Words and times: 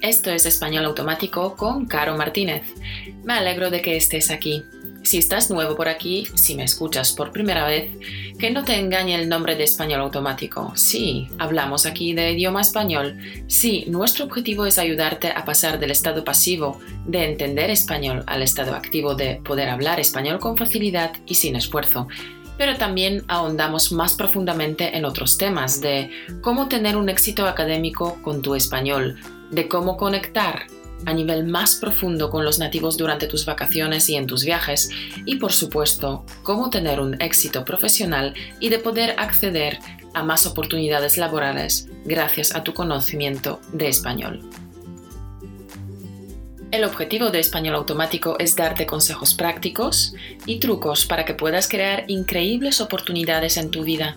Esto 0.00 0.30
es 0.30 0.46
Español 0.46 0.84
Automático 0.84 1.56
con 1.56 1.86
Caro 1.86 2.16
Martínez. 2.16 2.62
Me 3.24 3.32
alegro 3.32 3.68
de 3.68 3.82
que 3.82 3.96
estés 3.96 4.30
aquí. 4.30 4.62
Si 5.02 5.18
estás 5.18 5.50
nuevo 5.50 5.74
por 5.74 5.88
aquí, 5.88 6.28
si 6.34 6.54
me 6.54 6.62
escuchas 6.62 7.12
por 7.12 7.32
primera 7.32 7.66
vez, 7.66 7.90
que 8.38 8.52
no 8.52 8.64
te 8.64 8.78
engañe 8.78 9.16
el 9.16 9.28
nombre 9.28 9.56
de 9.56 9.64
Español 9.64 10.02
Automático. 10.02 10.72
Sí, 10.76 11.28
hablamos 11.38 11.84
aquí 11.84 12.14
de 12.14 12.30
idioma 12.30 12.60
español. 12.60 13.18
Sí, 13.48 13.86
nuestro 13.88 14.26
objetivo 14.26 14.66
es 14.66 14.78
ayudarte 14.78 15.32
a 15.32 15.44
pasar 15.44 15.80
del 15.80 15.90
estado 15.90 16.22
pasivo 16.22 16.78
de 17.04 17.24
entender 17.24 17.68
español 17.70 18.22
al 18.28 18.42
estado 18.42 18.74
activo 18.74 19.16
de 19.16 19.40
poder 19.44 19.68
hablar 19.68 19.98
español 19.98 20.38
con 20.38 20.56
facilidad 20.56 21.12
y 21.26 21.34
sin 21.34 21.56
esfuerzo 21.56 22.06
pero 22.56 22.76
también 22.76 23.22
ahondamos 23.28 23.92
más 23.92 24.14
profundamente 24.14 24.96
en 24.96 25.04
otros 25.04 25.38
temas 25.38 25.80
de 25.80 26.10
cómo 26.40 26.66
tener 26.66 26.96
un 26.96 27.08
éxito 27.08 27.46
académico 27.46 28.20
con 28.20 28.42
tu 28.42 28.56
español, 28.56 29.16
de 29.50 29.68
cómo 29.68 29.96
conectar 29.96 30.66
a 31.06 31.12
nivel 31.12 31.46
más 31.46 31.76
profundo 31.76 32.30
con 32.30 32.44
los 32.44 32.58
nativos 32.58 32.96
durante 32.96 33.26
tus 33.26 33.46
vacaciones 33.46 34.08
y 34.08 34.16
en 34.16 34.26
tus 34.26 34.44
viajes 34.44 34.90
y 35.24 35.36
por 35.36 35.52
supuesto 35.52 36.24
cómo 36.42 36.70
tener 36.70 37.00
un 37.00 37.20
éxito 37.20 37.64
profesional 37.64 38.34
y 38.60 38.68
de 38.68 38.78
poder 38.78 39.14
acceder 39.18 39.78
a 40.14 40.22
más 40.22 40.46
oportunidades 40.46 41.16
laborales 41.16 41.88
gracias 42.04 42.54
a 42.54 42.64
tu 42.64 42.74
conocimiento 42.74 43.60
de 43.72 43.88
español. 43.88 44.50
El 46.70 46.84
objetivo 46.84 47.30
de 47.30 47.40
Español 47.40 47.76
Automático 47.76 48.36
es 48.38 48.54
darte 48.54 48.84
consejos 48.84 49.32
prácticos 49.32 50.14
y 50.44 50.58
trucos 50.58 51.06
para 51.06 51.24
que 51.24 51.32
puedas 51.32 51.66
crear 51.66 52.04
increíbles 52.08 52.82
oportunidades 52.82 53.56
en 53.56 53.70
tu 53.70 53.84
vida 53.84 54.16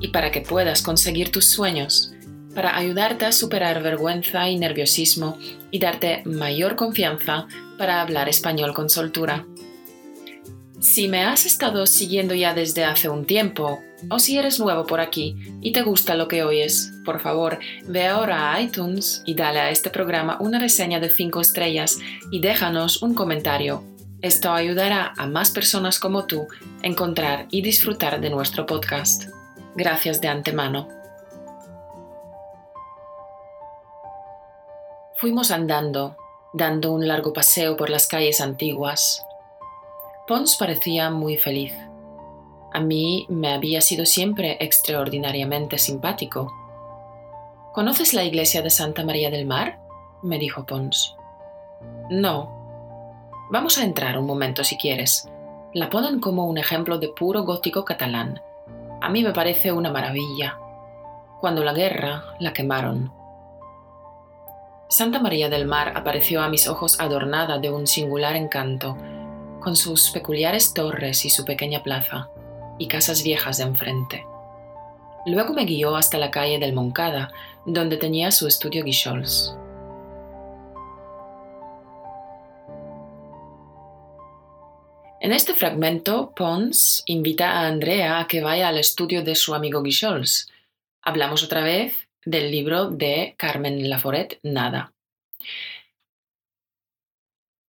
y 0.00 0.08
para 0.08 0.32
que 0.32 0.40
puedas 0.40 0.82
conseguir 0.82 1.30
tus 1.30 1.48
sueños, 1.48 2.12
para 2.54 2.76
ayudarte 2.76 3.26
a 3.26 3.32
superar 3.32 3.82
vergüenza 3.82 4.48
y 4.48 4.58
nerviosismo 4.58 5.38
y 5.70 5.78
darte 5.78 6.22
mayor 6.24 6.76
confianza 6.76 7.46
para 7.78 8.00
hablar 8.00 8.28
español 8.28 8.74
con 8.74 8.90
soltura. 8.90 9.46
Si 10.80 11.06
me 11.06 11.22
has 11.22 11.46
estado 11.46 11.86
siguiendo 11.86 12.34
ya 12.34 12.54
desde 12.54 12.84
hace 12.84 13.08
un 13.08 13.24
tiempo, 13.24 13.80
o 14.10 14.18
si 14.18 14.36
eres 14.36 14.58
nuevo 14.58 14.84
por 14.84 15.00
aquí 15.00 15.36
y 15.60 15.72
te 15.72 15.82
gusta 15.82 16.16
lo 16.16 16.26
que 16.26 16.42
oyes, 16.42 16.92
por 17.04 17.20
favor, 17.20 17.60
ve 17.86 18.08
ahora 18.08 18.52
a 18.52 18.60
iTunes 18.60 19.22
y 19.24 19.34
dale 19.34 19.60
a 19.60 19.70
este 19.70 19.90
programa 19.90 20.38
una 20.40 20.58
reseña 20.58 20.98
de 20.98 21.08
5 21.08 21.40
estrellas 21.40 21.98
y 22.32 22.40
déjanos 22.40 23.00
un 23.00 23.14
comentario. 23.14 23.84
Esto 24.22 24.52
ayudará 24.52 25.12
a 25.16 25.26
más 25.26 25.52
personas 25.52 26.00
como 26.00 26.26
tú 26.26 26.48
a 26.82 26.86
encontrar 26.86 27.46
y 27.50 27.62
disfrutar 27.62 28.20
de 28.20 28.30
nuestro 28.30 28.66
podcast. 28.66 29.30
Gracias 29.76 30.20
de 30.20 30.28
antemano. 30.28 31.01
Fuimos 35.22 35.52
andando, 35.52 36.16
dando 36.52 36.90
un 36.90 37.06
largo 37.06 37.32
paseo 37.32 37.76
por 37.76 37.90
las 37.90 38.08
calles 38.08 38.40
antiguas, 38.40 39.24
Pons 40.26 40.56
parecía 40.56 41.10
muy 41.10 41.36
feliz. 41.36 41.72
A 42.72 42.80
mí 42.80 43.26
me 43.28 43.52
había 43.52 43.82
sido 43.82 44.04
siempre 44.04 44.56
extraordinariamente 44.58 45.78
simpático. 45.78 46.52
¿Conoces 47.72 48.14
la 48.14 48.24
iglesia 48.24 48.62
de 48.62 48.70
Santa 48.70 49.04
María 49.04 49.30
del 49.30 49.46
Mar? 49.46 49.78
me 50.24 50.40
dijo 50.40 50.66
Pons. 50.66 51.14
No. 52.10 53.46
Vamos 53.52 53.78
a 53.78 53.84
entrar 53.84 54.18
un 54.18 54.26
momento 54.26 54.64
si 54.64 54.76
quieres. 54.76 55.28
La 55.72 55.88
ponen 55.88 56.18
como 56.18 56.46
un 56.46 56.58
ejemplo 56.58 56.98
de 56.98 57.06
puro 57.06 57.44
gótico 57.44 57.84
catalán. 57.84 58.42
A 59.00 59.08
mí 59.08 59.22
me 59.22 59.32
parece 59.32 59.70
una 59.70 59.92
maravilla. 59.92 60.58
Cuando 61.40 61.62
la 61.62 61.74
guerra 61.74 62.34
la 62.40 62.52
quemaron. 62.52 63.21
Santa 64.92 65.20
María 65.20 65.48
del 65.48 65.64
Mar 65.64 65.94
apareció 65.96 66.42
a 66.42 66.50
mis 66.50 66.68
ojos 66.68 67.00
adornada 67.00 67.58
de 67.58 67.70
un 67.70 67.86
singular 67.86 68.36
encanto, 68.36 68.94
con 69.58 69.74
sus 69.74 70.10
peculiares 70.10 70.74
torres 70.74 71.24
y 71.24 71.30
su 71.30 71.46
pequeña 71.46 71.82
plaza, 71.82 72.28
y 72.78 72.88
casas 72.88 73.22
viejas 73.22 73.56
de 73.56 73.64
enfrente. 73.64 74.26
Luego 75.24 75.54
me 75.54 75.64
guió 75.64 75.96
hasta 75.96 76.18
la 76.18 76.30
calle 76.30 76.58
del 76.58 76.74
Moncada, 76.74 77.32
donde 77.64 77.96
tenía 77.96 78.30
su 78.32 78.46
estudio 78.46 78.84
Guichols. 78.84 79.56
En 85.22 85.32
este 85.32 85.54
fragmento, 85.54 86.34
Pons 86.36 87.02
invita 87.06 87.52
a 87.52 87.66
Andrea 87.66 88.18
a 88.18 88.26
que 88.26 88.42
vaya 88.42 88.68
al 88.68 88.76
estudio 88.76 89.24
de 89.24 89.36
su 89.36 89.54
amigo 89.54 89.80
Guichols. 89.80 90.50
Hablamos 91.00 91.42
otra 91.42 91.62
vez 91.62 91.94
del 92.24 92.50
libro 92.50 92.90
de 92.90 93.34
Carmen 93.36 93.88
Laforet, 93.88 94.38
Nada. 94.42 94.92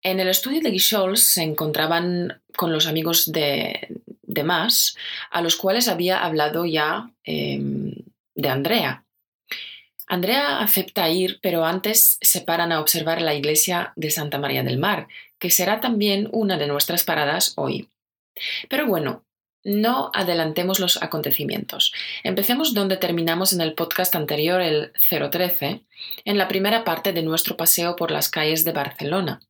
En 0.03 0.19
el 0.19 0.29
estudio 0.29 0.61
de 0.61 0.71
Guichols 0.71 1.27
se 1.27 1.43
encontraban 1.43 2.41
con 2.55 2.71
los 2.71 2.87
amigos 2.87 3.31
de, 3.31 4.01
de 4.21 4.43
Mas, 4.43 4.95
a 5.31 5.41
los 5.41 5.55
cuales 5.55 5.87
había 5.87 6.23
hablado 6.23 6.65
ya 6.65 7.11
em, 7.23 7.91
de 8.35 8.49
Andrea. 8.49 9.03
Andrea 10.07 10.59
acepta 10.59 11.09
ir, 11.09 11.39
pero 11.41 11.65
antes 11.65 12.17
se 12.21 12.41
paran 12.41 12.71
a 12.71 12.79
observar 12.79 13.21
la 13.21 13.35
iglesia 13.35 13.91
de 13.97 14.09
Santa 14.09 14.37
María 14.37 14.63
del 14.63 14.77
Mar, 14.77 15.07
que 15.39 15.51
será 15.51 15.81
también 15.81 16.29
una 16.31 16.57
de 16.57 16.67
nuestras 16.67 17.03
paradas 17.03 17.53
hoy. 17.57 17.89
Pero 18.69 18.87
bueno, 18.87 19.25
no 19.67 20.11
adelantemos 20.13 20.79
los 20.79 21.03
acontecimientos. 21.03 21.93
Empecemos 22.23 22.73
donde 22.73 22.95
terminamos 22.95 23.51
en 23.51 23.59
el 23.59 23.73
podcast 23.73 24.15
anterior, 24.15 24.61
el 24.61 24.93
013, 25.09 25.83
en 26.23 26.37
la 26.37 26.47
primera 26.47 26.85
parte 26.85 27.11
de 27.11 27.21
nuestro 27.21 27.57
paseo 27.57 27.97
por 27.97 28.09
las 28.09 28.29
calles 28.29 28.63
de 28.63 28.71
Barcelona. 28.71 29.41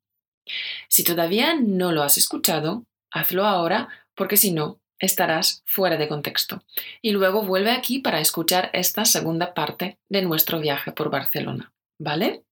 Si 0.88 1.03
todavía 1.03 1.53
no 1.53 1.91
lo 1.91 2.01
has 2.01 2.17
escuchado, 2.17 2.85
hazlo 3.11 3.45
ahora 3.45 3.89
porque 4.16 4.38
si 4.38 4.51
no, 4.51 4.79
estarás 4.97 5.61
fuera 5.66 5.97
de 5.97 6.07
contexto. 6.07 6.63
Y 7.00 7.11
luego 7.11 7.44
vuelve 7.44 7.69
aquí 7.69 8.00
para 8.00 8.19
escuchar 8.19 8.72
esta 8.73 9.06
segunda 9.06 9.53
parte 9.53 10.00
de 10.09 10.23
nuestro 10.23 10.59
viaje 10.59 10.91
por 10.94 11.11
Barcelona. 11.11 11.72
¿Vale? 12.00 12.44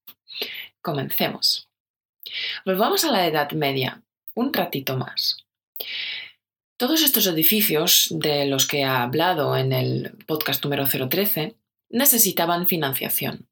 Comencemos. 0.80 1.68
Volvamos 2.64 3.04
a 3.04 3.10
la 3.10 3.26
Edad 3.26 3.50
Media, 3.52 4.02
un 4.34 4.52
ratito 4.52 4.96
más. 4.96 5.46
Todos 6.78 7.02
estos 7.02 7.26
edificios 7.26 8.08
de 8.10 8.44
los 8.44 8.66
que 8.66 8.80
he 8.80 8.84
hablado 8.84 9.56
en 9.56 9.72
el 9.72 10.12
podcast 10.26 10.62
número 10.62 10.84
013 10.86 11.56
necesitaban 11.88 12.66
financiación. 12.66 13.48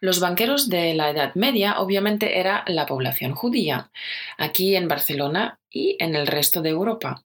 Los 0.00 0.20
banqueros 0.20 0.68
de 0.68 0.92
la 0.92 1.08
Edad 1.08 1.34
Media 1.34 1.80
obviamente 1.80 2.40
era 2.40 2.62
la 2.66 2.84
población 2.84 3.34
judía, 3.34 3.90
aquí 4.36 4.76
en 4.76 4.86
Barcelona 4.86 5.60
y 5.70 5.96
en 5.98 6.14
el 6.14 6.26
resto 6.26 6.60
de 6.60 6.68
Europa. 6.68 7.24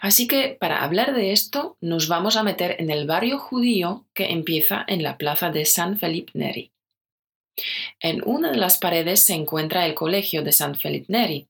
Así 0.00 0.28
que 0.28 0.56
para 0.60 0.84
hablar 0.84 1.12
de 1.12 1.32
esto 1.32 1.76
nos 1.80 2.06
vamos 2.06 2.36
a 2.36 2.44
meter 2.44 2.76
en 2.78 2.90
el 2.90 3.04
barrio 3.04 3.40
judío 3.40 4.06
que 4.14 4.30
empieza 4.30 4.84
en 4.86 5.02
la 5.02 5.18
plaza 5.18 5.50
de 5.50 5.64
San 5.64 5.98
Felipe 5.98 6.30
Neri. 6.34 6.70
En 7.98 8.22
una 8.24 8.52
de 8.52 8.58
las 8.58 8.78
paredes 8.78 9.24
se 9.24 9.34
encuentra 9.34 9.86
el 9.86 9.94
colegio 9.94 10.44
de 10.44 10.52
San 10.52 10.76
Felipe 10.76 11.12
Neri. 11.12 11.48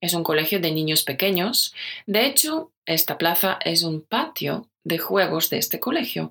Es 0.00 0.14
un 0.14 0.22
colegio 0.22 0.60
de 0.60 0.72
niños 0.72 1.04
pequeños. 1.04 1.74
De 2.06 2.26
hecho, 2.26 2.72
esta 2.86 3.18
plaza 3.18 3.58
es 3.64 3.82
un 3.82 4.02
patio 4.02 4.68
de 4.84 4.98
juegos 4.98 5.50
de 5.50 5.58
este 5.58 5.80
colegio. 5.80 6.30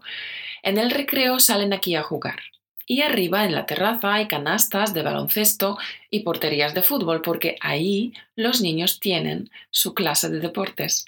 En 0.62 0.78
el 0.78 0.91
recreo 0.91 1.40
salen 1.40 1.74
aquí 1.74 1.96
a 1.96 2.03
jugar. 2.03 2.40
Y 2.85 3.01
arriba 3.01 3.46
en 3.46 3.53
la 3.53 3.66
terraza 3.66 4.13
hay 4.13 4.28
canastas 4.28 4.94
de 4.94 5.03
baloncesto 5.03 5.78
y 6.09 6.19
porterías 6.19 6.74
de 6.74 6.84
fútbol 6.84 7.22
porque 7.22 7.56
ahí 7.62 8.13
los 8.35 8.62
niños 8.62 9.00
tienen 9.00 9.50
su 9.72 9.94
clase 9.94 10.30
de 10.30 10.40
deportes. 10.40 11.06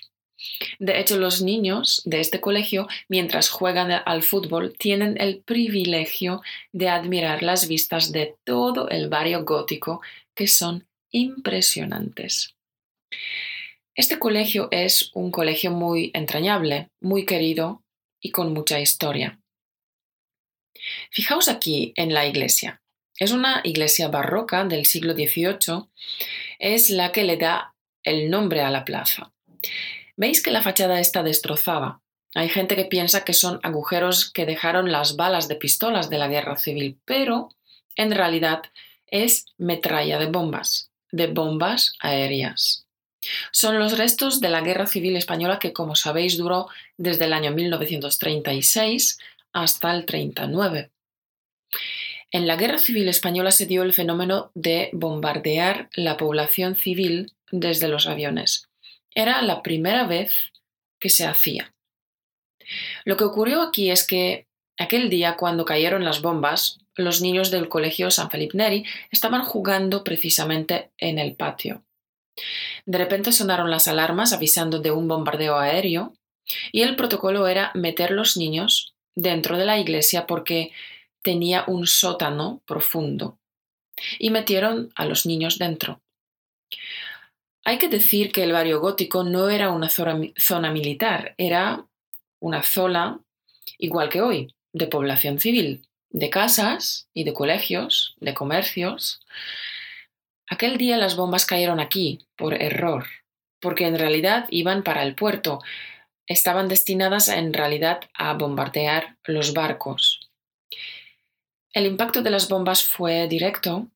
De 0.80 1.00
hecho, 1.00 1.18
los 1.18 1.42
niños 1.42 2.02
de 2.06 2.20
este 2.20 2.40
colegio, 2.40 2.88
mientras 3.10 3.50
juegan 3.50 3.92
al 3.92 4.24
fútbol, 4.24 4.74
tienen 4.78 5.20
el 5.20 5.40
privilegio 5.40 6.42
de 6.72 6.90
admirar 6.90 7.44
las 7.44 7.68
vistas 7.68 8.12
de 8.12 8.36
todo 8.44 8.90
el 8.90 9.10
barrio 9.10 9.44
gótico, 9.44 10.02
que 10.34 10.48
son 10.48 10.86
impresionantes. 11.16 12.56
Este 13.96 14.20
colegio 14.20 14.68
es 14.72 15.12
un 15.14 15.32
colegio 15.32 15.72
muy 15.72 16.12
entrañable, 16.14 16.90
muy 17.00 17.26
querido 17.26 17.84
y 18.20 18.32
con 18.32 18.52
mucha 18.52 18.82
historia. 18.82 19.40
Fijaos 21.12 21.48
aquí 21.48 21.94
en 21.96 22.14
la 22.14 22.26
iglesia. 22.26 22.82
Es 23.18 23.32
una 23.32 23.62
iglesia 23.64 24.10
barroca 24.10 24.66
del 24.66 24.86
siglo 24.86 25.14
XVIII. 25.14 25.88
Es 26.60 26.90
la 26.90 27.14
que 27.14 27.24
le 27.24 27.38
da 27.38 27.74
el 28.04 28.30
nombre 28.30 28.60
a 28.60 28.70
la 28.70 28.84
plaza. 28.84 29.32
Veis 30.18 30.44
que 30.44 30.52
la 30.52 30.62
fachada 30.62 31.00
está 31.00 31.24
destrozada. 31.24 32.02
Hay 32.34 32.50
gente 32.50 32.76
que 32.76 32.84
piensa 32.84 33.24
que 33.24 33.34
son 33.34 33.62
agujeros 33.64 34.30
que 34.30 34.46
dejaron 34.46 34.92
las 34.92 35.16
balas 35.16 35.48
de 35.48 35.56
pistolas 35.56 36.10
de 36.10 36.18
la 36.18 36.28
guerra 36.28 36.58
civil, 36.58 37.00
pero 37.06 37.56
en 37.96 38.12
realidad 38.12 38.64
es 39.08 39.46
metralla 39.58 40.20
de 40.20 40.26
bombas, 40.26 40.92
de 41.12 41.28
bombas 41.28 41.94
aéreas. 42.00 42.86
Son 43.52 43.80
los 43.80 43.98
restos 43.98 44.40
de 44.40 44.50
la 44.50 44.62
guerra 44.62 44.88
civil 44.88 45.16
española 45.16 45.60
que, 45.60 45.74
como 45.74 45.96
sabéis, 45.96 46.38
duró 46.38 46.68
desde 46.98 47.26
el 47.26 47.34
año 47.34 47.52
1936 47.52 49.18
hasta 49.54 49.94
el 49.96 50.06
39. 50.06 50.92
En 52.32 52.48
la 52.48 52.58
Guerra 52.58 52.80
Civil 52.80 53.08
Española 53.08 53.52
se 53.52 53.66
dio 53.66 53.84
el 53.84 53.94
fenómeno 53.94 54.52
de 54.56 54.90
bombardear 54.92 55.90
la 55.94 56.18
población 56.18 56.76
civil 56.76 57.34
desde 57.52 57.88
los 57.88 58.08
aviones. 58.08 58.68
Era 59.12 59.42
la 59.42 59.64
primera 59.64 60.06
vez 60.06 60.34
que 61.00 61.10
se 61.10 61.26
hacía. 61.26 61.74
Lo 63.06 63.16
que 63.16 63.24
ocurrió 63.24 63.62
aquí 63.62 63.90
es 63.90 64.06
que 64.06 64.48
aquel 64.78 65.10
día, 65.10 65.38
cuando 65.38 65.64
cayeron 65.64 66.04
las 66.04 66.22
bombas, 66.22 66.80
los 66.96 67.22
niños 67.22 67.52
del 67.52 67.70
colegio 67.70 68.12
San 68.12 68.30
Felipe 68.30 68.58
Neri 68.58 68.86
estaban 69.12 69.44
jugando 69.44 70.04
precisamente 70.04 70.92
en 70.98 71.20
el 71.20 71.36
patio. 71.36 71.84
De 72.86 72.98
repente 72.98 73.32
sonaron 73.32 73.72
las 73.72 73.88
alarmas 73.88 74.34
avisando 74.34 74.80
de 74.80 74.92
un 74.92 75.08
bombardeo 75.08 75.58
aéreo 75.58 76.14
y 76.72 76.82
el 76.82 76.96
protocolo 76.96 77.48
era 77.48 77.72
meter 77.74 78.12
los 78.12 78.38
niños 78.38 78.96
dentro 79.16 79.58
de 79.58 79.66
la 79.66 79.80
iglesia 79.80 80.28
porque 80.28 80.72
tenía 81.22 81.64
un 81.68 81.88
sótano 81.88 82.62
profundo. 82.66 83.40
Y 84.20 84.30
metieron 84.30 84.92
a 84.96 85.06
los 85.06 85.26
niños 85.26 85.58
dentro. 85.58 86.02
Hay 87.64 87.80
que 87.80 87.88
decir 87.88 88.32
que 88.32 88.44
el 88.44 88.52
barrio 88.52 88.80
gótico 88.80 89.24
no 89.24 89.50
era 89.50 89.72
una 89.72 89.90
zona, 89.90 90.72
militar, 90.72 91.34
era 91.38 91.88
una 92.40 92.62
zona, 92.62 93.22
igual 93.80 94.10
que 94.10 94.22
hoy, 94.22 94.54
de 94.72 94.86
población 94.86 95.40
civil, 95.40 95.88
de 96.16 96.30
casas 96.30 97.10
y 97.14 97.26
de 97.26 97.34
colegios, 97.34 98.16
de 98.22 98.34
comercios. 98.34 99.20
Aquel 100.48 100.78
día 100.78 100.96
las 100.96 101.18
bombas 101.18 101.46
cayeron 101.46 101.82
aquí, 101.82 102.26
por 102.38 102.54
error, 102.54 103.06
porque 103.60 103.86
en 103.86 104.00
realidad 104.00 104.46
iban 104.50 104.82
para 104.82 105.04
el 105.04 105.14
puerto, 105.14 105.60
estaban 106.26 106.70
destinadas 106.70 107.28
en 107.28 107.54
realidad 107.54 108.00
a 108.14 108.34
bombardear 108.34 109.18
los 109.26 109.54
barcos. 109.54 110.32
El 111.74 111.86
impacto 111.86 112.22
de 112.22 112.30
las 112.30 112.48
bombas 112.48 112.86
fue 112.86 113.28
directo. 113.28 113.88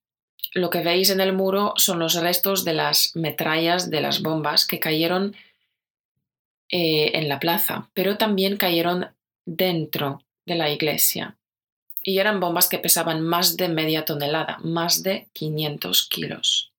Lo 0.54 0.70
que 0.70 0.82
veis 0.82 1.12
en 1.12 1.22
el 1.22 1.32
muro 1.32 1.74
son 1.78 2.00
los 2.00 2.16
restos 2.16 2.66
de 2.66 2.74
las 2.74 3.16
metrallas 3.16 3.90
de 3.90 4.02
las 4.02 4.22
bombas 4.22 4.68
que 4.68 4.82
cayeron 4.82 5.38
eh, 6.68 7.12
en 7.14 7.30
la 7.30 7.40
plaza, 7.40 7.90
pero 7.94 8.18
también 8.18 8.58
cayeron 8.58 9.08
dentro 9.46 10.22
de 10.46 10.56
la 10.56 10.70
iglesia. 10.70 11.39
Y 12.02 12.20
eran 12.20 12.40
bombas 12.40 12.70
que 12.70 12.80
pesaban 12.80 13.22
más 13.22 13.58
de 13.58 13.70
media 13.70 14.06
tonelada, 14.06 14.58
más 14.64 15.04
de 15.04 15.28
500 15.34 16.08
kilos. 16.08 16.72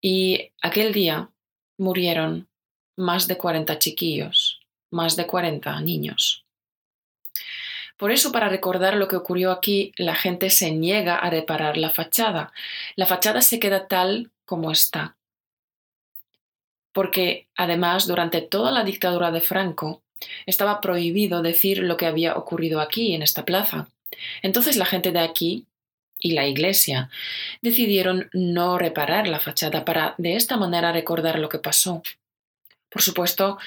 Y 0.00 0.52
aquel 0.60 0.92
día 0.92 1.30
murieron 1.78 2.48
más 2.96 3.26
de 3.26 3.36
40 3.36 3.78
chiquillos, 3.78 4.60
más 4.90 5.16
de 5.16 5.26
40 5.26 5.80
niños. 5.80 6.44
Por 7.96 8.10
eso, 8.10 8.32
para 8.32 8.48
recordar 8.48 8.96
lo 8.96 9.08
que 9.08 9.16
ocurrió 9.16 9.52
aquí, 9.52 9.92
la 9.96 10.14
gente 10.14 10.50
se 10.50 10.72
niega 10.72 11.16
a 11.16 11.30
reparar 11.30 11.76
la 11.76 11.90
fachada. 11.90 12.52
La 12.96 13.06
fachada 13.06 13.40
se 13.40 13.60
queda 13.60 13.86
tal 13.86 14.30
como 14.44 14.70
está. 14.70 15.16
Porque, 16.92 17.48
además, 17.56 18.06
durante 18.06 18.40
toda 18.40 18.72
la 18.72 18.84
dictadura 18.84 19.30
de 19.30 19.40
Franco, 19.40 20.02
estaba 20.46 20.80
prohibido 20.80 21.42
decir 21.42 21.78
lo 21.78 21.96
que 21.96 22.06
había 22.06 22.36
ocurrido 22.36 22.80
aquí, 22.80 23.14
en 23.14 23.22
esta 23.22 23.44
plaza. 23.44 23.88
Entonces 24.42 24.76
la 24.76 24.86
gente 24.86 25.12
de 25.12 25.20
aquí 25.20 25.66
y 26.18 26.32
la 26.32 26.46
iglesia 26.46 27.10
decidieron 27.60 28.30
no 28.32 28.78
reparar 28.78 29.28
la 29.28 29.40
fachada 29.40 29.84
para 29.84 30.14
de 30.18 30.36
esta 30.36 30.56
manera 30.56 30.92
recordar 30.92 31.38
lo 31.38 31.48
que 31.48 31.58
pasó. 31.58 32.02
Por 32.88 33.02
supuesto, 33.02 33.58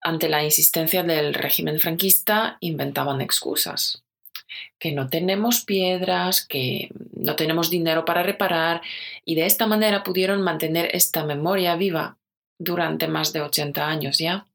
ante 0.00 0.28
la 0.28 0.44
insistencia 0.44 1.02
del 1.02 1.34
régimen 1.34 1.80
franquista, 1.80 2.58
inventaban 2.60 3.20
excusas. 3.20 4.04
Que 4.78 4.92
no 4.92 5.08
tenemos 5.08 5.64
piedras, 5.64 6.46
que 6.46 6.90
no 7.14 7.34
tenemos 7.34 7.70
dinero 7.70 8.04
para 8.04 8.22
reparar, 8.22 8.82
y 9.24 9.34
de 9.34 9.46
esta 9.46 9.66
manera 9.66 10.04
pudieron 10.04 10.42
mantener 10.42 10.90
esta 10.92 11.24
memoria 11.24 11.74
viva 11.74 12.18
durante 12.58 13.08
más 13.08 13.32
de 13.32 13.40
80 13.40 13.88
años 13.88 14.18
ya. 14.18 14.46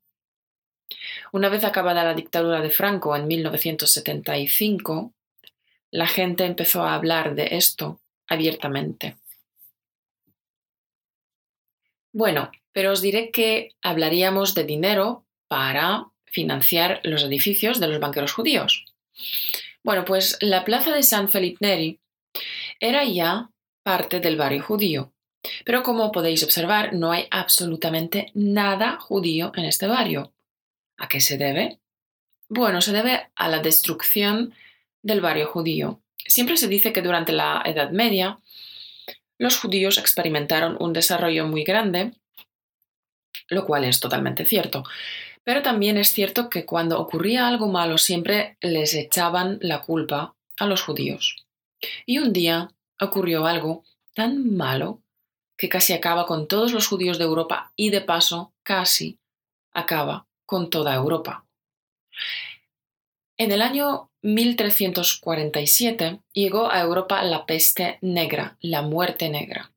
Una 1.31 1.49
vez 1.49 1.63
acabada 1.63 2.03
la 2.03 2.13
dictadura 2.13 2.61
de 2.61 2.69
Franco 2.69 3.15
en 3.15 3.27
1975, 3.27 5.13
la 5.89 6.07
gente 6.07 6.45
empezó 6.45 6.83
a 6.83 6.95
hablar 6.95 7.35
de 7.35 7.49
esto 7.51 8.01
abiertamente. 8.27 9.17
Bueno, 12.13 12.51
pero 12.73 12.91
os 12.91 13.01
diré 13.01 13.31
que 13.31 13.69
hablaríamos 13.81 14.53
de 14.55 14.65
dinero 14.65 15.25
para 15.47 16.07
financiar 16.25 16.99
los 17.03 17.23
edificios 17.23 17.79
de 17.79 17.87
los 17.87 17.99
banqueros 17.99 18.33
judíos. 18.33 18.85
Bueno, 19.83 20.05
pues 20.05 20.37
la 20.41 20.63
plaza 20.65 20.93
de 20.93 21.03
San 21.03 21.29
Felipe 21.29 21.65
Neri 21.65 21.99
era 22.79 23.03
ya 23.03 23.49
parte 23.83 24.19
del 24.19 24.37
barrio 24.37 24.63
judío, 24.63 25.13
pero 25.65 25.83
como 25.83 26.11
podéis 26.11 26.43
observar, 26.43 26.93
no 26.93 27.11
hay 27.11 27.27
absolutamente 27.31 28.31
nada 28.33 28.97
judío 28.99 29.51
en 29.55 29.65
este 29.65 29.87
barrio. 29.87 30.33
¿A 31.01 31.07
qué 31.07 31.19
se 31.19 31.37
debe? 31.37 31.79
Bueno, 32.47 32.81
se 32.81 32.93
debe 32.93 33.29
a 33.35 33.49
la 33.49 33.59
destrucción 33.59 34.53
del 35.01 35.19
barrio 35.19 35.47
judío. 35.47 35.99
Siempre 36.17 36.57
se 36.57 36.67
dice 36.67 36.93
que 36.93 37.01
durante 37.01 37.31
la 37.31 37.61
Edad 37.65 37.91
Media 37.91 38.39
los 39.37 39.57
judíos 39.57 39.97
experimentaron 39.97 40.77
un 40.79 40.93
desarrollo 40.93 41.47
muy 41.47 41.63
grande 41.63 42.13
lo 43.51 43.65
cual 43.65 43.83
es 43.83 43.99
totalmente 43.99 44.45
cierto. 44.45 44.83
Pero 45.43 45.61
también 45.61 45.97
es 45.97 46.11
cierto 46.11 46.49
que 46.49 46.65
cuando 46.65 46.99
ocurría 46.99 47.47
algo 47.47 47.67
malo 47.67 47.97
siempre 47.97 48.57
les 48.61 48.93
echaban 48.93 49.59
la 49.61 49.81
culpa 49.81 50.35
a 50.57 50.65
los 50.65 50.81
judíos. 50.81 51.45
Y 52.05 52.19
un 52.19 52.31
día 52.31 52.71
ocurrió 52.99 53.45
algo 53.45 53.83
tan 54.13 54.55
malo 54.55 55.01
que 55.57 55.67
casi 55.67 55.93
acaba 55.93 56.25
con 56.25 56.47
todos 56.47 56.73
los 56.73 56.87
judíos 56.87 57.17
de 57.17 57.25
Europa 57.25 57.71
y 57.75 57.89
de 57.89 58.01
paso 58.01 58.53
casi 58.63 59.19
acaba 59.73 60.27
con 60.51 60.69
toda 60.69 60.93
Europa. 60.93 61.45
En 63.37 63.53
el 63.53 63.61
año 63.61 64.11
1347 64.21 66.19
llegó 66.33 66.69
a 66.69 66.81
Europa 66.81 67.23
la 67.23 67.45
peste 67.45 67.99
negra, 68.01 68.57
la 68.59 68.81
muerte 68.81 69.29
negra. 69.29 69.71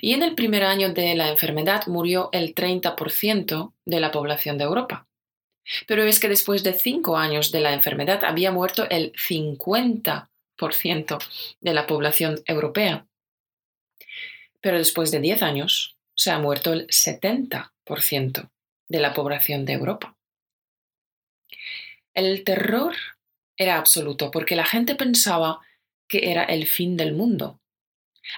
Y 0.00 0.14
en 0.14 0.22
el 0.22 0.34
primer 0.34 0.64
año 0.64 0.94
de 0.94 1.14
la 1.14 1.28
enfermedad 1.28 1.86
murió 1.88 2.30
el 2.32 2.54
30% 2.54 3.74
de 3.84 4.00
la 4.00 4.10
población 4.10 4.56
de 4.56 4.64
Europa. 4.64 5.06
Pero 5.86 6.04
es 6.04 6.20
que 6.20 6.30
después 6.30 6.62
de 6.62 6.72
cinco 6.72 7.18
años 7.18 7.52
de 7.52 7.60
la 7.60 7.74
enfermedad 7.74 8.24
había 8.24 8.50
muerto 8.50 8.88
el 8.88 9.12
50% 9.12 11.18
de 11.60 11.74
la 11.74 11.86
población 11.86 12.40
europea. 12.46 13.06
Pero 14.62 14.78
después 14.78 15.10
de 15.10 15.20
diez 15.20 15.42
años 15.42 15.98
se 16.14 16.30
ha 16.30 16.38
muerto 16.38 16.72
el 16.72 16.86
70% 16.86 18.48
de 18.88 19.00
la 19.00 19.12
población 19.14 19.64
de 19.64 19.74
Europa. 19.74 20.16
El 22.14 22.42
terror 22.44 22.94
era 23.56 23.76
absoluto 23.76 24.30
porque 24.30 24.56
la 24.56 24.64
gente 24.64 24.94
pensaba 24.94 25.60
que 26.08 26.30
era 26.30 26.44
el 26.44 26.66
fin 26.66 26.96
del 26.96 27.14
mundo. 27.14 27.60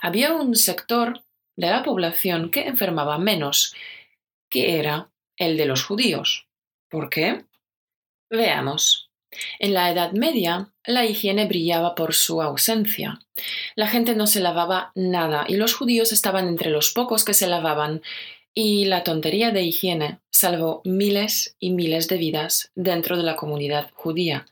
Había 0.03 0.35
un 0.35 0.57
sector 0.57 1.25
de 1.57 1.69
la 1.69 1.83
población 1.83 2.51
que 2.51 2.67
enfermaba 2.67 3.19
menos, 3.19 3.75
que 4.49 4.79
era 4.79 5.11
el 5.37 5.57
de 5.57 5.67
los 5.67 5.85
judíos. 5.85 6.49
¿Por 6.89 7.11
qué? 7.11 7.45
Veamos. 8.31 9.11
En 9.59 9.75
la 9.75 9.91
Edad 9.91 10.13
Media, 10.13 10.73
la 10.85 11.07
higiene 11.07 11.47
brillaba 11.47 11.95
por 11.95 12.15
su 12.15 12.43
ausencia. 12.43 13.21
La 13.77 13.87
gente 13.87 14.17
no 14.17 14.27
se 14.27 14.41
lavaba 14.41 14.91
nada 14.95 15.45
y 15.49 15.57
los 15.57 15.75
judíos 15.75 16.13
estaban 16.13 16.49
entre 16.49 16.71
los 16.71 16.91
pocos 16.91 17.25
que 17.25 17.35
se 17.35 17.47
lavaban 17.47 18.03
y 18.53 18.87
la 18.87 19.05
tontería 19.05 19.53
de 19.53 19.63
higiene 19.63 20.19
salvó 20.41 20.81
miles 20.85 21.55
y 21.59 21.71
miles 21.71 22.09
de 22.09 22.17
vidas 22.17 22.73
dentro 22.75 23.17
de 23.17 23.23
la 23.23 23.37
comunidad 23.37 23.91
judía. 23.95 24.47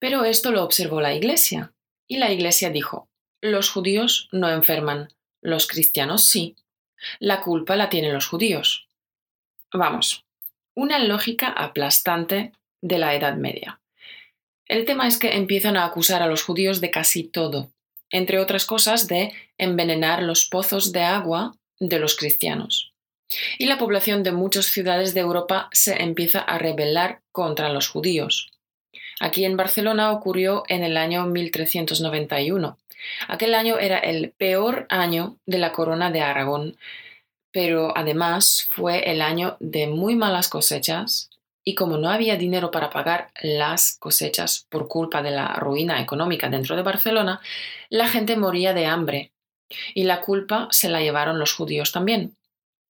Pero 0.00 0.24
esto 0.24 0.50
lo 0.50 0.64
observó 0.64 1.00
la 1.00 1.14
Iglesia 1.14 1.72
y 2.08 2.18
la 2.18 2.32
Iglesia 2.32 2.70
dijo, 2.70 3.08
los 3.40 3.70
judíos 3.70 4.28
no 4.32 4.50
enferman, 4.50 5.08
los 5.40 5.68
cristianos 5.68 6.24
sí. 6.24 6.56
La 7.20 7.42
culpa 7.42 7.76
la 7.76 7.88
tienen 7.88 8.12
los 8.12 8.26
judíos. 8.26 8.88
Vamos, 9.72 10.24
una 10.74 10.98
lógica 10.98 11.48
aplastante 11.48 12.52
de 12.80 12.98
la 12.98 13.14
Edad 13.14 13.36
Media. 13.36 13.80
El 14.66 14.84
tema 14.84 15.06
es 15.06 15.16
que 15.18 15.36
empiezan 15.36 15.76
a 15.76 15.84
acusar 15.84 16.22
a 16.22 16.26
los 16.26 16.42
judíos 16.42 16.80
de 16.80 16.90
casi 16.90 17.22
todo, 17.22 17.70
entre 18.10 18.40
otras 18.40 18.66
cosas 18.66 19.06
de 19.06 19.32
envenenar 19.58 20.22
los 20.22 20.46
pozos 20.46 20.90
de 20.90 21.02
agua 21.02 21.54
de 21.78 22.00
los 22.00 22.16
cristianos. 22.16 22.92
Y 23.58 23.66
la 23.66 23.78
población 23.78 24.22
de 24.22 24.32
muchas 24.32 24.66
ciudades 24.66 25.14
de 25.14 25.20
Europa 25.20 25.68
se 25.72 26.02
empieza 26.02 26.40
a 26.40 26.58
rebelar 26.58 27.20
contra 27.32 27.68
los 27.68 27.88
judíos. 27.88 28.50
Aquí 29.20 29.44
en 29.44 29.56
Barcelona 29.56 30.12
ocurrió 30.12 30.62
en 30.68 30.84
el 30.84 30.96
año 30.96 31.26
1391. 31.26 32.78
Aquel 33.28 33.54
año 33.54 33.78
era 33.78 33.98
el 33.98 34.30
peor 34.30 34.86
año 34.88 35.36
de 35.46 35.58
la 35.58 35.72
corona 35.72 36.10
de 36.10 36.20
Aragón, 36.20 36.76
pero 37.52 37.96
además 37.96 38.68
fue 38.70 39.10
el 39.10 39.20
año 39.22 39.56
de 39.60 39.86
muy 39.86 40.14
malas 40.14 40.48
cosechas 40.48 41.30
y 41.64 41.74
como 41.74 41.98
no 41.98 42.10
había 42.10 42.36
dinero 42.36 42.70
para 42.70 42.88
pagar 42.88 43.30
las 43.42 43.98
cosechas 43.98 44.66
por 44.70 44.88
culpa 44.88 45.22
de 45.22 45.32
la 45.32 45.48
ruina 45.54 46.00
económica 46.00 46.48
dentro 46.48 46.76
de 46.76 46.82
Barcelona, 46.82 47.40
la 47.90 48.08
gente 48.08 48.36
moría 48.36 48.72
de 48.72 48.86
hambre 48.86 49.32
y 49.94 50.04
la 50.04 50.22
culpa 50.22 50.68
se 50.70 50.88
la 50.88 51.00
llevaron 51.00 51.38
los 51.38 51.52
judíos 51.52 51.92
también. 51.92 52.37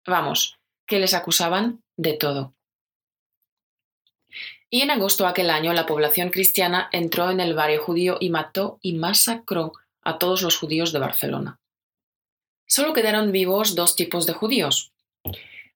Vamos, 0.08 0.58
que 0.86 0.98
les 0.98 1.12
acusaban 1.14 1.82
de 1.96 2.14
todo. 2.14 2.54
Y 4.70 4.80
en 4.80 4.90
agosto 4.90 5.24
de 5.24 5.30
aquel 5.30 5.50
año 5.50 5.72
la 5.72 5.86
población 5.86 6.30
cristiana 6.30 6.88
entró 6.92 7.30
en 7.30 7.40
el 7.40 7.54
barrio 7.54 7.82
judío 7.82 8.16
y 8.20 8.30
mató 8.30 8.78
y 8.82 8.94
masacró 8.94 9.72
a 10.02 10.18
todos 10.18 10.42
los 10.42 10.56
judíos 10.56 10.92
de 10.92 10.98
Barcelona. 10.98 11.60
Solo 12.66 12.92
quedaron 12.92 13.32
vivos 13.32 13.74
dos 13.74 13.96
tipos 13.96 14.26
de 14.26 14.32
judíos. 14.32 14.92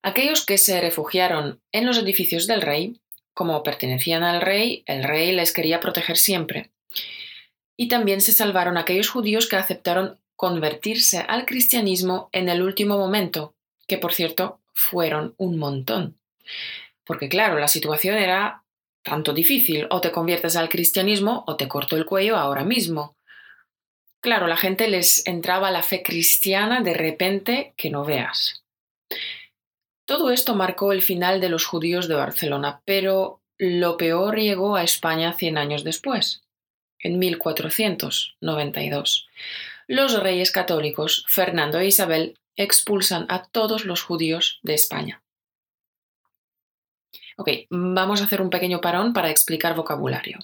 Aquellos 0.03 0.45
que 0.45 0.59
se 0.59 0.81
refugiaron 0.81 1.61
en 1.71 1.87
los 1.87 1.99
edificios 1.99 2.47
del 2.47 2.63
rey, 2.63 3.01
como 3.35 3.63
pertenecían 3.63 4.23
al 4.23 4.41
rey, 4.41 4.83
el 4.87 5.05
rey 5.05 5.33
les 5.33 5.53
quería 5.53 5.81
proteger 5.81 6.17
siempre. 6.19 6.71
Y 7.77 7.89
también 7.89 8.21
se 8.21 8.33
salvaron 8.33 8.77
aquellos 8.77 9.09
judíos 9.09 9.49
que 9.49 9.57
aceptaron 9.57 10.19
convertirse 10.37 11.19
al 11.19 11.47
cristianismo 11.47 12.29
en 12.33 12.49
el 12.49 12.63
último 12.63 12.99
momento, 12.99 13.55
que 13.87 13.99
por 13.99 14.13
cierto 14.13 14.61
fueron 14.73 15.35
un 15.37 15.59
montón. 15.59 16.19
Porque 17.05 17.29
claro, 17.29 17.59
la 17.59 17.69
situación 17.69 18.17
era 18.17 18.63
tanto 19.03 19.33
difícil, 19.33 19.87
o 19.91 20.01
te 20.01 20.13
conviertes 20.13 20.55
al 20.57 20.69
cristianismo 20.69 21.45
o 21.47 21.57
te 21.57 21.69
corto 21.69 21.97
el 21.97 22.07
cuello 22.07 22.37
ahora 22.37 22.65
mismo. 22.65 23.17
Claro, 24.21 24.47
la 24.47 24.57
gente 24.57 24.87
les 24.89 25.27
entraba 25.27 25.73
la 25.73 25.83
fe 25.83 26.05
cristiana 26.05 26.81
de 26.81 26.95
repente 26.95 27.75
que 27.77 27.91
no 27.91 28.05
veas. 28.05 28.63
Todo 30.05 30.31
esto 30.31 30.55
marcó 30.55 30.93
el 30.93 31.03
final 31.03 31.41
de 31.41 31.49
los 31.49 31.65
judíos 31.65 32.07
de 32.07 32.15
Barcelona, 32.15 32.83
pero 32.85 33.41
lo 33.59 33.97
peor 33.97 34.39
llegó 34.39 34.77
a 34.77 34.85
España 34.85 35.33
cien 35.33 35.59
años 35.59 35.83
después, 35.85 36.45
en 37.01 37.19
1492 37.19 39.29
los 39.93 40.19
reyes 40.23 40.53
católicos 40.53 41.27
Fernando 41.29 41.79
e 41.79 41.87
Isabel 41.87 42.39
expulsan 42.57 43.27
a 43.29 43.45
todos 43.45 43.85
los 43.85 44.03
judíos 44.03 44.59
de 44.63 44.73
España. 44.73 45.23
Ok, 47.37 47.49
vamos 47.69 48.23
a 48.23 48.25
hacer 48.25 48.41
un 48.41 48.49
pequeño 48.49 48.81
parón 48.81 49.13
para 49.13 49.29
explicar 49.29 49.77
vocabulario. 49.77 50.39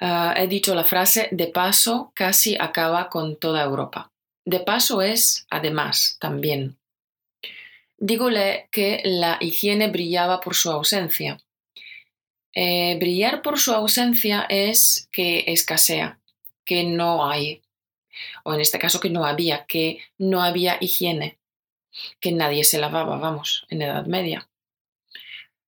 Ah, 0.00 0.34
he 0.36 0.48
dicho 0.48 0.74
la 0.74 0.82
frase 0.82 1.28
de 1.30 1.46
paso 1.46 2.10
casi 2.16 2.56
acaba 2.58 3.10
con 3.10 3.36
toda 3.36 3.62
Europa. 3.62 4.10
De 4.44 4.58
paso 4.58 5.02
es 5.02 5.46
además 5.48 6.16
también. 6.18 6.78
Dígole 7.96 8.68
que 8.72 9.02
la 9.04 9.38
higiene 9.40 9.88
brillaba 9.88 10.40
por 10.40 10.56
su 10.56 10.72
ausencia. 10.72 11.38
Eh, 12.52 12.96
brillar 12.98 13.40
por 13.42 13.60
su 13.60 13.72
ausencia 13.72 14.46
es 14.48 15.08
que 15.12 15.44
escasea, 15.46 16.18
que 16.64 16.82
no 16.82 17.30
hay 17.30 17.62
o 18.44 18.54
en 18.54 18.60
este 18.60 18.78
caso 18.78 19.00
que 19.00 19.10
no 19.10 19.24
había, 19.24 19.66
que 19.66 20.00
no 20.18 20.42
había 20.42 20.78
higiene, 20.80 21.38
que 22.20 22.32
nadie 22.32 22.64
se 22.64 22.78
lavaba, 22.78 23.18
vamos, 23.18 23.66
en 23.68 23.82
Edad 23.82 24.06
Media. 24.06 24.48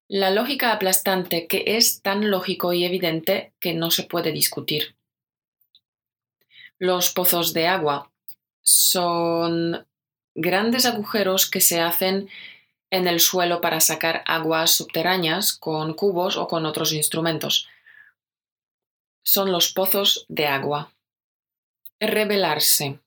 La 0.09 0.31
lógica 0.31 0.73
aplastante 0.73 1.47
que 1.47 1.65
es 1.67 2.01
tan 2.01 2.31
lógico 2.31 2.73
y 2.73 2.85
evidente 2.85 3.53
que 3.61 3.75
no 3.75 3.91
se 3.91 4.05
puede 4.05 4.33
discutir. 4.33 4.97
Los 6.79 7.11
pozos 7.11 7.53
de 7.53 7.67
agua 7.67 8.11
son 8.63 9.87
grandes 10.35 10.87
agujeros 10.87 11.51
que 11.51 11.61
se 11.61 11.81
hacen 11.81 12.31
en 12.91 13.07
el 13.07 13.21
suelo 13.21 13.61
para 13.61 13.81
sacar 13.81 14.23
aguas 14.27 14.73
subterráneas 14.73 15.53
con 15.53 15.93
cubos 15.95 16.37
o 16.37 16.49
con 16.49 16.65
otros 16.65 16.93
instrumentos. 16.93 17.69
Son 19.23 19.53
los 19.53 19.73
pozos 19.73 20.25
de 20.29 20.47
agua 20.47 20.93
rebelarse 22.01 23.01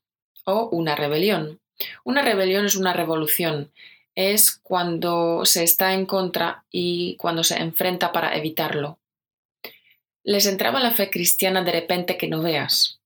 o 0.45 0.69
una 0.69 0.95
rebelión. 0.95 1.59
Una 2.03 2.21
rebelión 2.21 2.65
es 2.65 2.75
una 2.75 2.93
revolución, 2.93 3.71
es 4.15 4.51
cuando 4.51 5.45
se 5.45 5.63
está 5.63 5.93
en 5.93 6.05
contra 6.05 6.65
y 6.69 7.15
cuando 7.17 7.43
se 7.43 7.57
enfrenta 7.57 8.11
para 8.11 8.35
evitarlo. 8.35 8.99
Les 10.23 10.45
entraba 10.45 10.79
la 10.79 10.91
fe 10.91 11.09
cristiana 11.09 11.63
de 11.63 11.71
repente 11.71 12.17
que 12.17 12.27
no 12.27 12.41
veas, 12.41 12.99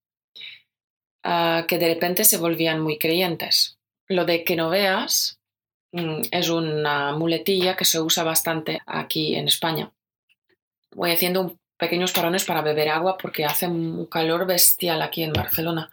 ah, 1.23 1.65
que 1.67 1.77
de 1.77 1.87
repente 1.87 2.25
se 2.25 2.37
volvían 2.37 2.81
muy 2.81 2.97
creyentes. 2.97 3.77
Lo 4.07 4.25
de 4.25 4.43
que 4.43 4.55
no 4.55 4.69
veas 4.69 5.39
mm, 5.93 6.21
es 6.31 6.49
una 6.49 7.13
muletilla 7.13 7.77
que 7.77 7.85
se 7.85 8.01
usa 8.01 8.23
bastante 8.23 8.81
aquí 8.85 9.35
en 9.35 9.47
España. 9.47 9.91
Voy 10.91 11.11
haciendo 11.11 11.41
un 11.41 11.59
pequeños 11.77 12.11
parones 12.11 12.45
para 12.45 12.61
beber 12.61 12.89
agua 12.89 13.17
porque 13.17 13.45
hace 13.45 13.67
un 13.67 14.05
calor 14.05 14.45
bestial 14.45 15.01
aquí 15.01 15.23
en 15.23 15.33
Barcelona. 15.33 15.91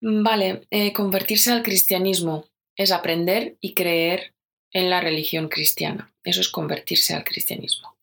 Vale, 0.00 0.66
eh, 0.70 0.92
convertirse 0.92 1.52
al 1.52 1.62
cristianismo 1.62 2.46
es 2.76 2.92
aprender 2.92 3.56
y 3.60 3.74
creer 3.74 4.34
en 4.72 4.88
la 4.88 5.00
religión 5.00 5.48
cristiana. 5.48 6.12
Eso 6.24 6.40
es 6.40 6.48
convertirse 6.48 7.14
al 7.14 7.24
cristianismo. 7.24 7.96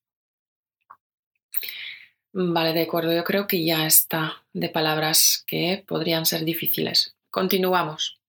Vale, 2.34 2.74
de 2.74 2.84
acuerdo, 2.84 3.14
yo 3.14 3.24
creo 3.24 3.48
que 3.48 3.64
ya 3.64 3.88
está 3.88 4.44
de 4.54 4.70
palabras 4.70 5.44
que 5.48 5.84
podrían 5.88 6.26
ser 6.26 6.44
difíciles. 6.46 7.16
Continuamos. 7.32 8.20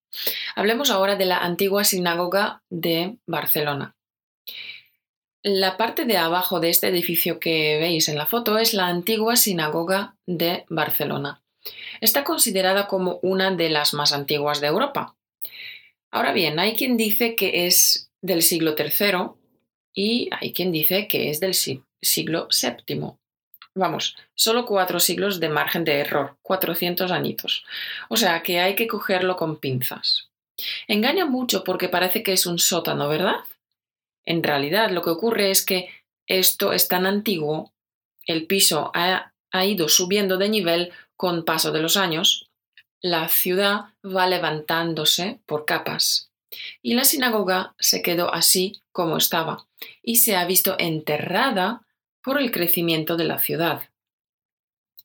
Hablemos 0.57 0.91
ahora 0.91 1.17
de 1.17 1.27
la 1.27 1.39
antigua 1.39 1.85
sinagoga 1.85 2.63
de 2.71 3.19
Barcelona. 3.27 3.97
La 5.45 5.77
parte 5.77 6.05
de 6.05 6.17
abajo 6.17 6.59
de 6.59 6.69
este 6.69 6.89
edificio 6.89 7.39
que 7.39 7.79
veis 7.79 8.09
en 8.09 8.19
la 8.19 8.27
foto 8.27 8.59
es 8.59 8.75
la 8.75 8.89
antigua 8.89 9.37
sinagoga 9.37 10.17
de 10.27 10.65
Barcelona. 10.69 11.43
Está 12.01 12.25
considerada 12.25 12.89
como 12.89 13.21
una 13.23 13.55
de 13.55 13.71
las 13.71 13.95
más 13.95 14.13
antiguas 14.13 14.61
de 14.61 14.67
Europa. 14.67 15.17
Ahora 16.11 16.33
bien, 16.33 16.59
hay 16.59 16.75
quien 16.75 16.97
dice 16.97 17.37
que 17.37 17.67
es 17.67 18.11
del 18.21 18.43
siglo 18.43 18.75
III 18.77 19.31
y 19.95 20.29
hay 20.33 20.53
quien 20.53 20.73
dice 20.73 21.07
que 21.07 21.31
es 21.31 21.39
del 21.39 21.55
siglo 21.55 22.49
VII. 22.51 23.13
Vamos, 23.77 24.17
solo 24.35 24.67
cuatro 24.67 24.99
siglos 24.99 25.39
de 25.39 25.51
margen 25.51 25.85
de 25.85 26.01
error, 26.01 26.37
400 26.43 27.13
añitos. 27.13 27.65
O 28.09 28.17
sea 28.17 28.43
que 28.43 28.59
hay 28.59 28.75
que 28.75 28.89
cogerlo 28.89 29.37
con 29.37 29.61
pinzas. 29.61 30.31
Engaña 30.89 31.27
mucho 31.27 31.63
porque 31.63 31.89
parece 31.89 32.25
que 32.25 32.33
es 32.33 32.47
un 32.47 32.59
sótano, 32.59 33.09
¿verdad? 33.09 33.37
En 34.29 34.43
realidad 34.43 34.91
lo 34.91 35.01
que 35.01 35.09
ocurre 35.09 35.51
es 35.51 35.65
que 35.65 35.89
esto 36.27 36.75
es 36.75 36.87
tan 36.87 37.07
antiguo, 37.07 37.73
el 38.27 38.47
piso 38.47 38.93
ha, 38.93 39.33
ido 39.65 39.89
subiendo 39.89 40.37
de 40.37 40.51
nivel 40.51 40.93
con 41.17 41.47
paso 41.47 41.73
de 41.73 41.81
los 41.81 41.97
años, 41.97 42.51
la 43.01 43.29
ciudad 43.29 43.87
va 44.05 44.27
levantándose 44.27 45.41
por 45.47 45.65
capas 45.65 46.31
y 46.83 46.93
la 46.93 47.07
sinagoga 47.07 47.75
se 47.79 48.03
quedó 48.03 48.35
así 48.35 48.83
como 48.93 49.17
estaba 49.17 49.67
y 50.03 50.17
se 50.17 50.37
ha 50.37 50.45
visto 50.45 50.77
enterrada 50.79 51.87
por 52.21 52.39
el 52.39 52.51
crecimiento 52.51 53.17
de 53.17 53.25
la 53.25 53.39
ciudad. 53.39 53.89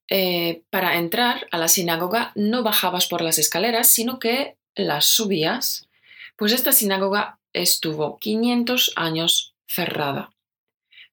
Eh, 0.10 0.64
para 0.70 0.98
entrar 0.98 1.48
a 1.50 1.58
la 1.58 1.70
sinagoga 1.70 2.34
no 2.36 2.62
bajabas 2.62 3.08
por 3.08 3.22
las 3.22 3.38
escaleras, 3.38 3.88
sino 3.88 4.20
que 4.20 4.58
las 4.76 5.06
subías, 5.06 5.88
pues 6.36 6.52
esta 6.52 6.74
sinagoga 6.74 7.40
estuvo 7.54 8.18
500 8.20 8.94
años 8.96 9.56
cerrada. 9.68 10.32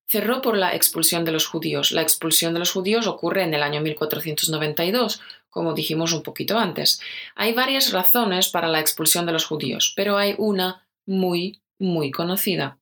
Cerró 0.06 0.42
por 0.42 0.56
la 0.56 0.75
expulsión 0.75 1.25
de 1.25 1.30
los 1.30 1.47
judíos. 1.47 1.92
La 1.92 2.02
expulsión 2.02 2.52
de 2.52 2.59
los 2.59 2.73
judíos 2.73 3.06
ocurre 3.06 3.44
en 3.44 3.54
el 3.54 3.62
año 3.62 3.80
1492, 3.80 5.20
como 5.50 5.73
dijimos 5.73 6.12
un 6.12 6.25
poquito 6.25 6.59
antes. 6.59 7.00
Hay 7.37 7.52
varias 7.52 7.92
razones 7.92 8.49
para 8.49 8.66
la 8.66 8.80
expulsión 8.80 9.25
de 9.26 9.32
los 9.32 9.44
judíos, 9.44 9.92
pero 9.94 10.18
hay 10.18 10.35
una 10.37 10.88
muy, 11.06 11.62
muy 11.78 12.11
conocida. 12.11 12.78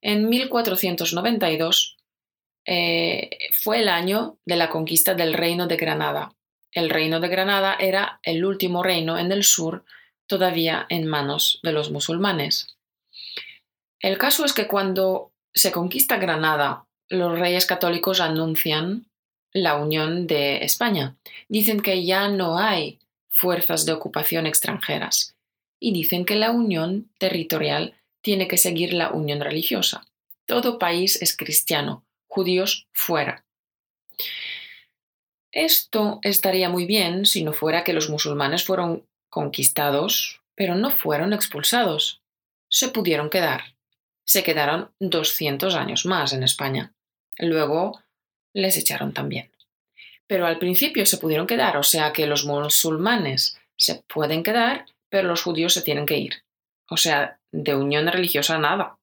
En 0.00 0.28
1492 0.28 1.98
eh, 2.64 3.30
fue 3.52 3.80
el 3.80 3.88
año 3.88 4.38
de 4.46 4.56
la 4.56 4.70
conquista 4.70 5.14
del 5.14 5.34
reino 5.34 5.66
de 5.66 5.76
Granada. 5.76 6.34
El 6.70 6.88
reino 6.88 7.20
de 7.20 7.28
Granada 7.28 7.76
era 7.78 8.20
el 8.22 8.44
último 8.44 8.82
reino 8.82 9.18
en 9.18 9.30
el 9.32 9.44
sur 9.44 9.84
todavía 10.26 10.86
en 10.88 11.06
manos 11.06 11.60
de 11.62 11.72
los 11.72 11.90
musulmanes. 11.90 12.76
El 14.00 14.18
caso 14.18 14.44
es 14.44 14.52
que 14.52 14.66
cuando 14.66 15.32
se 15.54 15.72
conquista 15.72 16.16
Granada, 16.16 16.86
los 17.08 17.38
reyes 17.38 17.66
católicos 17.66 18.20
anuncian 18.20 19.06
la 19.52 19.76
unión 19.76 20.26
de 20.26 20.64
España. 20.64 21.16
Dicen 21.48 21.80
que 21.80 22.04
ya 22.04 22.28
no 22.28 22.58
hay 22.58 22.98
fuerzas 23.28 23.86
de 23.86 23.92
ocupación 23.92 24.46
extranjeras 24.46 25.36
y 25.78 25.92
dicen 25.92 26.24
que 26.24 26.36
la 26.36 26.50
unión 26.50 27.10
territorial 27.18 27.94
tiene 28.22 28.48
que 28.48 28.58
seguir 28.58 28.94
la 28.94 29.10
unión 29.10 29.40
religiosa. 29.40 30.06
Todo 30.46 30.78
país 30.78 31.20
es 31.20 31.36
cristiano, 31.36 32.04
judíos 32.28 32.88
fuera. 32.92 33.44
Esto 35.50 36.18
estaría 36.22 36.68
muy 36.68 36.86
bien 36.86 37.26
si 37.26 37.44
no 37.44 37.52
fuera 37.52 37.84
que 37.84 37.92
los 37.92 38.08
musulmanes 38.08 38.64
fueron 38.64 39.06
conquistados, 39.32 40.42
pero 40.54 40.74
no 40.74 40.90
fueron 40.90 41.32
expulsados. 41.32 42.20
Se 42.68 42.88
pudieron 42.88 43.30
quedar. 43.30 43.62
se 44.24 44.44
quedaron 44.44 44.90
200 45.00 45.74
años 45.74 46.06
más 46.06 46.32
en 46.32 46.42
España. 46.44 46.92
Luego 47.38 48.00
les 48.52 48.76
echaron 48.76 49.12
también. 49.12 49.50
Pero 50.28 50.46
al 50.46 50.58
principio 50.58 51.04
se 51.04 51.18
pudieron 51.18 51.46
quedar, 51.46 51.76
o 51.76 51.82
sea 51.82 52.12
que 52.12 52.26
los 52.26 52.44
musulmanes 52.44 53.58
se 53.76 53.96
pueden 54.06 54.42
quedar, 54.42 54.86
pero 55.08 55.26
los 55.26 55.42
judíos 55.42 55.74
se 55.74 55.82
tienen 55.82 56.06
que 56.06 56.18
ir. 56.18 56.44
O 56.88 56.96
sea, 56.96 57.40
de 57.50 57.74
unión 57.74 58.06
religiosa 58.06 58.58
nada. 58.58 58.98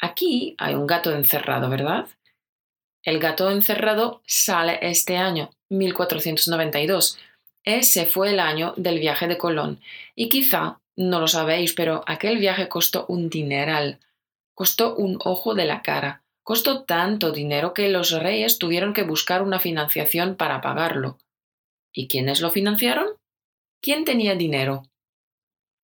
Aquí 0.00 0.54
hay 0.58 0.74
un 0.74 0.86
gato 0.86 1.12
encerrado, 1.12 1.70
¿verdad? 1.70 2.06
El 3.02 3.20
gato 3.20 3.50
encerrado 3.50 4.22
sale 4.26 4.78
este 4.82 5.16
año, 5.16 5.50
1492. 5.70 7.18
Ese 7.66 8.06
fue 8.06 8.30
el 8.30 8.38
año 8.38 8.74
del 8.76 9.00
viaje 9.00 9.26
de 9.26 9.36
Colón. 9.36 9.80
Y 10.14 10.28
quizá 10.28 10.80
no 10.94 11.20
lo 11.20 11.26
sabéis, 11.26 11.74
pero 11.74 12.04
aquel 12.06 12.38
viaje 12.38 12.68
costó 12.68 13.06
un 13.08 13.28
dineral. 13.28 13.98
Costó 14.54 14.94
un 14.94 15.18
ojo 15.24 15.54
de 15.54 15.66
la 15.66 15.82
cara. 15.82 16.22
Costó 16.44 16.84
tanto 16.84 17.32
dinero 17.32 17.74
que 17.74 17.88
los 17.88 18.12
reyes 18.12 18.58
tuvieron 18.58 18.94
que 18.94 19.02
buscar 19.02 19.42
una 19.42 19.58
financiación 19.58 20.36
para 20.36 20.60
pagarlo. 20.60 21.18
¿Y 21.92 22.06
quiénes 22.06 22.40
lo 22.40 22.50
financiaron? 22.50 23.08
¿Quién 23.82 24.04
tenía 24.04 24.36
dinero? 24.36 24.84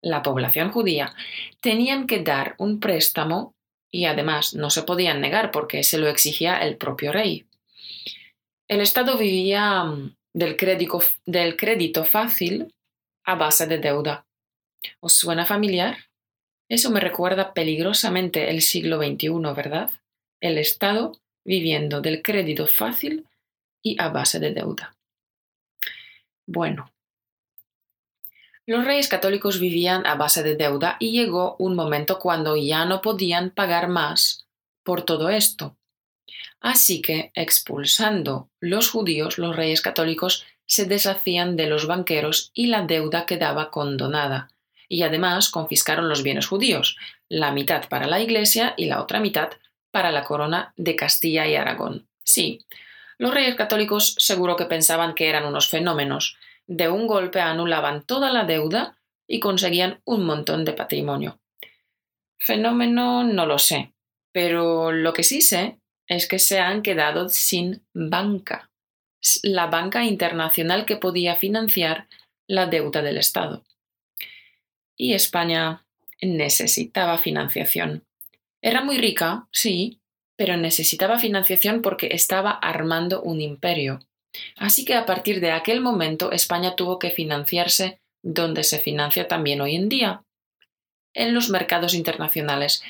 La 0.04 0.22
población 0.22 0.72
judía. 0.72 1.16
Tenían 1.62 2.06
que 2.06 2.22
dar 2.22 2.54
un 2.60 2.80
préstamo 2.80 3.56
y 3.90 4.06
además 4.06 4.54
no 4.54 4.70
se 4.70 4.84
podían 4.84 5.20
negar 5.20 5.50
porque 5.50 5.84
se 5.84 5.98
lo 5.98 6.08
exigía 6.08 6.60
el 6.60 6.78
propio 6.78 7.12
rey. 7.12 7.48
El 8.68 8.82
Estado 8.82 9.18
vivía 9.18 9.84
mm, 9.84 10.16
del 10.34 10.58
crédito, 10.58 11.02
del 11.26 11.58
crédito 11.58 12.04
fácil 12.04 12.74
a 13.24 13.36
base 13.36 13.68
de 13.68 13.78
deuda. 13.78 14.26
¿Os 15.00 15.14
suena 15.14 15.46
familiar? 15.46 15.98
Eso 16.70 16.90
me 16.90 17.00
recuerda 17.00 17.54
peligrosamente 17.54 18.50
el 18.50 18.62
siglo 18.62 18.98
XXI, 18.98 19.30
¿verdad? 19.56 19.90
El 20.40 20.58
Estado 20.58 21.20
viviendo 21.44 22.02
del 22.02 22.22
crédito 22.22 22.68
fácil 22.68 23.28
y 23.82 24.02
a 24.02 24.10
base 24.10 24.40
de 24.40 24.54
deuda. 24.54 24.96
Bueno, 26.46 26.92
los 28.66 28.86
reyes 28.86 29.08
católicos 29.08 29.60
vivían 29.60 30.06
a 30.06 30.16
base 30.16 30.44
de 30.44 30.56
deuda 30.56 30.98
y 31.00 31.12
llegó 31.12 31.56
un 31.60 31.76
momento 31.76 32.20
cuando 32.20 32.56
ya 32.56 32.86
no 32.86 33.02
podían 33.02 33.50
pagar 33.50 33.88
más 33.88 34.48
por 34.84 35.04
todo 35.04 35.30
esto. 35.30 35.76
Así 36.60 37.02
que, 37.02 37.32
expulsando 37.36 38.50
los 38.60 38.90
judíos, 38.90 39.38
los 39.38 39.56
reyes 39.56 39.82
católicos 39.82 40.46
se 40.66 40.86
deshacían 40.86 41.56
de 41.56 41.68
los 41.68 41.88
banqueros 41.88 42.52
y 42.54 42.68
la 42.68 42.84
deuda 42.84 43.26
quedaba 43.26 43.72
condonada. 43.72 44.50
Y 44.88 45.04
además 45.04 45.50
confiscaron 45.50 46.08
los 46.08 46.24
bienes 46.24 46.48
judíos, 46.48 46.98
la 47.28 47.52
mitad 47.52 47.90
para 47.90 48.08
la 48.08 48.20
Iglesia 48.22 48.74
y 48.78 48.86
la 48.86 49.02
otra 49.02 49.20
mitad 49.20 49.50
para 49.92 50.12
la 50.12 50.24
corona 50.24 50.74
de 50.78 50.96
Castilla 50.96 51.48
y 51.48 51.56
Aragón. 51.56 52.08
Sí, 52.24 52.66
los 53.18 53.34
reyes 53.34 53.56
católicos 53.56 54.16
seguro 54.18 54.56
que 54.56 54.66
pensaban 54.66 55.14
que 55.14 55.30
eran 55.30 55.46
unos 55.46 55.68
fenómenos, 55.68 56.38
de 56.68 56.90
un 56.90 57.06
golpe 57.06 57.42
anulaban 57.42 58.04
toda 58.06 58.32
la 58.32 58.46
deuda 58.46 58.98
y 59.28 59.40
conseguían 59.40 60.02
un 60.06 60.26
montón 60.26 60.64
de 60.64 60.74
patrimonio. 60.74 61.40
Fenómeno 62.38 63.24
no 63.24 63.46
lo 63.46 63.60
sé, 63.60 63.94
pero 64.32 64.92
lo 64.92 65.14
que 65.14 65.24
sí 65.24 65.42
sé 65.42 65.81
es 66.08 66.28
que 66.28 66.40
se 66.40 66.60
han 66.60 66.82
quedado 66.82 67.30
sin 67.30 67.84
banca, 67.94 68.70
la 69.44 69.68
banca 69.68 70.04
internacional 70.06 70.86
que 70.86 70.98
podía 70.98 71.36
financiar 71.36 72.08
la 72.48 72.66
deuda 72.66 73.02
del 73.02 73.18
Estado. 73.18 73.64
Y 74.98 75.14
España 75.14 75.86
necesitaba 76.22 77.18
financiación. 77.18 78.06
Era 78.62 78.82
muy 78.84 78.98
rica, 78.98 79.48
sí, 79.52 80.00
pero 80.38 80.58
necesitaba 80.58 81.20
financiación 81.20 81.82
porque 81.82 82.10
estaba 82.12 82.52
armando 82.52 83.22
un 83.22 83.42
imperio. 83.42 84.00
Así 84.58 84.86
que 84.86 84.96
a 84.96 85.06
partir 85.06 85.40
de 85.40 85.52
aquel 85.52 85.82
momento 85.82 86.32
España 86.32 86.76
tuvo 86.76 87.00
que 87.00 87.12
financiarse 87.12 88.00
donde 88.24 88.64
se 88.64 88.80
financia 88.80 89.28
también 89.28 89.62
hoy 89.62 89.76
en 89.76 89.90
día, 89.90 90.24
en 91.14 91.34
los 91.34 91.50
mercados 91.50 91.94
internacionales, 91.94 92.84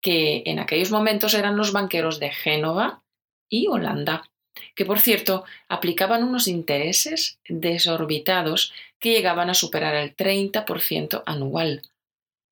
que 0.00 0.42
en 0.46 0.58
aquellos 0.58 0.90
momentos 0.90 1.34
eran 1.34 1.56
los 1.56 1.72
banqueros 1.72 2.20
de 2.20 2.30
Génova 2.30 3.02
y 3.48 3.66
Holanda, 3.66 4.30
que 4.74 4.84
por 4.84 5.00
cierto 5.00 5.44
aplicaban 5.68 6.22
unos 6.22 6.46
intereses 6.48 7.38
desorbitados 7.48 8.72
que 8.98 9.12
llegaban 9.12 9.50
a 9.50 9.54
superar 9.54 9.94
el 9.94 10.16
30% 10.16 11.22
anual. 11.26 11.82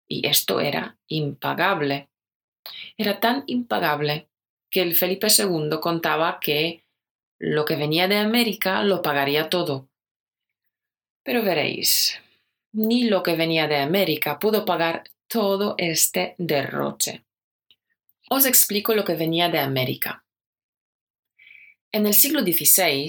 Y 0.09 0.27
esto 0.27 0.61
era 0.61 0.97
impagable. 1.09 2.09
Era 2.97 3.21
tan 3.21 3.45
impagable 3.47 4.29
que 4.71 4.83
el 4.83 4.95
Felipe 4.95 5.29
II 5.29 5.79
contaba 5.81 6.39
que 6.41 6.85
lo 7.39 7.65
que 7.65 7.77
venía 7.77 8.09
de 8.09 8.17
América 8.17 8.83
lo 8.83 9.03
pagaría 9.03 9.49
todo. 9.49 9.89
Pero 11.23 11.43
veréis, 11.43 12.21
ni 12.73 13.05
lo 13.05 13.23
que 13.23 13.37
venía 13.37 13.67
de 13.69 13.77
América 13.77 14.39
pudo 14.39 14.65
pagar 14.65 15.05
todo 15.29 15.75
este 15.79 16.35
derroche. 16.39 17.26
Os 18.29 18.45
explico 18.45 18.95
lo 18.95 19.05
que 19.05 19.15
venía 19.15 19.49
de 19.49 19.59
América. 19.59 20.25
En 21.93 22.07
el 22.07 22.15
siglo 22.15 22.43
XVI, 22.43 23.09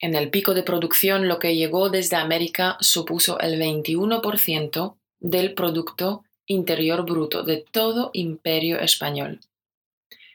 en 0.00 0.14
el 0.14 0.28
pico 0.30 0.54
de 0.54 0.64
producción, 0.64 1.28
lo 1.28 1.38
que 1.38 1.54
llegó 1.54 1.88
desde 1.88 2.16
América 2.16 2.76
supuso 2.80 3.38
el 3.38 3.60
21% 3.60 4.96
del 5.20 5.54
Producto 5.54 6.24
Interior 6.46 7.06
Bruto 7.06 7.44
de 7.44 7.64
todo 7.70 8.10
imperio 8.12 8.80
español. 8.80 9.40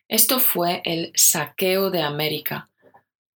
Esto 0.08 0.40
fue 0.40 0.82
el 0.86 1.12
saqueo 1.14 1.92
de 1.92 2.02
América, 2.02 2.70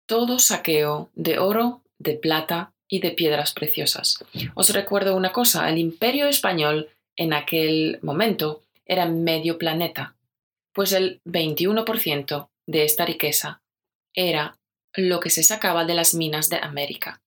todo 0.05 0.39
saqueo 0.39 1.09
de 1.15 1.39
oro, 1.39 1.81
de 1.97 2.13
plata 2.13 2.71
y 2.87 2.99
de 2.99 3.11
piedras 3.11 3.53
preciosas. 3.53 4.23
Os 4.53 4.69
recuerdo 4.69 5.15
una 5.15 5.31
cosa, 5.31 5.67
el 5.69 5.79
imperio 5.79 6.27
español 6.27 6.89
en 7.15 7.33
aquel 7.33 7.99
momento 8.01 8.61
era 8.85 9.05
medio 9.05 9.57
planeta, 9.57 10.15
pues 10.73 10.93
el 10.93 11.21
21% 11.25 12.49
de 12.67 12.83
esta 12.83 13.05
riqueza 13.05 13.61
era 14.13 14.57
lo 14.93 15.19
que 15.19 15.29
se 15.29 15.43
sacaba 15.43 15.85
de 15.85 15.93
las 15.93 16.13
minas 16.13 16.49
de 16.49 16.57
América. 16.57 17.21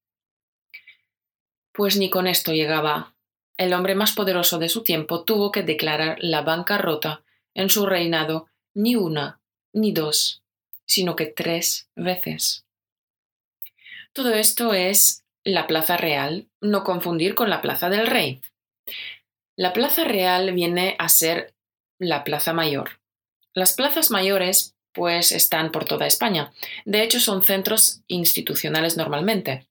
Pues 1.72 1.96
ni 1.96 2.11
con 2.11 2.26
esto 2.26 2.52
llegaba. 2.52 3.14
El 3.57 3.72
hombre 3.72 3.94
más 3.94 4.12
poderoso 4.12 4.59
de 4.59 4.68
su 4.68 4.83
tiempo 4.83 5.24
tuvo 5.24 5.50
que 5.50 5.62
declarar 5.62 6.18
la 6.20 6.42
bancarrota 6.42 7.22
en 7.54 7.70
su 7.70 7.87
reinado 7.87 8.48
ni 8.74 8.96
una 8.96 9.40
ni 9.72 9.92
dos, 9.92 10.42
sino 10.87 11.16
que 11.16 11.26
tres 11.26 11.88
veces. 11.94 12.64
Todo 14.12 14.33
esto 14.33 14.72
es 14.74 15.24
la 15.44 15.66
Plaza 15.66 15.96
Real, 15.96 16.48
no 16.61 16.85
confundir 16.85 17.35
con 17.35 17.50
la 17.50 17.61
Plaza 17.61 17.90
del 17.90 18.07
Rey. 18.07 18.40
La 19.57 19.72
Plaza 19.72 20.04
Real 20.04 20.52
viene 20.52 20.96
a 20.98 21.09
ser 21.09 21.54
la 21.98 22.24
Plaza 22.24 22.52
Mayor. 22.52 23.00
Las 23.55 23.75
plazas 23.75 24.11
mayores 24.11 24.75
pues 24.93 25.33
están 25.33 25.73
por 25.73 25.85
toda 25.85 26.07
España. 26.07 26.53
De 26.85 27.03
hecho, 27.03 27.19
son 27.19 27.43
centros 27.43 28.03
institucionales 28.07 28.97
normalmente. 28.97 29.67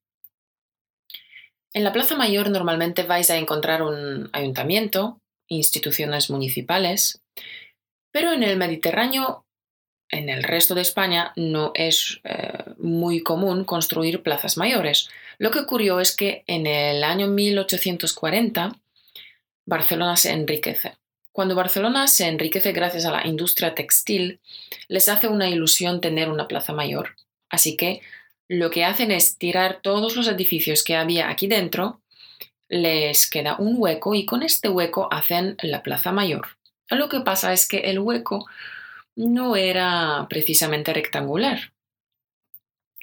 En 1.74 1.84
la 1.84 1.94
Plaza 1.94 2.16
Mayor 2.16 2.50
normalmente 2.50 3.04
vais 3.04 3.30
a 3.30 3.38
encontrar 3.38 3.82
un 3.82 4.30
ayuntamiento, 4.34 5.20
instituciones 5.48 6.30
municipales, 6.30 7.22
pero 8.12 8.32
en 8.32 8.44
el 8.44 8.58
Mediterráneo 8.58 9.46
en 10.14 10.30
el 10.30 10.44
resto 10.44 10.76
de 10.76 10.82
España 10.82 11.34
no 11.36 11.72
es 11.74 12.22
eh, 12.24 12.64
muy 12.78 13.24
común 13.24 13.66
construir 13.66 14.22
plazas 14.22 14.58
mayores. 14.58 15.10
Lo 15.40 15.50
que 15.50 15.60
ocurrió 15.60 16.00
es 16.00 16.16
que 16.16 16.44
en 16.46 16.68
el 16.68 17.04
año 17.04 17.28
1840 17.28 18.76
Barcelona 19.66 20.16
se 20.16 20.32
enriquece. 20.32 20.98
Cuando 21.34 21.56
Barcelona 21.56 22.08
se 22.08 22.28
enriquece 22.28 22.72
gracias 22.74 23.06
a 23.06 23.12
la 23.12 23.26
industria 23.26 23.74
textil, 23.74 24.40
les 24.88 25.10
hace 25.10 25.28
una 25.28 25.50
ilusión 25.50 26.00
tener 26.00 26.30
una 26.30 26.48
plaza 26.48 26.74
mayor. 26.74 27.16
Así 27.50 27.76
que 27.76 28.02
lo 28.48 28.70
que 28.70 28.86
hacen 28.86 29.12
es 29.12 29.38
tirar 29.40 29.80
todos 29.82 30.16
los 30.16 30.28
edificios 30.28 30.84
que 30.84 30.96
había 30.96 31.30
aquí 31.30 31.48
dentro, 31.48 32.02
les 32.70 33.28
queda 33.28 33.58
un 33.58 33.76
hueco 33.78 34.14
y 34.14 34.26
con 34.26 34.44
este 34.44 34.70
hueco 34.70 35.08
hacen 35.12 35.58
la 35.64 35.82
plaza 35.82 36.12
mayor. 36.12 36.50
Lo 36.90 37.10
que 37.10 37.22
pasa 37.22 37.52
es 37.52 37.68
que 37.68 37.80
el 37.80 37.98
hueco 37.98 38.46
no 39.16 39.56
era 39.56 40.28
precisamente 40.30 40.94
rectangular. 40.94 41.74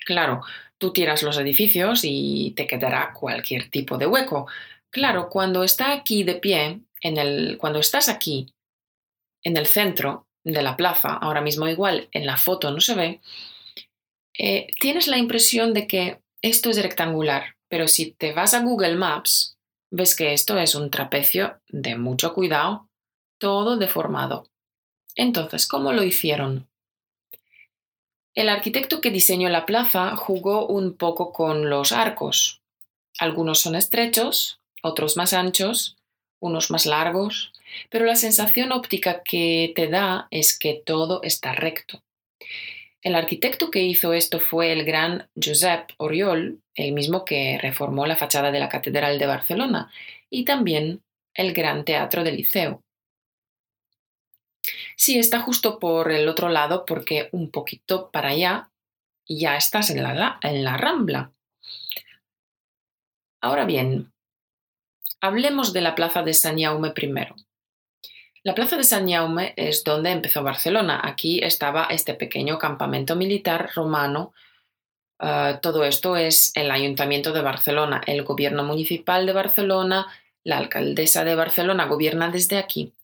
Claro, 0.06 0.42
tú 0.78 0.92
tiras 0.92 1.24
los 1.24 1.36
edificios 1.36 2.02
y 2.04 2.52
te 2.56 2.68
quedará 2.68 3.12
cualquier 3.12 3.70
tipo 3.70 3.98
de 3.98 4.06
hueco. 4.06 4.46
Claro, 4.90 5.28
cuando 5.28 5.64
está 5.64 5.92
aquí 5.92 6.22
de 6.22 6.34
pie, 6.34 6.80
cuando 7.58 7.78
estás 7.78 8.08
aquí, 8.08 8.52
en 9.42 9.56
el 9.56 9.66
centro 9.66 10.26
de 10.44 10.62
la 10.62 10.76
plaza, 10.76 11.14
ahora 11.14 11.40
mismo 11.40 11.68
igual 11.68 12.08
en 12.12 12.26
la 12.26 12.36
foto 12.36 12.70
no 12.70 12.80
se 12.80 12.94
ve, 12.94 13.20
eh, 14.38 14.68
tienes 14.80 15.06
la 15.06 15.18
impresión 15.18 15.74
de 15.74 15.86
que 15.86 16.20
esto 16.42 16.70
es 16.70 16.82
rectangular, 16.82 17.56
pero 17.68 17.88
si 17.88 18.12
te 18.12 18.32
vas 18.32 18.54
a 18.54 18.62
Google 18.62 18.96
Maps, 18.96 19.58
ves 19.90 20.16
que 20.16 20.32
esto 20.32 20.58
es 20.58 20.74
un 20.74 20.90
trapecio 20.90 21.60
de 21.68 21.96
mucho 21.96 22.32
cuidado, 22.32 22.88
todo 23.38 23.76
deformado. 23.76 24.46
Entonces, 25.14 25.66
¿cómo 25.66 25.92
lo 25.92 26.02
hicieron? 26.02 26.68
El 28.34 28.48
arquitecto 28.48 29.00
que 29.00 29.10
diseñó 29.10 29.48
la 29.48 29.66
plaza 29.66 30.16
jugó 30.16 30.66
un 30.66 30.96
poco 30.96 31.32
con 31.32 31.68
los 31.68 31.92
arcos. 31.92 32.62
Algunos 33.18 33.60
son 33.60 33.74
estrechos, 33.74 34.60
otros 34.82 35.16
más 35.16 35.32
anchos, 35.32 35.96
unos 36.40 36.70
más 36.70 36.86
largos, 36.86 37.52
pero 37.90 38.04
la 38.04 38.16
sensación 38.16 38.72
óptica 38.72 39.22
que 39.22 39.72
te 39.76 39.88
da 39.88 40.26
es 40.30 40.58
que 40.58 40.82
todo 40.84 41.22
está 41.22 41.52
recto. 41.52 42.02
El 43.02 43.14
arquitecto 43.14 43.70
que 43.70 43.82
hizo 43.82 44.12
esto 44.12 44.40
fue 44.40 44.72
el 44.72 44.84
gran 44.84 45.28
Josep 45.34 45.90
Oriol, 45.96 46.60
el 46.74 46.92
mismo 46.92 47.24
que 47.24 47.58
reformó 47.60 48.06
la 48.06 48.16
fachada 48.16 48.50
de 48.50 48.60
la 48.60 48.68
Catedral 48.68 49.18
de 49.18 49.26
Barcelona, 49.26 49.90
y 50.28 50.44
también 50.44 51.02
el 51.34 51.54
Gran 51.54 51.84
Teatro 51.84 52.24
del 52.24 52.36
Liceo. 52.36 52.82
Sí, 54.96 55.18
está 55.18 55.40
justo 55.40 55.78
por 55.78 56.12
el 56.12 56.28
otro 56.28 56.50
lado 56.50 56.84
porque 56.84 57.30
un 57.32 57.50
poquito 57.50 58.10
para 58.10 58.30
allá 58.30 58.70
ya 59.26 59.56
estás 59.56 59.90
en 59.90 60.02
la, 60.02 60.38
en 60.42 60.64
la 60.64 60.76
Rambla. 60.76 61.32
Ahora 63.40 63.64
bien, 63.64 64.12
hablemos 65.20 65.72
de 65.72 65.80
la 65.80 65.94
plaza 65.94 66.22
de 66.22 66.34
San 66.34 66.58
Jaume 66.58 66.90
primero. 66.90 67.36
La 68.42 68.54
plaza 68.54 68.76
de 68.76 68.84
San 68.84 69.08
Jaume 69.08 69.52
es 69.56 69.84
donde 69.84 70.10
empezó 70.10 70.42
Barcelona. 70.42 71.00
Aquí 71.04 71.40
estaba 71.42 71.84
este 71.90 72.14
pequeño 72.14 72.58
campamento 72.58 73.14
militar 73.14 73.70
romano. 73.74 74.32
Ah, 75.18 75.58
todo 75.60 75.84
esto 75.84 76.16
es 76.16 76.50
el 76.54 76.70
Ayuntamiento 76.70 77.32
de 77.32 77.42
Barcelona, 77.42 78.00
el 78.06 78.22
Gobierno 78.22 78.64
Municipal 78.64 79.26
de 79.26 79.34
Barcelona, 79.34 80.06
la 80.42 80.56
alcaldesa 80.56 81.24
de 81.24 81.34
Barcelona 81.34 81.84
gobierna 81.84 82.30
desde 82.30 82.56
aquí. 82.56 82.94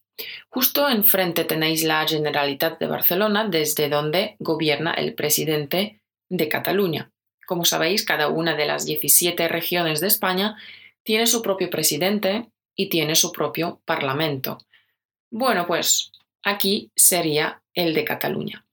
Justo 0.48 0.88
enfrente 0.88 1.44
tenéis 1.44 1.84
la 1.84 2.06
Generalitat 2.08 2.78
de 2.80 2.86
Barcelona, 2.86 3.46
desde 3.46 3.90
donde 3.90 4.36
gobierna 4.38 4.92
el 4.94 5.12
presidente 5.12 6.00
de 6.30 6.48
Cataluña. 6.48 7.10
Como 7.46 7.66
sabéis, 7.66 8.06
cada 8.06 8.28
una 8.28 8.56
de 8.56 8.64
las 8.64 8.86
17 8.86 9.46
regiones 9.48 10.00
de 10.00 10.06
España 10.06 10.56
tiene 11.06 11.28
su 11.28 11.40
propio 11.40 11.70
presidente 11.70 12.50
y 12.74 12.88
tiene 12.88 13.14
su 13.14 13.30
propio 13.30 13.80
parlamento. 13.84 14.58
Bueno, 15.30 15.66
pues 15.66 16.10
aquí 16.42 16.90
sería 16.96 17.62
el 17.74 17.94
de 17.94 18.04
Cataluña. 18.04 18.66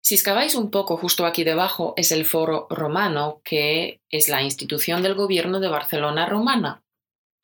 Si 0.00 0.14
excaváis 0.14 0.54
un 0.54 0.70
poco 0.70 0.96
justo 0.96 1.26
aquí 1.26 1.42
debajo 1.42 1.94
es 1.96 2.12
el 2.12 2.24
Foro 2.24 2.68
Romano, 2.70 3.42
que 3.44 4.00
es 4.08 4.28
la 4.28 4.42
institución 4.42 5.02
del 5.02 5.14
gobierno 5.14 5.58
de 5.58 5.68
Barcelona 5.68 6.26
romana. 6.26 6.84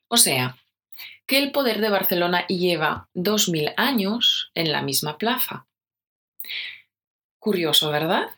O 0.09 0.17
sea, 0.17 0.57
que 1.27 1.39
el 1.39 1.51
poder 1.51 1.81
de 1.81 1.91
Barcelona 1.91 2.47
lleva 2.47 3.09
dos 3.15 3.49
mil 3.49 3.73
años 3.77 4.53
en 4.55 4.71
la 4.71 4.81
misma 4.81 5.19
plaza. 5.19 5.67
Curioso, 7.41 7.91
¿verdad? 7.91 8.31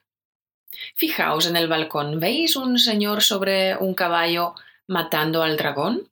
Fijaos 0.94 1.46
en 1.46 1.56
el 1.56 1.68
balcón, 1.68 2.18
¿veis 2.18 2.56
un 2.56 2.78
señor 2.78 3.22
sobre 3.22 3.76
un 3.76 3.94
caballo 3.94 4.54
matando 4.88 5.42
al 5.42 5.56
dragón? 5.56 6.10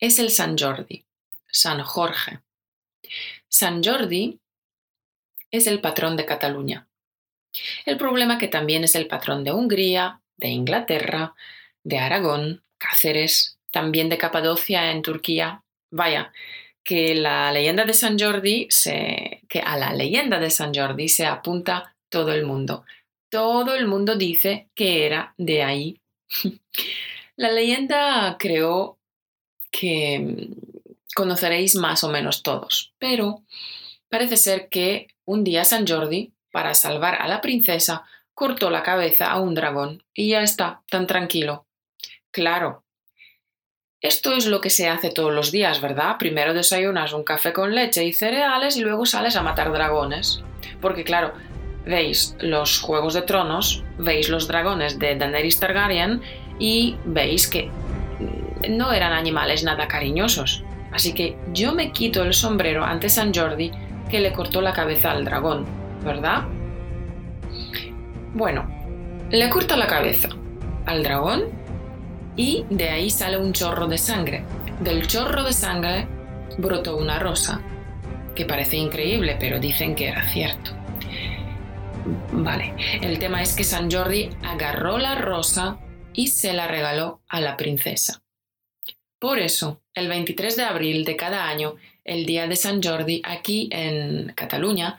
Es 0.00 0.18
el 0.18 0.30
San 0.30 0.58
Jordi, 0.58 1.04
San 1.46 1.82
Jorge. 1.82 2.40
San 3.48 3.82
Jordi 3.84 4.40
es 5.50 5.66
el 5.66 5.80
patrón 5.80 6.16
de 6.16 6.26
Cataluña. 6.26 6.88
El 7.86 7.96
problema 7.96 8.38
que 8.38 8.48
también 8.48 8.84
es 8.84 8.94
el 8.94 9.06
patrón 9.06 9.44
de 9.44 9.52
Hungría, 9.52 10.20
de 10.36 10.48
Inglaterra, 10.48 11.34
de 11.84 11.98
Aragón, 11.98 12.62
Cáceres, 12.78 13.58
también 13.70 14.08
de 14.08 14.18
Capadocia 14.18 14.90
en 14.90 15.02
Turquía. 15.02 15.62
Vaya, 15.90 16.32
que 16.84 17.14
la 17.14 17.52
leyenda 17.52 17.84
de 17.84 17.94
San 17.94 18.18
Jordi 18.18 18.66
se, 18.70 19.42
que 19.48 19.60
a 19.60 19.76
la 19.76 19.92
leyenda 19.92 20.38
de 20.38 20.50
San 20.50 20.72
Jordi 20.74 21.08
se 21.08 21.26
apunta 21.26 21.96
todo 22.08 22.32
el 22.32 22.44
mundo. 22.46 22.84
Todo 23.30 23.74
el 23.74 23.86
mundo 23.86 24.16
dice 24.16 24.68
que 24.74 25.06
era 25.06 25.34
de 25.36 25.62
ahí. 25.62 26.00
la 27.38 27.52
leyenda 27.52 28.36
creo 28.36 28.98
que 29.70 30.48
conoceréis 31.14 31.76
más 31.76 32.02
o 32.02 32.08
menos 32.08 32.42
todos, 32.42 32.92
pero 32.98 33.44
parece 34.08 34.36
ser 34.36 34.68
que 34.68 35.14
un 35.24 35.44
día 35.44 35.64
San 35.64 35.86
Jordi, 35.86 36.32
para 36.50 36.74
salvar 36.74 37.14
a 37.22 37.28
la 37.28 37.40
princesa, 37.40 38.04
cortó 38.34 38.70
la 38.70 38.82
cabeza 38.82 39.30
a 39.30 39.40
un 39.40 39.54
dragón 39.54 40.02
y 40.12 40.30
ya 40.30 40.42
está, 40.42 40.82
tan 40.90 41.06
tranquilo. 41.06 41.66
Claro, 42.32 42.82
esto 44.00 44.32
es 44.32 44.46
lo 44.46 44.60
que 44.60 44.70
se 44.70 44.88
hace 44.88 45.10
todos 45.10 45.32
los 45.32 45.52
días, 45.52 45.80
¿verdad? 45.80 46.16
Primero 46.18 46.54
desayunas 46.54 47.12
un 47.12 47.22
café 47.22 47.52
con 47.52 47.72
leche 47.72 48.04
y 48.04 48.12
cereales 48.12 48.76
y 48.76 48.80
luego 48.80 49.06
sales 49.06 49.36
a 49.36 49.42
matar 49.42 49.70
dragones. 49.70 50.42
Porque 50.80 51.04
claro, 51.04 51.34
veis 51.86 52.36
los 52.40 52.80
Juegos 52.80 53.14
de 53.14 53.22
Tronos, 53.22 53.84
veis 53.96 54.28
los 54.28 54.48
dragones 54.48 54.98
de 54.98 55.14
Daenerys 55.14 55.60
Targaryen 55.60 56.20
y 56.58 56.96
veis 57.04 57.46
que 57.46 57.70
no 58.68 58.92
eran 58.92 59.12
animales 59.12 59.64
nada 59.64 59.88
cariñosos. 59.88 60.64
Así 60.92 61.12
que 61.12 61.36
yo 61.52 61.74
me 61.74 61.92
quito 61.92 62.22
el 62.22 62.34
sombrero 62.34 62.84
ante 62.84 63.08
San 63.08 63.32
Jordi 63.32 63.70
que 64.10 64.20
le 64.20 64.32
cortó 64.32 64.60
la 64.60 64.72
cabeza 64.72 65.10
al 65.10 65.24
dragón, 65.24 65.66
¿verdad? 66.04 66.44
Bueno, 68.34 68.66
le 69.30 69.50
corta 69.50 69.76
la 69.76 69.86
cabeza 69.86 70.28
al 70.86 71.02
dragón 71.02 71.44
y 72.36 72.64
de 72.70 72.88
ahí 72.88 73.10
sale 73.10 73.36
un 73.36 73.52
chorro 73.52 73.86
de 73.86 73.98
sangre. 73.98 74.44
Del 74.80 75.06
chorro 75.06 75.42
de 75.42 75.52
sangre 75.52 76.06
brotó 76.56 76.96
una 76.96 77.18
rosa, 77.18 77.60
que 78.34 78.44
parece 78.44 78.76
increíble, 78.76 79.36
pero 79.38 79.58
dicen 79.58 79.94
que 79.94 80.08
era 80.08 80.22
cierto. 80.28 80.70
Vale, 82.32 82.74
el 83.02 83.18
tema 83.18 83.42
es 83.42 83.54
que 83.54 83.64
San 83.64 83.90
Jordi 83.90 84.30
agarró 84.42 84.98
la 84.98 85.16
rosa 85.16 85.78
y 86.18 86.26
se 86.26 86.52
la 86.52 86.66
regaló 86.66 87.22
a 87.28 87.40
la 87.40 87.56
princesa. 87.56 88.24
Por 89.20 89.38
eso, 89.38 89.84
el 89.94 90.08
23 90.08 90.56
de 90.56 90.64
abril 90.64 91.04
de 91.04 91.14
cada 91.14 91.48
año, 91.48 91.76
el 92.02 92.26
día 92.26 92.48
de 92.48 92.56
San 92.56 92.82
Jordi, 92.82 93.22
aquí 93.24 93.68
en 93.70 94.32
Cataluña, 94.34 94.98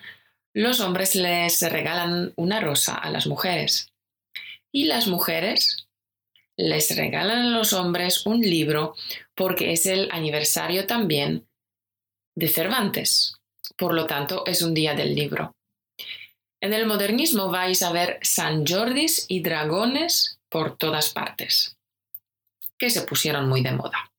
los 0.54 0.80
hombres 0.80 1.16
les 1.16 1.62
regalan 1.70 2.32
una 2.38 2.62
rosa 2.62 2.96
a 2.96 3.12
las 3.12 3.28
mujeres. 3.28 3.92
Y 4.72 4.86
las 4.86 5.08
mujeres 5.08 5.90
les 6.56 6.96
regalan 6.96 7.48
a 7.48 7.58
los 7.58 7.74
hombres 7.74 8.26
un 8.26 8.40
libro 8.40 8.96
porque 9.36 9.74
es 9.74 9.88
el 9.88 10.08
aniversario 10.14 10.88
también 10.88 11.50
de 12.34 12.48
Cervantes. 12.48 13.36
Por 13.76 13.94
lo 13.94 14.08
tanto, 14.08 14.46
es 14.46 14.62
un 14.62 14.74
día 14.74 14.94
del 14.94 15.16
libro. 15.16 15.54
En 16.62 16.72
el 16.72 16.86
modernismo 16.86 17.50
vais 17.50 17.84
a 17.84 17.92
ver 17.92 18.20
San 18.22 18.66
Jordis 18.66 19.26
y 19.28 19.42
dragones 19.42 20.39
por 20.50 20.78
todas 20.78 21.10
partes, 21.10 21.78
que 22.78 22.90
se 22.90 23.02
pusieron 23.02 23.48
muy 23.48 23.62
de 23.62 23.72
moda. 23.72 24.12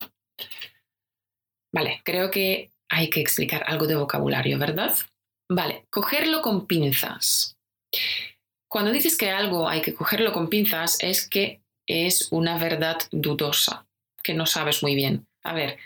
Vale, 1.72 2.00
creo 2.04 2.30
que 2.30 2.70
hay 2.88 3.10
que 3.10 3.20
explicar 3.20 3.64
algo 3.66 3.86
de 3.86 3.96
vocabulario, 3.96 4.58
¿verdad? 4.58 4.94
Vale, 5.48 5.86
cogerlo 5.90 6.42
con 6.42 6.66
pinzas. 6.66 7.56
Cuando 8.68 8.92
dices 8.92 9.16
que 9.16 9.30
algo 9.30 9.68
hay 9.68 9.82
que 9.82 9.94
cogerlo 9.94 10.32
con 10.32 10.48
pinzas 10.48 10.98
es 11.00 11.28
que 11.28 11.60
es 11.86 12.28
una 12.30 12.58
verdad 12.58 12.98
dudosa, 13.10 13.86
que 14.22 14.34
no 14.34 14.46
sabes 14.46 14.82
muy 14.82 14.94
bien. 14.94 15.26
A 15.42 15.52
ver, 15.52 15.78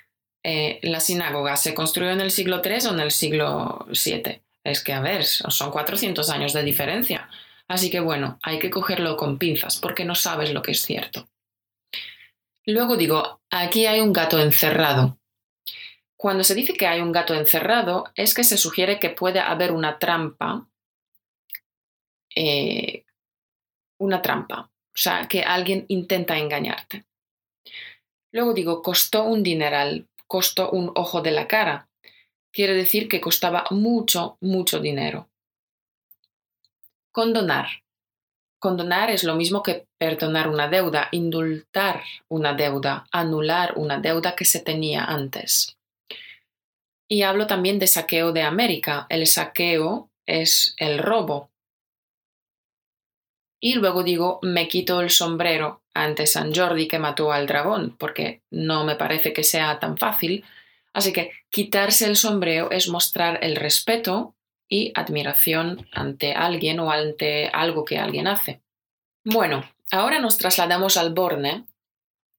eh, 0.42 0.80
la 0.82 1.00
sinagoga 1.00 1.56
se 1.56 1.72
construyó 1.72 2.10
en 2.10 2.20
el 2.20 2.30
siglo 2.30 2.60
III 2.62 2.88
o 2.88 2.92
en 2.92 3.00
el 3.00 3.10
siglo 3.10 3.86
VII. 3.88 4.42
Es 4.64 4.82
que, 4.82 4.92
a 4.92 5.00
ver, 5.00 5.24
son 5.24 5.70
400 5.70 6.28
años 6.30 6.52
de 6.52 6.62
diferencia. 6.62 7.28
Así 7.68 7.90
que 7.90 8.00
bueno, 8.00 8.38
hay 8.42 8.58
que 8.58 8.70
cogerlo 8.70 9.16
con 9.16 9.38
pinzas 9.38 9.78
porque 9.78 10.04
no 10.04 10.14
sabes 10.14 10.52
lo 10.52 10.62
que 10.62 10.72
es 10.72 10.82
cierto. 10.82 11.28
Luego 12.66 12.96
digo, 12.96 13.40
aquí 13.50 13.86
hay 13.86 14.00
un 14.00 14.12
gato 14.12 14.38
encerrado. 14.38 15.18
Cuando 16.16 16.44
se 16.44 16.54
dice 16.54 16.74
que 16.74 16.86
hay 16.86 17.00
un 17.00 17.12
gato 17.12 17.34
encerrado 17.34 18.10
es 18.14 18.32
que 18.34 18.44
se 18.44 18.56
sugiere 18.56 18.98
que 18.98 19.10
puede 19.10 19.40
haber 19.40 19.72
una 19.72 19.98
trampa. 19.98 20.66
Eh, 22.34 23.04
una 23.98 24.22
trampa. 24.22 24.70
O 24.94 24.96
sea, 24.96 25.28
que 25.28 25.42
alguien 25.42 25.84
intenta 25.88 26.38
engañarte. 26.38 27.04
Luego 28.32 28.54
digo, 28.54 28.82
costó 28.82 29.24
un 29.24 29.42
dineral, 29.42 30.08
costó 30.26 30.70
un 30.70 30.92
ojo 30.94 31.20
de 31.20 31.30
la 31.30 31.46
cara. 31.46 31.88
Quiere 32.52 32.74
decir 32.74 33.08
que 33.08 33.20
costaba 33.20 33.64
mucho, 33.70 34.38
mucho 34.40 34.80
dinero. 34.80 35.28
Condonar. 37.14 37.68
Condonar 38.58 39.08
es 39.08 39.22
lo 39.22 39.36
mismo 39.36 39.62
que 39.62 39.86
perdonar 39.98 40.48
una 40.48 40.66
deuda, 40.66 41.08
indultar 41.12 42.02
una 42.28 42.54
deuda, 42.54 43.06
anular 43.12 43.74
una 43.76 44.00
deuda 44.00 44.34
que 44.34 44.44
se 44.44 44.58
tenía 44.58 45.04
antes. 45.04 45.76
Y 47.08 47.22
hablo 47.22 47.46
también 47.46 47.78
de 47.78 47.86
saqueo 47.86 48.32
de 48.32 48.42
América. 48.42 49.06
El 49.10 49.28
saqueo 49.28 50.10
es 50.26 50.74
el 50.76 50.98
robo, 50.98 51.52
y 53.60 53.74
luego 53.74 54.02
digo, 54.02 54.40
me 54.42 54.66
quito 54.66 55.00
el 55.00 55.10
sombrero 55.10 55.84
ante 55.94 56.26
San 56.26 56.52
Jordi 56.52 56.88
que 56.88 56.98
mató 56.98 57.32
al 57.32 57.46
dragón, 57.46 57.96
porque 57.96 58.42
no 58.50 58.82
me 58.84 58.96
parece 58.96 59.32
que 59.32 59.44
sea 59.44 59.78
tan 59.78 59.96
fácil, 59.96 60.44
Así 60.94 61.12
que 61.12 61.32
quitarse 61.50 62.06
el 62.06 62.16
sombrero 62.16 62.70
es 62.70 62.88
mostrar 62.88 63.40
el 63.42 63.56
respeto 63.56 64.33
y 64.68 64.92
admiración 64.94 65.88
ante 65.92 66.32
alguien 66.34 66.80
o 66.80 66.90
ante 66.90 67.48
algo 67.48 67.84
que 67.84 67.98
alguien 67.98 68.26
hace. 68.26 68.60
Bueno, 69.24 69.64
ahora 69.90 70.18
nos 70.18 70.38
trasladamos 70.38 70.96
al 70.96 71.12
Borne 71.12 71.64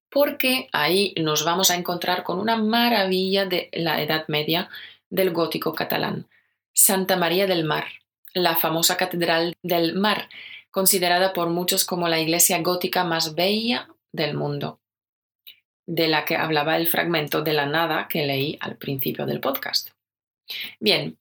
porque 0.09 0.69
ahí 0.71 1.13
nos 1.17 1.43
vamos 1.43 1.71
a 1.71 1.75
encontrar 1.75 2.23
con 2.23 2.39
una 2.39 2.55
maravilla 2.55 3.45
de 3.45 3.69
la 3.73 4.01
Edad 4.01 4.25
Media 4.27 4.69
del 5.09 5.31
gótico 5.31 5.73
catalán, 5.73 6.27
Santa 6.73 7.17
María 7.17 7.47
del 7.47 7.63
Mar, 7.63 7.85
la 8.33 8.55
famosa 8.55 8.97
Catedral 8.97 9.55
del 9.61 9.93
Mar, 9.95 10.29
considerada 10.71 11.33
por 11.33 11.49
muchos 11.49 11.85
como 11.85 12.07
la 12.07 12.19
iglesia 12.19 12.61
gótica 12.61 13.03
más 13.03 13.35
bella 13.35 13.89
del 14.11 14.35
mundo, 14.35 14.79
de 15.85 16.07
la 16.07 16.25
que 16.25 16.35
hablaba 16.35 16.77
el 16.77 16.88
fragmento 16.88 17.41
de 17.41 17.53
la 17.53 17.65
nada 17.65 18.07
que 18.07 18.25
leí 18.25 18.57
al 18.61 18.77
principio 18.77 19.25
del 19.25 19.39
podcast. 19.39 19.89
Bien, 20.79 21.17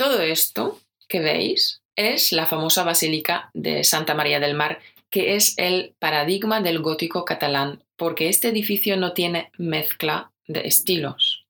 todo 0.00 0.22
esto 0.22 0.80
que 1.08 1.20
veis 1.20 1.82
es 1.94 2.32
la 2.32 2.46
famosa 2.46 2.84
Basílica 2.84 3.50
de 3.52 3.84
Santa 3.84 4.14
María 4.14 4.40
del 4.40 4.54
Mar, 4.54 4.80
que 5.10 5.36
es 5.36 5.52
el 5.58 5.94
paradigma 5.98 6.62
del 6.62 6.78
gótico 6.80 7.26
catalán, 7.26 7.84
porque 7.96 8.30
este 8.30 8.48
edificio 8.48 8.96
no 8.96 9.12
tiene 9.12 9.52
mezcla 9.58 10.32
de 10.46 10.60
estilos. 10.60 11.44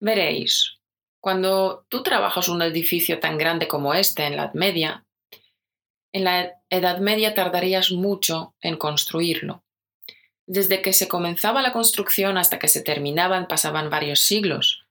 Veréis, 0.00 0.78
cuando 1.20 1.86
tú 1.88 2.02
trabajas 2.02 2.48
un 2.48 2.60
edificio 2.60 3.20
tan 3.20 3.38
grande 3.38 3.68
como 3.68 3.94
este 3.94 4.24
en 4.24 4.36
la 4.36 4.46
Edad 4.46 4.54
Media, 4.54 5.04
en 6.10 6.24
la 6.24 6.54
Edad 6.70 6.98
Media 6.98 7.34
tardarías 7.34 7.92
mucho 7.92 8.56
en 8.60 8.76
construirlo. 8.76 9.62
Desde 10.44 10.82
que 10.82 10.92
se 10.92 11.06
comenzaba 11.06 11.62
la 11.62 11.72
construcción 11.72 12.36
hasta 12.36 12.58
que 12.58 12.66
se 12.66 12.82
terminaban 12.82 13.46
pasaban 13.46 13.90
varios 13.90 14.22
siglos, 14.22 14.87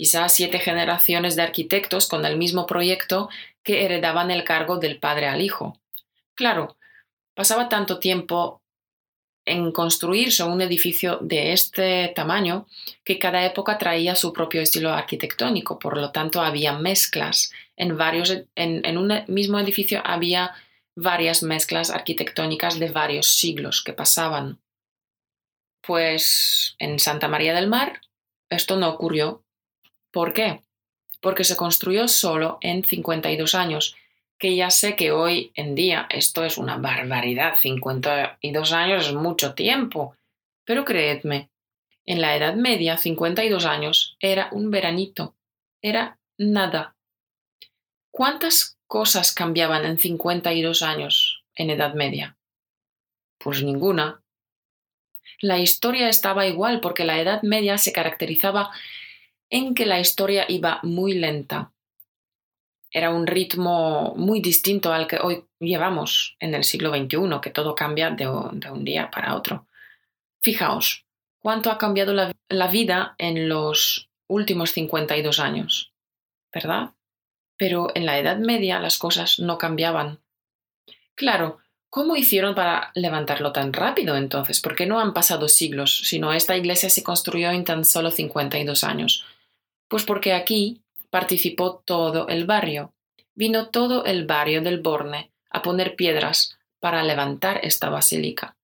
quizás 0.00 0.32
siete 0.32 0.58
generaciones 0.58 1.36
de 1.36 1.42
arquitectos 1.42 2.08
con 2.08 2.24
el 2.24 2.38
mismo 2.38 2.64
proyecto 2.64 3.28
que 3.62 3.84
heredaban 3.84 4.30
el 4.30 4.44
cargo 4.44 4.78
del 4.78 4.98
padre 4.98 5.26
al 5.26 5.42
hijo. 5.42 5.78
Claro, 6.34 6.78
pasaba 7.34 7.68
tanto 7.68 7.98
tiempo 7.98 8.62
en 9.44 9.72
construirse 9.72 10.42
un 10.42 10.62
edificio 10.62 11.18
de 11.20 11.52
este 11.52 12.10
tamaño 12.16 12.66
que 13.04 13.18
cada 13.18 13.44
época 13.44 13.76
traía 13.76 14.14
su 14.14 14.32
propio 14.32 14.62
estilo 14.62 14.90
arquitectónico, 14.90 15.78
por 15.78 15.98
lo 15.98 16.12
tanto 16.12 16.40
había 16.40 16.72
mezclas 16.78 17.52
en 17.76 17.98
varios 17.98 18.34
en, 18.54 18.96
un 18.96 19.12
mismo 19.28 19.58
edificio 19.58 20.00
había 20.02 20.54
varias 20.96 21.42
mezclas 21.42 21.90
arquitectónicas 21.90 22.78
de 22.78 22.88
varios 22.88 23.34
siglos 23.34 23.82
que 23.84 23.92
pasaban. 23.92 24.62
Pues 25.82 26.74
en 26.78 26.98
Santa 26.98 27.28
María 27.28 27.52
del 27.52 27.68
Mar 27.68 28.00
esto 28.48 28.78
no 28.78 28.88
ocurrió 28.88 29.44
¿Por 30.10 30.32
qué? 30.32 30.62
Porque 31.20 31.44
se 31.44 31.56
construyó 31.56 32.08
solo 32.08 32.58
en 32.60 32.84
52 32.84 33.54
años, 33.54 33.96
que 34.38 34.56
ya 34.56 34.70
sé 34.70 34.96
que 34.96 35.12
hoy 35.12 35.52
en 35.54 35.74
día 35.74 36.06
esto 36.10 36.44
es 36.44 36.58
una 36.58 36.78
barbaridad, 36.78 37.56
52 37.58 38.72
años 38.72 39.06
es 39.06 39.14
mucho 39.14 39.54
tiempo, 39.54 40.16
pero 40.64 40.84
creedme, 40.84 41.50
en 42.06 42.20
la 42.20 42.36
Edad 42.36 42.54
Media 42.54 42.96
52 42.96 43.66
años 43.66 44.16
era 44.18 44.48
un 44.52 44.70
veranito, 44.70 45.36
era 45.82 46.18
nada. 46.38 46.96
¿Cuántas 48.10 48.78
cosas 48.86 49.32
cambiaban 49.32 49.84
en 49.84 49.98
52 49.98 50.82
años 50.82 51.44
en 51.54 51.70
Edad 51.70 51.94
Media? 51.94 52.36
Pues 53.38 53.62
ninguna. 53.62 54.22
La 55.40 55.58
historia 55.58 56.08
estaba 56.08 56.46
igual 56.46 56.80
porque 56.80 57.04
la 57.04 57.20
Edad 57.20 57.42
Media 57.42 57.78
se 57.78 57.92
caracterizaba 57.92 58.70
en 59.50 59.74
que 59.74 59.84
la 59.84 60.00
historia 60.00 60.46
iba 60.48 60.80
muy 60.82 61.14
lenta. 61.14 61.72
Era 62.90 63.10
un 63.10 63.26
ritmo 63.26 64.14
muy 64.16 64.40
distinto 64.40 64.92
al 64.92 65.06
que 65.06 65.18
hoy 65.22 65.44
llevamos 65.58 66.36
en 66.40 66.54
el 66.54 66.64
siglo 66.64 66.90
XXI, 66.90 67.40
que 67.42 67.50
todo 67.50 67.74
cambia 67.74 68.10
de, 68.10 68.28
un 68.28 68.84
día 68.84 69.10
para 69.10 69.34
otro. 69.36 69.66
Fijaos, 70.40 71.04
cuánto 71.38 71.70
ha 71.70 71.78
cambiado 71.78 72.14
la, 72.14 72.32
la 72.48 72.68
vida 72.68 73.14
en 73.18 73.48
los 73.48 74.08
últimos 74.26 74.70
52 74.72 75.38
años, 75.38 75.92
¿verdad? 76.52 76.90
Pero 77.56 77.88
en 77.94 78.06
la 78.06 78.18
Edad 78.18 78.38
Media 78.38 78.80
las 78.80 78.98
cosas 78.98 79.38
no 79.38 79.58
cambiaban. 79.58 80.20
Claro, 81.14 81.60
¿Cómo 81.90 82.14
hicieron 82.14 82.54
para 82.54 82.92
levantarlo 82.94 83.50
tan 83.50 83.72
rápido 83.72 84.16
entonces? 84.16 84.60
Porque 84.60 84.86
no 84.86 85.00
han 85.00 85.12
pasado 85.12 85.48
siglos, 85.48 86.02
sino 86.04 86.32
esta 86.32 86.56
iglesia 86.56 86.88
se 86.88 87.02
construyó 87.02 87.50
en 87.50 87.64
tan 87.64 87.84
solo 87.84 88.12
52 88.12 88.84
años. 88.84 89.26
Pues 89.90 90.04
porque 90.04 90.32
aquí 90.32 90.84
participó 91.10 91.82
todo 91.84 92.28
el 92.28 92.46
barrio. 92.46 92.94
Vino 93.34 93.70
todo 93.70 94.04
el 94.04 94.24
barrio 94.24 94.62
del 94.62 94.80
Borne 94.80 95.32
a 95.50 95.62
poner 95.62 95.96
piedras 95.96 96.58
para 96.78 97.02
levantar 97.02 97.58
esta 97.64 97.90
basílica. 97.90 98.56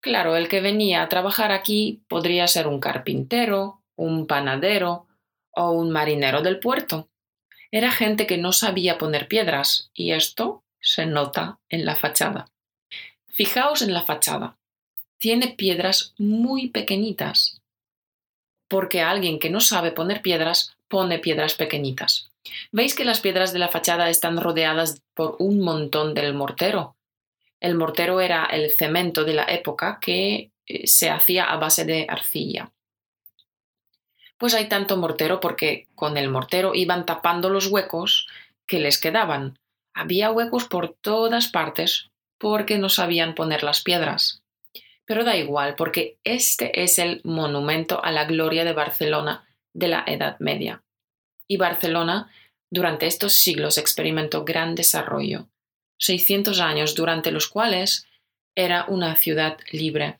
Claro, 0.00 0.36
el 0.36 0.48
que 0.48 0.60
venía 0.60 1.02
a 1.02 1.08
trabajar 1.08 1.50
aquí 1.50 2.02
podría 2.08 2.46
ser 2.46 2.68
un 2.68 2.78
carpintero, 2.78 3.80
un 3.96 4.26
panadero 4.26 5.06
o 5.50 5.70
un 5.70 5.90
marinero 5.90 6.42
del 6.42 6.60
puerto. 6.60 7.08
Era 7.70 7.90
gente 7.90 8.26
que 8.26 8.36
no 8.36 8.52
sabía 8.52 8.98
poner 8.98 9.28
piedras 9.28 9.90
y 9.94 10.12
esto 10.12 10.62
se 10.78 11.06
nota 11.06 11.58
en 11.70 11.86
la 11.86 11.96
fachada. 11.96 12.50
Fijaos 13.28 13.80
en 13.80 13.94
la 13.94 14.02
fachada. 14.02 14.58
Tiene 15.16 15.48
piedras 15.48 16.12
muy 16.18 16.68
pequeñitas 16.68 17.55
porque 18.68 19.02
alguien 19.02 19.38
que 19.38 19.50
no 19.50 19.60
sabe 19.60 19.92
poner 19.92 20.22
piedras 20.22 20.76
pone 20.88 21.18
piedras 21.18 21.54
pequeñitas. 21.54 22.30
¿Veis 22.72 22.94
que 22.94 23.04
las 23.04 23.20
piedras 23.20 23.52
de 23.52 23.58
la 23.58 23.68
fachada 23.68 24.08
están 24.10 24.40
rodeadas 24.40 25.02
por 25.14 25.36
un 25.38 25.60
montón 25.60 26.14
del 26.14 26.34
mortero? 26.34 26.96
El 27.60 27.74
mortero 27.74 28.20
era 28.20 28.44
el 28.46 28.70
cemento 28.70 29.24
de 29.24 29.34
la 29.34 29.44
época 29.44 29.98
que 30.00 30.52
eh, 30.66 30.86
se 30.86 31.10
hacía 31.10 31.44
a 31.44 31.56
base 31.56 31.84
de 31.84 32.06
arcilla. 32.08 32.72
Pues 34.38 34.54
hay 34.54 34.68
tanto 34.68 34.96
mortero 34.96 35.40
porque 35.40 35.88
con 35.94 36.16
el 36.16 36.28
mortero 36.28 36.74
iban 36.74 37.06
tapando 37.06 37.48
los 37.48 37.68
huecos 37.68 38.26
que 38.66 38.78
les 38.78 39.00
quedaban. 39.00 39.58
Había 39.94 40.30
huecos 40.30 40.66
por 40.66 40.94
todas 41.00 41.48
partes 41.48 42.10
porque 42.38 42.76
no 42.76 42.90
sabían 42.90 43.34
poner 43.34 43.62
las 43.62 43.82
piedras. 43.82 44.42
Pero 45.06 45.24
da 45.24 45.36
igual, 45.36 45.76
porque 45.76 46.18
este 46.24 46.82
es 46.82 46.98
el 46.98 47.20
monumento 47.24 48.04
a 48.04 48.10
la 48.10 48.24
gloria 48.24 48.64
de 48.64 48.72
Barcelona 48.72 49.46
de 49.72 49.88
la 49.88 50.04
Edad 50.06 50.36
Media. 50.40 50.82
Y 51.48 51.56
Barcelona 51.56 52.30
durante 52.70 53.06
estos 53.06 53.32
siglos 53.32 53.78
experimentó 53.78 54.44
gran 54.44 54.74
desarrollo, 54.74 55.48
600 55.98 56.60
años 56.60 56.94
durante 56.94 57.30
los 57.30 57.46
cuales 57.46 58.06
era 58.56 58.86
una 58.88 59.16
ciudad 59.16 59.58
libre. 59.70 60.18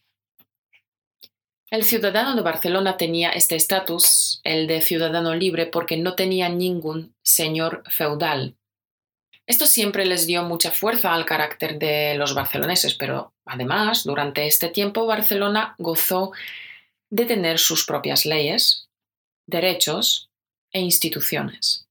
El 1.68 1.82
ciudadano 1.82 2.36
de 2.36 2.42
Barcelona 2.42 2.96
tenía 2.96 3.30
este 3.30 3.56
estatus, 3.56 4.40
el 4.44 4.68
de 4.68 4.80
ciudadano 4.82 5.34
libre, 5.34 5.66
porque 5.66 5.96
no 5.96 6.14
tenía 6.14 6.48
ningún 6.48 7.16
señor 7.24 7.82
feudal. 7.90 8.54
Esto 9.46 9.66
siempre 9.66 10.04
les 10.04 10.26
dio 10.26 10.42
mucha 10.42 10.72
fuerza 10.72 11.14
al 11.14 11.24
carácter 11.24 11.78
de 11.78 12.14
los 12.16 12.34
barceloneses, 12.34 12.94
pero 12.94 13.32
además, 13.44 14.04
durante 14.04 14.46
este 14.46 14.68
tiempo 14.68 15.06
Barcelona 15.06 15.74
gozó 15.78 16.32
de 17.10 17.26
tener 17.26 17.58
sus 17.58 17.86
propias 17.86 18.26
leyes, 18.26 18.88
derechos 19.46 20.30
e 20.72 20.80
instituciones. 20.80 21.86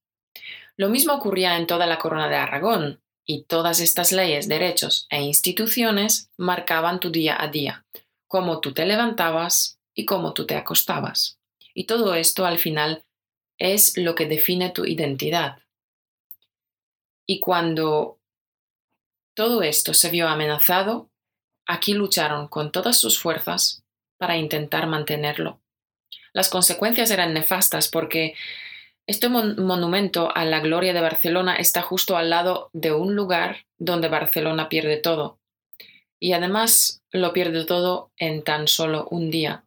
Lo 0.76 0.90
mismo 0.90 1.14
ocurría 1.14 1.56
en 1.56 1.68
toda 1.68 1.86
la 1.86 1.98
corona 1.98 2.28
de 2.28 2.36
Aragón, 2.36 3.02
y 3.26 3.44
todas 3.44 3.80
estas 3.80 4.12
leyes, 4.12 4.48
derechos 4.48 5.08
e 5.10 5.22
instituciones 5.22 6.30
marcaban 6.38 7.00
tu 7.00 7.10
día 7.10 7.42
a 7.42 7.48
día, 7.48 7.86
cómo 8.28 8.60
tú 8.60 8.74
te 8.74 8.86
levantabas 8.86 9.80
y 9.96 10.06
cómo 10.06 10.34
tú 10.34 10.46
te 10.46 10.56
acostabas. 10.56 11.40
Y 11.74 11.86
todo 11.86 12.14
esto 12.14 12.46
al 12.46 12.60
final 12.60 13.04
es 13.58 13.98
lo 13.98 14.14
que 14.16 14.28
define 14.28 14.70
tu 14.70 14.86
identidad. 14.86 15.58
Y 17.26 17.40
cuando 17.40 18.20
todo 19.36 19.64
esto 19.64 19.94
se 19.94 20.10
vio 20.10 20.28
amenazado, 20.28 21.10
aquí 21.66 21.94
lucharon 21.94 22.48
con 22.48 22.72
todas 22.72 22.98
sus 22.98 23.20
fuerzas 23.20 23.84
para 24.18 24.38
intentar 24.38 24.88
mantenerlo. 24.88 25.60
Las 26.34 26.50
consecuencias 26.50 27.12
eran 27.12 27.34
nefastas 27.34 27.88
porque 27.88 28.36
este 29.08 29.30
monumento 29.30 30.36
a 30.36 30.46
la 30.46 30.60
gloria 30.60 30.94
de 30.94 31.02
Barcelona 31.02 31.56
está 31.56 31.82
justo 31.82 32.18
al 32.18 32.30
lado 32.30 32.70
de 32.74 32.92
un 32.92 33.16
lugar 33.16 33.66
donde 33.78 34.08
Barcelona 34.08 34.68
pierde 34.68 34.98
todo. 34.98 35.40
Y 36.20 36.34
además 36.34 37.04
lo 37.12 37.34
pierde 37.34 37.66
todo 37.66 38.12
en 38.18 38.44
tan 38.44 38.68
solo 38.68 39.08
un 39.12 39.30
día. 39.30 39.66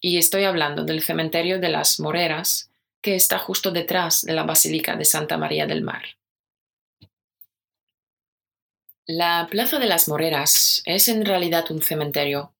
Y 0.00 0.18
estoy 0.18 0.44
hablando 0.44 0.84
del 0.84 1.02
cementerio 1.02 1.58
de 1.58 1.68
las 1.68 2.00
Moreras, 2.00 2.70
que 3.02 3.16
está 3.16 3.38
justo 3.38 3.70
detrás 3.70 4.22
de 4.22 4.34
la 4.34 4.44
Basílica 4.44 4.96
de 4.96 5.04
Santa 5.04 5.36
María 5.36 5.66
del 5.66 5.82
Mar. 5.82 6.19
La 9.12 9.48
Plaza 9.50 9.80
de 9.80 9.86
las 9.86 10.06
Moreras 10.06 10.82
es 10.86 11.08
en 11.08 11.24
realidad 11.24 11.64
un 11.72 11.82
cementerio, 11.82 12.54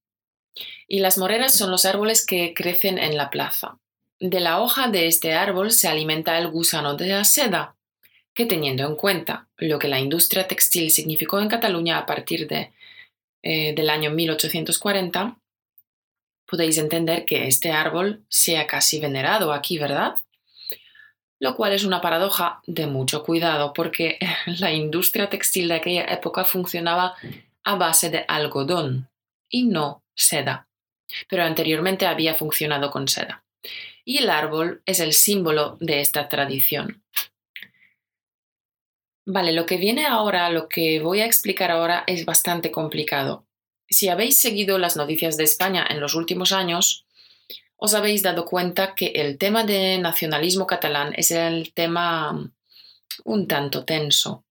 Y 0.89 0.99
las 0.99 1.17
moreras 1.17 1.55
son 1.55 1.71
los 1.71 1.85
árboles 1.85 2.27
que 2.27 2.55
crecen 2.55 2.99
en 2.99 3.17
la 3.17 3.31
plaza. 3.31 3.79
De 4.19 4.41
la 4.41 4.61
hoja 4.61 4.89
de 4.89 5.07
este 5.07 5.35
árbol 5.35 5.71
se 5.71 5.87
alimenta 5.87 6.37
el 6.39 6.49
gusano 6.49 6.97
de 6.97 7.07
la 7.07 7.23
seda, 7.23 7.77
que 8.35 8.47
teniendo 8.47 8.85
en 8.85 8.97
cuenta 8.97 9.47
lo 9.59 9.79
que 9.79 9.87
la 9.87 10.01
industria 10.01 10.49
textil 10.49 10.91
significó 10.91 11.39
en 11.39 11.47
Cataluña 11.47 11.99
a 11.99 12.07
partir 12.07 12.49
de, 12.49 12.73
eh, 13.43 13.73
del 13.73 13.89
año 13.89 14.11
1840, 14.11 15.39
podéis 16.47 16.79
entender 16.79 17.27
que 17.27 17.47
este 17.47 17.71
árbol 17.71 18.25
sea 18.29 18.67
casi 18.67 18.99
venerado 18.99 19.53
aquí, 19.53 19.79
¿verdad? 19.79 20.17
Lo 21.41 21.57
cual 21.57 21.73
es 21.73 21.85
una 21.85 22.01
paradoja 22.01 22.61
de 22.67 22.87
mucho 22.87 23.25
cuidado 23.25 23.73
porque 23.73 24.19
la 24.47 24.73
industria 24.73 25.29
textil 25.29 25.69
de 25.69 25.75
aquella 25.75 26.05
época 26.05 26.45
funcionaba 26.45 27.15
a 27.65 27.75
base 27.77 28.11
de 28.11 28.25
algodón 28.29 29.09
y 29.49 29.65
no 29.65 30.03
seda 30.15 30.69
pero 31.29 31.45
anteriormente 31.45 32.07
había 32.07 32.35
funcionado 32.35 32.91
con 32.91 33.09
seda. 33.09 33.45
Y 34.05 34.19
el 34.19 34.31
árbol 34.31 34.83
es 34.87 35.01
el 35.01 35.13
símbolo 35.13 35.77
de 35.81 36.01
esta 36.01 36.29
tradición. 36.29 37.03
Vale, 39.27 39.53
lo 39.53 39.67
que 39.67 39.77
viene 39.77 40.07
ahora, 40.07 40.51
lo 40.51 40.69
que 40.69 41.01
voy 41.01 41.21
a 41.21 41.27
explicar 41.27 41.71
ahora 41.71 42.05
es 42.07 42.25
bastante 42.25 42.71
complicado. 42.71 43.47
Si 43.89 44.09
habéis 44.09 44.41
seguido 44.41 44.79
las 44.79 44.97
noticias 44.97 45.37
de 45.37 45.45
España 45.45 45.87
en 45.89 46.01
los 46.01 46.15
últimos 46.15 46.53
años, 46.53 47.05
os 47.81 47.95
habéis 47.95 48.23
dado 48.23 48.45
cuenta 48.45 48.95
que 48.95 49.07
el 49.17 49.39
tema 49.39 49.65
de 49.65 49.99
nacionalismo 49.99 50.67
catalán 50.67 51.15
es 51.17 51.31
el 51.31 51.73
tema 51.73 52.53
un 53.25 53.49
tanto 53.49 53.85
tenso. 53.87 54.45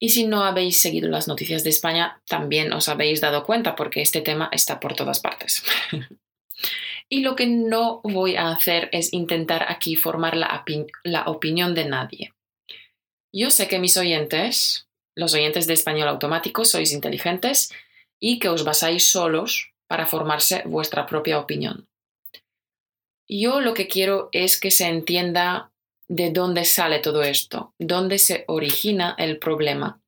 Y 0.00 0.08
si 0.08 0.26
no 0.26 0.42
habéis 0.42 0.80
seguido 0.80 1.08
las 1.08 1.28
noticias 1.28 1.62
de 1.62 1.70
España, 1.70 2.20
también 2.26 2.72
os 2.72 2.88
habéis 2.88 3.20
dado 3.20 3.44
cuenta 3.44 3.76
porque 3.76 4.02
este 4.02 4.22
tema 4.22 4.48
está 4.50 4.80
por 4.80 4.96
todas 4.96 5.20
partes. 5.20 5.62
y 7.08 7.20
lo 7.20 7.36
que 7.36 7.46
no 7.46 8.00
voy 8.02 8.34
a 8.34 8.50
hacer 8.50 8.88
es 8.90 9.12
intentar 9.12 9.66
aquí 9.68 9.94
formar 9.94 10.36
la, 10.36 10.64
la 11.04 11.24
opinión 11.24 11.76
de 11.76 11.84
nadie. 11.84 12.32
Yo 13.32 13.50
sé 13.50 13.68
que 13.68 13.78
mis 13.78 13.96
oyentes, 13.96 14.88
los 15.14 15.32
oyentes 15.34 15.68
de 15.68 15.74
español 15.74 16.08
automático, 16.08 16.64
sois 16.64 16.92
inteligentes 16.92 17.70
y 18.18 18.40
que 18.40 18.48
os 18.48 18.64
basáis 18.64 19.10
solos 19.10 19.70
para 19.86 20.06
formarse 20.06 20.62
vuestra 20.66 21.06
propia 21.06 21.38
opinión. 21.38 21.89
Yo 23.32 23.60
lo 23.60 23.74
que 23.74 23.86
quiero 23.86 24.28
es 24.32 24.58
que 24.58 24.72
se 24.72 24.88
entienda 24.88 25.70
de 26.08 26.32
dónde 26.32 26.64
sale 26.64 26.98
todo 26.98 27.22
esto, 27.22 27.72
dónde 27.78 28.18
se 28.18 28.44
origina 28.48 29.14
el 29.18 29.38
problema. 29.38 30.00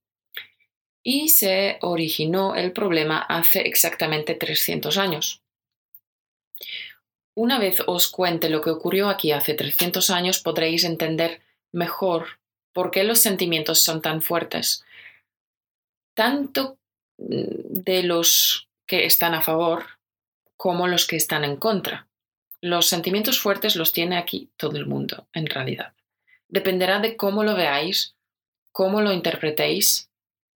Y 1.05 1.29
se 1.29 1.79
originó 1.83 2.57
el 2.57 2.73
problema 2.73 3.19
hace 3.19 3.61
exactamente 3.61 4.35
300 4.35 4.99
años. 4.99 5.41
Una 7.37 7.61
vez 7.61 7.85
os 7.87 8.09
cuente 8.09 8.51
lo 8.51 8.61
que 8.61 8.71
ocurrió 8.71 9.09
aquí 9.09 9.31
hace 9.31 9.55
300 9.55 10.11
años, 10.11 10.41
podréis 10.41 10.83
entender 10.83 11.43
mejor 11.71 12.41
por 12.73 12.91
qué 12.91 13.05
los 13.05 13.21
sentimientos 13.21 13.79
son 13.79 14.03
tan 14.03 14.21
fuertes, 14.21 14.85
tanto 16.15 16.77
de 17.19 18.03
los 18.03 18.69
que 18.85 19.07
están 19.07 19.35
a 19.35 19.43
favor 19.43 19.85
como 20.57 20.89
los 20.89 21.07
que 21.07 21.15
están 21.15 21.45
en 21.45 21.55
contra. 21.55 22.09
Los 22.63 22.87
sentimientos 22.87 23.41
fuertes 23.41 23.75
los 23.75 23.93
tiene 23.93 24.17
aquí 24.17 24.53
todo 24.57 24.77
el 24.77 24.87
mundo, 24.87 25.27
en 25.33 25.47
realidad. 25.47 25.95
Dependerá 26.49 27.01
de 27.01 27.17
cómo 27.17 27.43
lo 27.43 27.57
veáis, 27.57 28.15
cómo 28.71 29.01
lo 29.01 29.13
interpretéis, 29.13 30.11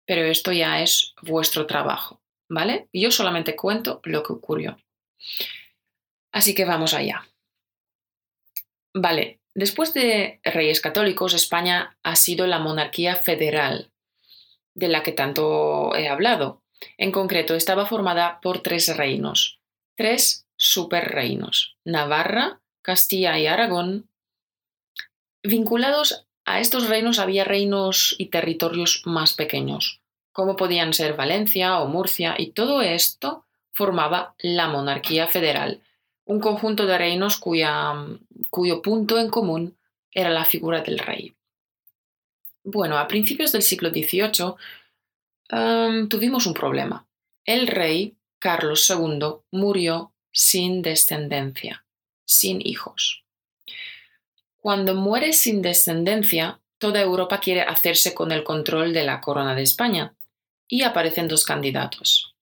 pero 0.06 0.24
esto 0.24 0.52
ya 0.52 0.82
es 0.82 1.14
vuestro 1.22 1.66
trabajo, 1.66 2.22
¿vale? 2.50 2.90
Yo 2.92 3.10
solamente 3.10 3.56
cuento 3.56 4.02
lo 4.04 4.22
que 4.22 4.34
ocurrió. 4.34 4.78
Así 6.34 6.54
que 6.54 6.66
vamos 6.66 6.94
allá. 6.94 7.26
Vale, 8.94 9.40
después 9.56 9.94
de 9.94 10.42
reyes 10.44 10.82
católicos, 10.82 11.34
España 11.34 11.98
ha 12.04 12.18
sido 12.18 12.48
la 12.48 12.60
monarquía 12.60 13.16
federal, 13.16 13.94
de 14.76 14.90
la 14.90 15.04
que 15.04 15.14
tanto 15.14 15.96
he 15.96 16.10
hablado. 16.10 16.64
En 16.98 17.14
concreto, 17.14 17.56
estaba 17.56 17.86
formada 17.86 18.42
por 18.42 18.62
tres 18.62 18.94
reinos, 18.98 19.62
tres 19.96 20.43
superreinos, 20.64 21.76
Navarra, 21.84 22.62
Castilla 22.82 23.38
y 23.38 23.48
Aragón. 23.48 24.10
Vinculados 25.44 26.26
a 26.46 26.60
estos 26.60 26.88
reinos 26.88 27.20
había 27.20 27.44
reinos 27.44 28.16
y 28.18 28.28
territorios 28.28 29.02
más 29.06 29.34
pequeños, 29.34 30.02
como 30.32 30.56
podían 30.56 30.94
ser 30.94 31.16
Valencia 31.16 31.80
o 31.80 31.88
Murcia, 31.88 32.36
y 32.38 32.52
todo 32.52 32.82
esto 32.82 33.46
formaba 33.74 34.36
la 34.40 34.68
monarquía 34.68 35.28
federal, 35.28 35.82
un 36.26 36.40
conjunto 36.40 36.86
de 36.86 36.98
reinos 36.98 37.38
cuyo 37.38 38.82
punto 38.82 39.20
en 39.20 39.30
común 39.30 39.76
era 40.12 40.30
la 40.30 40.46
figura 40.46 40.82
del 40.82 41.00
rey. 41.00 41.34
Bueno, 42.64 42.98
a 42.98 43.08
principios 43.08 43.52
del 43.52 43.62
siglo 43.62 43.90
XVIII 43.90 44.56
em, 45.50 46.08
tuvimos 46.08 46.46
un 46.46 46.54
problema. 46.54 47.06
El 47.46 47.68
rey 47.68 48.16
Carlos 48.40 48.90
II 48.90 49.42
murió 49.52 50.13
sin 50.34 50.82
descendencia, 50.82 51.86
sin 52.26 52.66
hijos. 52.66 53.24
Cuando 54.58 54.96
muere 54.96 55.34
sin 55.34 55.62
descendencia, 55.62 56.60
toda 56.78 57.02
Europa 57.02 57.40
quiere 57.40 57.62
hacerse 57.62 58.14
con 58.14 58.32
el 58.32 58.44
control 58.44 58.92
de 58.92 59.04
la 59.04 59.22
corona 59.22 59.56
de 59.56 59.64
España 59.64 60.16
y 60.68 60.82
aparecen 60.82 61.28
dos 61.28 61.46
candidatos. 61.46 62.36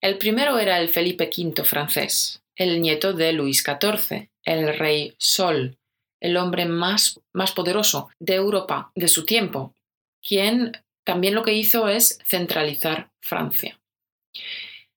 El 0.00 0.18
primero 0.18 0.58
era 0.58 0.78
el 0.78 0.88
Felipe 0.88 1.30
V 1.36 1.64
francés, 1.64 2.42
el 2.56 2.82
nieto 2.82 3.12
de 3.12 3.32
Luis 3.32 3.64
XIV, 3.64 4.28
el 4.44 4.76
rey 4.76 5.14
Sol, 5.18 5.78
el 6.20 6.36
hombre 6.36 6.66
más, 6.66 7.20
más 7.32 7.52
poderoso 7.52 8.10
de 8.18 8.34
Europa 8.34 8.92
de 8.94 9.08
su 9.08 9.24
tiempo, 9.24 9.74
quien 10.20 10.72
también 11.04 11.34
lo 11.34 11.42
que 11.42 11.54
hizo 11.54 11.88
es 11.88 12.18
centralizar 12.24 13.10
Francia. 13.20 13.80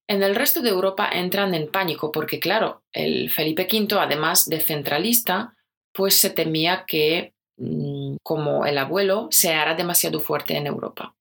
En 0.08 0.22
el 0.22 0.36
resto 0.36 0.62
de 0.62 0.70
Europa 0.70 1.10
entran 1.12 1.56
en 1.56 1.72
pánico 1.72 2.12
porque, 2.12 2.40
claro, 2.40 2.84
el 2.94 3.30
Felipe 3.32 3.68
V, 3.72 4.00
además 4.00 4.48
de 4.48 4.60
centralista, 4.60 5.56
pues 5.92 6.20
se 6.20 6.30
temía 6.30 6.86
que, 6.86 7.34
mm, 7.58 8.18
como 8.22 8.66
el 8.66 8.78
abuelo, 8.78 9.28
se 9.32 9.54
hará 9.54 9.74
demasiado 9.74 10.20
fuerte 10.20 10.58
en 10.58 10.68
Europa. 10.68 11.16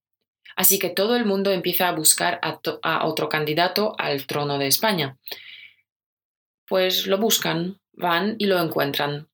Así 0.57 0.79
que 0.79 0.91
todo 0.91 1.17
el 1.17 1.25
mundo 1.25 1.51
empieza 1.51 1.89
a 1.89 1.93
buscar 1.93 2.39
a, 2.43 2.61
a 2.83 3.07
otro 3.07 3.29
candidato 3.29 3.95
al 3.99 4.27
trono 4.27 4.59
de 4.59 4.67
España. 4.67 5.17
Pues 6.67 7.07
lo 7.07 7.19
buscan, 7.19 7.81
van 7.93 8.37
y 8.39 8.47
lo 8.47 8.61
encuentran. 8.61 9.29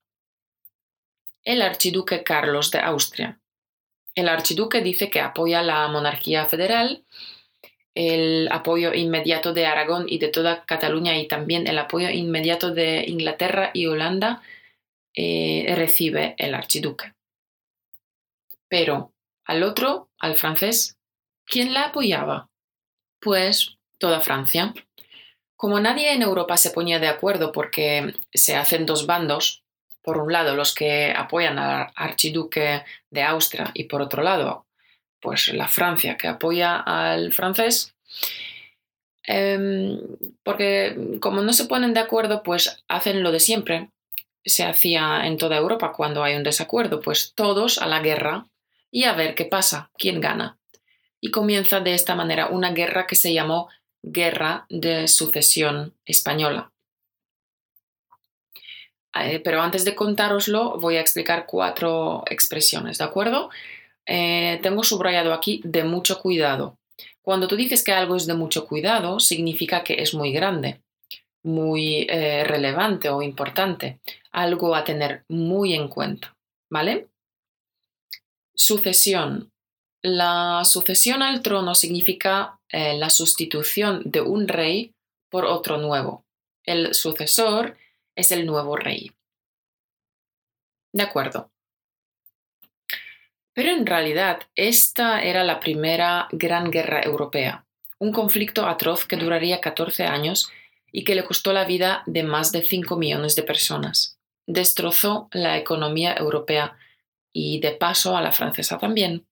El 1.43 1.63
archiduque 1.63 2.23
Carlos 2.23 2.71
de 2.71 2.79
Austria. 2.79 3.41
El 4.15 4.29
archiduque 4.29 4.81
dice 4.81 5.11
que 5.11 5.21
apoya 5.21 5.63
la 5.63 5.87
monarquía 5.89 6.47
federal 6.47 7.05
el 8.01 8.49
apoyo 8.51 8.95
inmediato 8.95 9.53
de 9.53 9.67
Aragón 9.67 10.07
y 10.09 10.19
de 10.19 10.29
toda 10.29 10.65
Cataluña 10.65 11.19
y 11.19 11.29
también 11.29 11.67
el 11.67 11.79
apoyo 11.79 12.09
inmediato 12.09 12.71
de 12.71 13.05
Inglaterra 13.07 13.73
y 13.75 13.89
Holanda 13.89 14.41
eh, 15.15 15.71
recibe 15.77 16.35
el 16.39 16.55
archiduque. 16.55 17.13
Pero 18.69 19.13
al 19.45 19.63
otro, 19.63 20.09
al 20.19 20.37
francés, 20.37 20.97
¿quién 21.45 21.75
la 21.75 21.87
apoyaba? 21.87 22.49
Pues 23.21 23.77
toda 23.99 24.21
Francia. 24.21 24.73
Como 25.55 25.79
nadie 25.79 26.15
en 26.15 26.23
Europa 26.23 26.57
se 26.57 26.71
ponía 26.71 27.01
de 27.01 27.09
acuerdo 27.09 27.53
porque 27.53 28.15
se 28.33 28.57
hacen 28.57 28.87
dos 28.87 29.05
bandos, 29.05 29.63
por 30.01 30.17
un 30.17 30.33
lado 30.33 30.57
los 30.57 30.75
que 30.75 31.13
apoyan 31.15 31.59
al 31.59 31.89
archiduque 31.95 32.83
de 33.11 33.23
Austria 33.23 33.73
y 33.75 33.85
por 33.85 34.01
otro 34.01 34.23
lado 34.23 34.65
pues 35.21 35.53
la 35.53 35.69
Francia 35.69 36.17
que 36.17 36.29
apoya 36.29 36.77
al 36.79 37.33
francés, 37.33 37.95
em, 39.25 39.99
porque 40.43 41.19
como 41.21 41.43
no 41.43 41.53
se 41.53 41.67
ponen 41.67 41.95
de 41.95 42.01
acuerdo, 42.01 42.43
pues 42.43 42.83
hacen 42.89 43.23
lo 43.23 43.33
de 43.33 43.41
siempre. 43.41 43.91
Se 44.45 44.65
hacía 44.65 45.27
en 45.27 45.37
toda 45.37 45.57
Europa 45.57 45.93
cuando 45.93 46.25
hay 46.25 46.35
un 46.35 46.43
desacuerdo, 46.43 47.01
pues 47.01 47.33
todos 47.35 47.79
a 47.79 47.87
la 47.87 48.01
guerra 48.01 48.47
y 48.91 49.05
a 49.05 49.13
ver 49.13 49.35
qué 49.35 49.45
pasa, 49.45 49.91
quién 49.99 50.21
gana. 50.21 50.59
Y 51.21 51.31
comienza 51.31 51.81
de 51.81 51.95
esta 51.95 52.15
manera 52.15 52.49
una 52.49 52.73
guerra 52.73 53.07
que 53.07 53.17
se 53.17 53.35
llamó 53.35 53.69
Guerra 54.03 54.67
de 54.71 55.09
Sucesión 55.09 55.95
Española. 56.07 56.73
Eh, 59.15 59.41
pero 59.43 59.61
antes 59.61 59.85
de 59.85 59.95
contároslo, 59.95 60.79
voy 60.79 60.97
a 60.97 61.01
explicar 61.01 61.47
cuatro 61.47 62.23
expresiones, 62.31 62.99
¿de 62.99 63.05
acuerdo? 63.05 63.51
Eh, 64.07 64.59
tengo 64.63 64.83
subrayado 64.83 65.33
aquí 65.33 65.61
de 65.65 65.85
mucho 65.85 66.21
cuidado. 66.21 66.79
Cuando 67.23 67.49
tú 67.49 67.57
dices 67.57 67.85
que 67.85 67.93
algo 67.93 68.17
es 68.17 68.27
de 68.27 68.35
mucho 68.35 68.67
cuidado, 68.67 69.21
significa 69.21 69.85
que 69.85 70.03
es 70.03 70.15
muy 70.15 70.33
grande, 70.33 70.83
muy 71.43 72.07
eh, 72.09 72.45
relevante 72.45 73.09
o 73.09 73.23
importante, 73.23 74.01
algo 74.33 74.75
a 74.75 74.85
tener 74.85 75.25
muy 75.29 75.75
en 75.75 75.89
cuenta. 75.89 76.37
¿Vale? 76.71 77.09
Sucesión. 78.55 79.53
La 80.03 80.63
sucesión 80.65 81.23
al 81.23 81.43
trono 81.43 81.75
significa 81.75 82.59
eh, 82.71 82.97
la 82.97 83.11
sustitución 83.11 84.03
de 84.05 84.21
un 84.23 84.49
rey 84.49 84.95
por 85.29 85.45
otro 85.45 85.79
nuevo. 85.79 86.25
El 86.65 86.95
sucesor 86.95 87.77
es 88.15 88.33
el 88.33 88.47
nuevo 88.47 88.77
rey. 88.77 89.13
De 90.93 91.03
acuerdo. 91.03 91.51
Pero 93.61 93.73
en 93.73 93.85
realidad 93.85 94.41
esta 94.57 95.23
era 95.23 95.45
la 95.45 95.61
primera 95.61 96.29
gran 96.33 96.71
guerra 96.71 97.03
europea, 97.03 97.67
un 97.99 98.11
conflicto 98.11 98.67
atroz 98.67 99.05
que 99.05 99.19
duraría 99.19 99.61
14 99.61 100.05
años 100.05 100.51
y 100.91 101.05
que 101.05 101.15
le 101.15 101.25
costó 101.25 101.53
la 101.53 101.67
vida 101.67 102.03
de 102.07 102.23
más 102.23 102.53
de 102.53 102.63
5 102.63 102.97
millones 102.97 103.37
de 103.37 103.43
personas. 103.43 104.19
Destrozó 104.47 105.29
la 105.33 105.59
economía 105.59 106.15
europea 106.15 106.79
y 107.35 107.61
de 107.61 107.73
paso 107.73 108.17
a 108.17 108.23
la 108.23 108.33
francesa 108.33 108.79
también. 108.79 109.27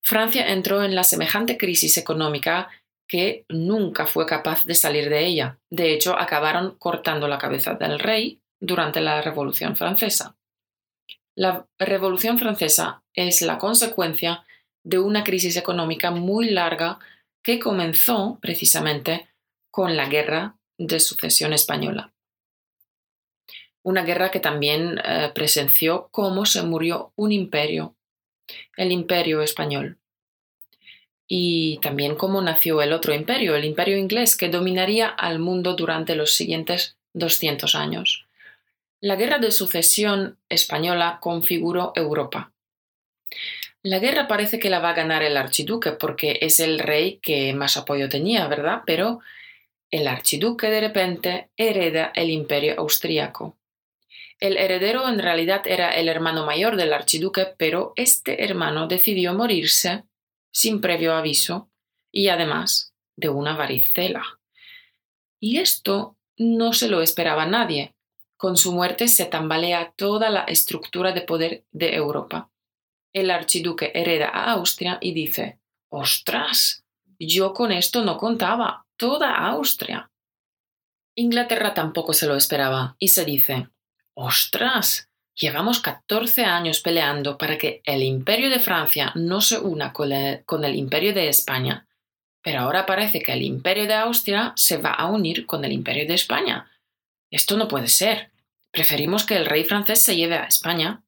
Francia 0.00 0.50
entró 0.50 0.82
en 0.82 0.94
la 0.94 1.04
semejante 1.04 1.58
crisis 1.58 1.98
económica 1.98 2.70
que 3.06 3.44
nunca 3.50 4.06
fue 4.06 4.24
capaz 4.24 4.64
de 4.64 4.74
salir 4.74 5.10
de 5.10 5.26
ella. 5.26 5.58
De 5.68 5.92
hecho, 5.92 6.18
acabaron 6.18 6.76
cortando 6.78 7.28
la 7.28 7.36
cabeza 7.36 7.74
del 7.74 7.98
rey 7.98 8.40
durante 8.58 9.02
la 9.02 9.20
Revolución 9.20 9.76
Francesa. 9.76 10.34
La 11.38 11.68
Revolución 11.78 12.36
Francesa 12.36 13.04
es 13.26 13.42
la 13.42 13.58
consecuencia 13.58 14.44
de 14.84 14.98
una 14.98 15.24
crisis 15.24 15.56
económica 15.56 16.12
muy 16.12 16.50
larga 16.50 17.00
que 17.42 17.58
comenzó 17.58 18.38
precisamente 18.40 19.28
con 19.70 19.96
la 19.96 20.08
Guerra 20.08 20.56
de 20.78 21.00
Sucesión 21.00 21.52
Española. 21.52 22.12
Una 23.82 24.04
guerra 24.04 24.30
que 24.30 24.38
también 24.38 25.00
eh, 25.04 25.32
presenció 25.34 26.08
cómo 26.10 26.46
se 26.46 26.62
murió 26.62 27.12
un 27.16 27.32
imperio, 27.32 27.94
el 28.76 28.92
imperio 28.92 29.42
español. 29.42 29.98
Y 31.26 31.78
también 31.82 32.14
cómo 32.14 32.40
nació 32.40 32.80
el 32.82 32.92
otro 32.92 33.14
imperio, 33.14 33.56
el 33.56 33.64
imperio 33.64 33.96
inglés, 33.96 34.36
que 34.36 34.48
dominaría 34.48 35.08
al 35.08 35.38
mundo 35.38 35.74
durante 35.74 36.14
los 36.14 36.34
siguientes 36.34 36.96
200 37.14 37.74
años. 37.74 38.26
La 39.00 39.16
guerra 39.16 39.38
de 39.38 39.50
sucesión 39.50 40.38
española 40.48 41.18
configuró 41.20 41.92
Europa. 41.94 42.52
La 43.82 43.98
guerra 44.00 44.26
parece 44.26 44.58
que 44.58 44.70
la 44.70 44.80
va 44.80 44.90
a 44.90 44.94
ganar 44.94 45.22
el 45.22 45.36
archiduque 45.36 45.92
porque 45.92 46.38
es 46.42 46.60
el 46.60 46.78
rey 46.78 47.18
que 47.22 47.52
más 47.54 47.76
apoyo 47.76 48.08
tenía, 48.08 48.46
¿verdad? 48.48 48.82
Pero 48.86 49.20
el 49.90 50.06
archiduque 50.08 50.68
de 50.68 50.80
repente 50.80 51.50
hereda 51.56 52.12
el 52.14 52.30
imperio 52.30 52.74
austriaco. 52.78 53.56
El 54.40 54.56
heredero 54.56 55.08
en 55.08 55.18
realidad 55.18 55.62
era 55.66 55.90
el 55.90 56.08
hermano 56.08 56.44
mayor 56.44 56.76
del 56.76 56.92
archiduque, 56.92 57.46
pero 57.56 57.92
este 57.96 58.44
hermano 58.44 58.86
decidió 58.86 59.34
morirse 59.34 60.04
sin 60.50 60.80
previo 60.80 61.14
aviso 61.14 61.70
y 62.12 62.28
además 62.28 62.92
de 63.16 63.28
una 63.28 63.56
varicela. 63.56 64.38
Y 65.40 65.58
esto 65.58 66.16
no 66.36 66.72
se 66.72 66.88
lo 66.88 67.02
esperaba 67.02 67.46
nadie. 67.46 67.94
Con 68.36 68.56
su 68.56 68.72
muerte 68.72 69.08
se 69.08 69.24
tambalea 69.24 69.92
toda 69.96 70.30
la 70.30 70.42
estructura 70.42 71.12
de 71.12 71.22
poder 71.22 71.64
de 71.72 71.94
Europa. 71.94 72.50
El 73.12 73.30
archiduque 73.30 73.92
hereda 73.94 74.28
a 74.28 74.52
Austria 74.52 74.98
y 75.00 75.12
dice 75.12 75.58
¡Ostras! 75.90 76.84
Yo 77.18 77.52
con 77.54 77.72
esto 77.72 78.04
no 78.04 78.16
contaba. 78.16 78.86
Toda 78.96 79.36
Austria. 79.36 80.10
Inglaterra 81.14 81.74
tampoco 81.74 82.12
se 82.12 82.26
lo 82.26 82.36
esperaba 82.36 82.96
y 82.98 83.08
se 83.08 83.24
dice 83.24 83.68
¡Ostras! 84.14 85.08
Llevamos 85.40 85.80
14 85.80 86.44
años 86.44 86.80
peleando 86.80 87.38
para 87.38 87.58
que 87.58 87.80
el 87.84 88.02
imperio 88.02 88.50
de 88.50 88.58
Francia 88.58 89.12
no 89.14 89.40
se 89.40 89.58
una 89.58 89.92
con 89.92 90.12
el, 90.12 90.74
imperio 90.74 91.14
de 91.14 91.28
España, 91.28 91.86
pero 92.42 92.60
ahora 92.60 92.86
parece 92.86 93.20
que 93.20 93.32
el 93.32 93.42
imperio 93.42 93.86
de 93.86 93.94
Austria 93.94 94.52
se 94.56 94.78
va 94.78 94.90
a 94.90 95.06
unir 95.06 95.46
con 95.46 95.64
el 95.64 95.70
imperio 95.70 96.08
de 96.08 96.14
España. 96.14 96.68
Esto 97.30 97.56
no 97.56 97.68
puede 97.68 97.86
ser. 97.86 98.32
Preferimos 98.72 99.24
que 99.24 99.36
el 99.36 99.46
rey 99.46 99.64
francés 99.64 100.02
se 100.02 100.16
lleve 100.16 100.36
a 100.36 100.46
España. 100.46 101.04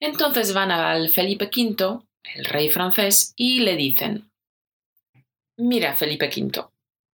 Entonces 0.00 0.52
van 0.54 0.70
al 0.70 1.08
Felipe 1.08 1.46
V, 1.46 2.00
el 2.34 2.44
rey 2.44 2.68
francés, 2.68 3.32
y 3.36 3.60
le 3.60 3.76
dicen 3.76 4.30
Mira, 5.56 5.94
Felipe 5.94 6.28
V, 6.28 6.68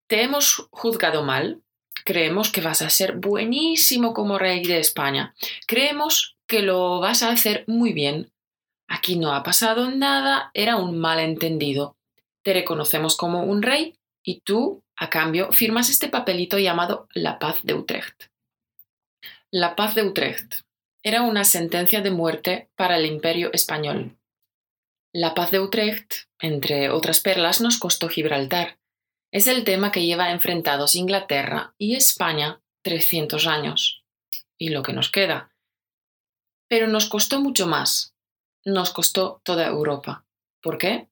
te 0.08 0.22
hemos 0.22 0.68
juzgado 0.70 1.22
mal, 1.22 1.62
Creemos 2.04 2.50
que 2.50 2.60
vas 2.60 2.82
a 2.82 2.90
ser 2.90 3.16
buenísimo 3.16 4.12
como 4.12 4.38
rey 4.38 4.64
de 4.64 4.78
España. 4.78 5.34
Creemos 5.66 6.36
que 6.46 6.62
lo 6.62 7.00
vas 7.00 7.22
a 7.22 7.30
hacer 7.30 7.64
muy 7.68 7.92
bien. 7.92 8.32
Aquí 8.88 9.16
no 9.16 9.32
ha 9.32 9.42
pasado 9.42 9.90
nada, 9.90 10.50
era 10.52 10.76
un 10.76 10.98
malentendido. 10.98 11.96
Te 12.42 12.54
reconocemos 12.54 13.16
como 13.16 13.44
un 13.44 13.62
rey 13.62 13.94
y 14.24 14.40
tú, 14.40 14.82
a 14.96 15.10
cambio, 15.10 15.52
firmas 15.52 15.90
este 15.90 16.08
papelito 16.08 16.58
llamado 16.58 17.08
La 17.14 17.38
Paz 17.38 17.60
de 17.62 17.74
Utrecht. 17.74 18.24
La 19.52 19.76
Paz 19.76 19.94
de 19.94 20.02
Utrecht 20.02 20.62
era 21.02 21.22
una 21.22 21.44
sentencia 21.44 22.00
de 22.00 22.10
muerte 22.10 22.70
para 22.76 22.96
el 22.96 23.06
imperio 23.06 23.50
español. 23.52 24.16
La 25.12 25.34
Paz 25.34 25.50
de 25.50 25.60
Utrecht, 25.60 26.28
entre 26.40 26.90
otras 26.90 27.20
perlas, 27.20 27.60
nos 27.60 27.78
costó 27.78 28.08
Gibraltar. 28.08 28.78
Es 29.32 29.46
el 29.46 29.64
tema 29.64 29.92
que 29.92 30.06
lleva 30.06 30.30
enfrentados 30.30 30.94
Inglaterra 30.94 31.74
y 31.76 31.96
España 31.96 32.62
300 32.82 33.46
años. 33.46 34.04
Y 34.58 34.68
lo 34.68 34.82
que 34.82 34.92
nos 34.92 35.10
queda. 35.10 35.52
Pero 36.68 36.86
nos 36.86 37.06
costó 37.08 37.40
mucho 37.40 37.66
más. 37.66 38.14
Nos 38.64 38.90
costó 38.90 39.40
toda 39.44 39.66
Europa. 39.66 40.24
¿Por 40.60 40.78
qué? 40.78 41.08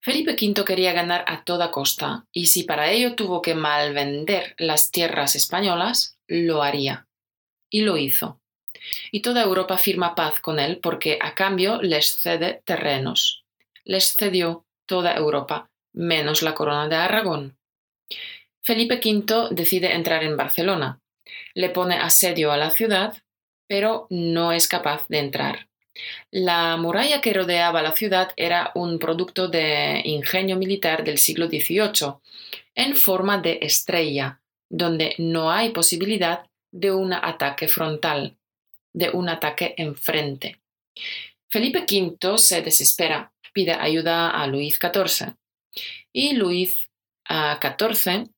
Felipe 0.00 0.32
V 0.32 0.64
quería 0.64 0.92
ganar 0.92 1.24
a 1.28 1.44
toda 1.44 1.70
costa, 1.70 2.26
y 2.32 2.46
si 2.46 2.64
para 2.64 2.90
ello 2.90 3.14
tuvo 3.14 3.40
que 3.40 3.54
malvender 3.54 4.54
las 4.58 4.90
tierras 4.90 5.36
españolas, 5.36 6.18
lo 6.26 6.62
haría. 6.62 7.06
Y 7.70 7.82
lo 7.82 7.96
hizo. 7.96 8.41
Y 9.10 9.20
toda 9.20 9.42
Europa 9.42 9.78
firma 9.78 10.14
paz 10.14 10.40
con 10.40 10.58
él 10.58 10.78
porque 10.82 11.18
a 11.20 11.34
cambio 11.34 11.80
les 11.82 12.16
cede 12.16 12.62
terrenos. 12.64 13.44
Les 13.84 14.14
cedió 14.16 14.64
toda 14.86 15.14
Europa, 15.14 15.70
menos 15.92 16.42
la 16.42 16.54
corona 16.54 16.88
de 16.88 16.96
Aragón. 16.96 17.56
Felipe 18.62 19.00
V 19.02 19.48
decide 19.50 19.94
entrar 19.94 20.22
en 20.22 20.36
Barcelona. 20.36 21.00
Le 21.54 21.70
pone 21.70 21.96
asedio 21.96 22.52
a 22.52 22.56
la 22.56 22.70
ciudad, 22.70 23.16
pero 23.66 24.06
no 24.10 24.52
es 24.52 24.68
capaz 24.68 25.06
de 25.08 25.18
entrar. 25.18 25.68
La 26.30 26.76
muralla 26.76 27.20
que 27.20 27.34
rodeaba 27.34 27.82
la 27.82 27.92
ciudad 27.92 28.32
era 28.36 28.70
un 28.74 28.98
producto 28.98 29.48
de 29.48 30.00
ingenio 30.04 30.56
militar 30.56 31.04
del 31.04 31.18
siglo 31.18 31.48
XVIII, 31.48 32.14
en 32.74 32.96
forma 32.96 33.38
de 33.38 33.58
estrella, 33.62 34.40
donde 34.70 35.14
no 35.18 35.50
hay 35.50 35.70
posibilidad 35.70 36.46
de 36.72 36.92
un 36.92 37.12
ataque 37.12 37.68
frontal, 37.68 38.36
de 38.92 39.10
un 39.10 39.28
ataque 39.28 39.74
enfrente. 39.76 40.60
Felipe 41.48 41.84
V 41.88 42.38
se 42.38 42.62
desespera, 42.62 43.32
pide 43.52 43.72
ayuda 43.72 44.30
a 44.30 44.46
Luis 44.46 44.78
XIV 44.78 45.34
y 46.12 46.34
Luis 46.34 46.90
XIV 47.28 48.28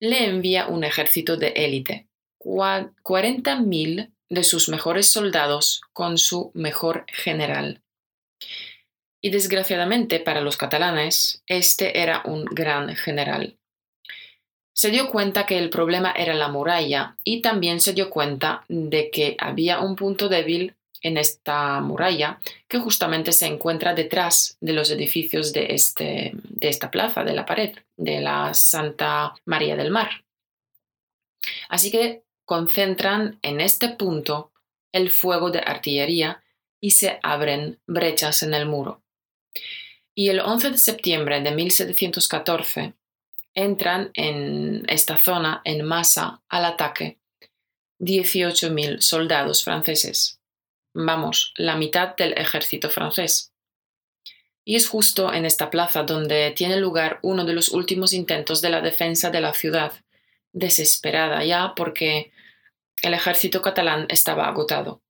le 0.00 0.24
envía 0.26 0.66
un 0.66 0.84
ejército 0.84 1.36
de 1.36 1.48
élite, 1.48 2.08
40.000 2.40 4.12
de 4.28 4.44
sus 4.44 4.68
mejores 4.68 5.08
soldados 5.08 5.80
con 5.92 6.18
su 6.18 6.50
mejor 6.54 7.06
general. 7.08 7.82
Y 9.22 9.30
desgraciadamente 9.30 10.20
para 10.20 10.40
los 10.40 10.56
catalanes, 10.56 11.42
este 11.46 12.00
era 12.00 12.22
un 12.24 12.44
gran 12.44 12.94
general. 12.94 13.55
Se 14.76 14.90
dio 14.90 15.08
cuenta 15.08 15.46
que 15.46 15.56
el 15.56 15.70
problema 15.70 16.12
era 16.12 16.34
la 16.34 16.48
muralla 16.48 17.16
y 17.24 17.40
también 17.40 17.80
se 17.80 17.94
dio 17.94 18.10
cuenta 18.10 18.62
de 18.68 19.10
que 19.10 19.34
había 19.38 19.80
un 19.80 19.96
punto 19.96 20.28
débil 20.28 20.74
en 21.00 21.16
esta 21.16 21.80
muralla 21.80 22.40
que 22.68 22.78
justamente 22.78 23.32
se 23.32 23.46
encuentra 23.46 23.94
detrás 23.94 24.58
de 24.60 24.74
los 24.74 24.90
edificios 24.90 25.54
de, 25.54 25.68
este, 25.70 26.32
de 26.34 26.68
esta 26.68 26.90
plaza, 26.90 27.24
de 27.24 27.32
la 27.32 27.46
pared, 27.46 27.74
de 27.96 28.20
la 28.20 28.52
Santa 28.52 29.32
María 29.46 29.76
del 29.76 29.90
Mar. 29.90 30.26
Así 31.70 31.90
que 31.90 32.24
concentran 32.44 33.38
en 33.40 33.62
este 33.62 33.88
punto 33.88 34.52
el 34.92 35.08
fuego 35.08 35.50
de 35.50 35.60
artillería 35.60 36.42
y 36.82 36.90
se 36.90 37.18
abren 37.22 37.80
brechas 37.86 38.42
en 38.42 38.52
el 38.52 38.66
muro. 38.66 39.02
Y 40.14 40.28
el 40.28 40.40
11 40.40 40.72
de 40.72 40.78
septiembre 40.78 41.40
de 41.40 41.52
1714 41.52 42.92
entran 43.56 44.10
en 44.14 44.84
esta 44.88 45.16
zona 45.16 45.62
en 45.64 45.84
masa 45.84 46.42
al 46.48 46.64
ataque 46.64 47.18
18.000 47.98 49.00
soldados 49.00 49.64
franceses 49.64 50.36
vamos, 50.96 51.52
la 51.56 51.76
mitad 51.76 52.16
del 52.16 52.32
ejército 52.32 52.88
francés. 52.88 53.52
Y 54.64 54.74
es 54.76 54.88
justo 54.88 55.32
en 55.32 55.44
esta 55.44 55.70
plaza 55.70 56.02
donde 56.02 56.50
tiene 56.52 56.76
lugar 56.78 57.20
uno 57.22 57.44
de 57.44 57.52
los 57.52 57.68
últimos 57.68 58.12
intentos 58.12 58.60
de 58.62 58.70
la 58.70 58.80
defensa 58.80 59.30
de 59.30 59.40
la 59.40 59.52
ciudad, 59.52 59.92
desesperada 60.52 61.44
ya 61.44 61.74
porque 61.76 62.32
el 63.02 63.14
ejército 63.14 63.62
catalán 63.62 64.06
estaba 64.08 64.48
agotado. 64.48 65.02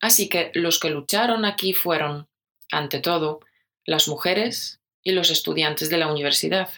Así 0.00 0.28
que 0.28 0.50
los 0.54 0.80
que 0.80 0.90
lucharon 0.90 1.44
aquí 1.44 1.74
fueron, 1.74 2.28
ante 2.72 2.98
todo, 2.98 3.40
las 3.84 4.08
mujeres 4.08 4.80
y 5.02 5.12
los 5.12 5.30
estudiantes 5.30 5.90
de 5.90 5.98
la 5.98 6.10
universidad. 6.10 6.70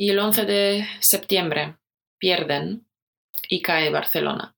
Y 0.00 0.08
el 0.08 0.18
11 0.18 0.46
de 0.46 0.88
septiembre 1.00 1.76
pierden 2.16 2.86
y 3.50 3.60
cae 3.60 3.90
Barcelona. 3.90 4.56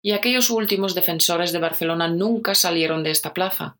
Y 0.00 0.12
aquellos 0.12 0.48
últimos 0.48 0.94
defensores 0.94 1.52
de 1.52 1.58
Barcelona 1.58 2.08
nunca 2.08 2.54
salieron 2.54 3.02
de 3.02 3.10
esta 3.10 3.34
plaza. 3.34 3.76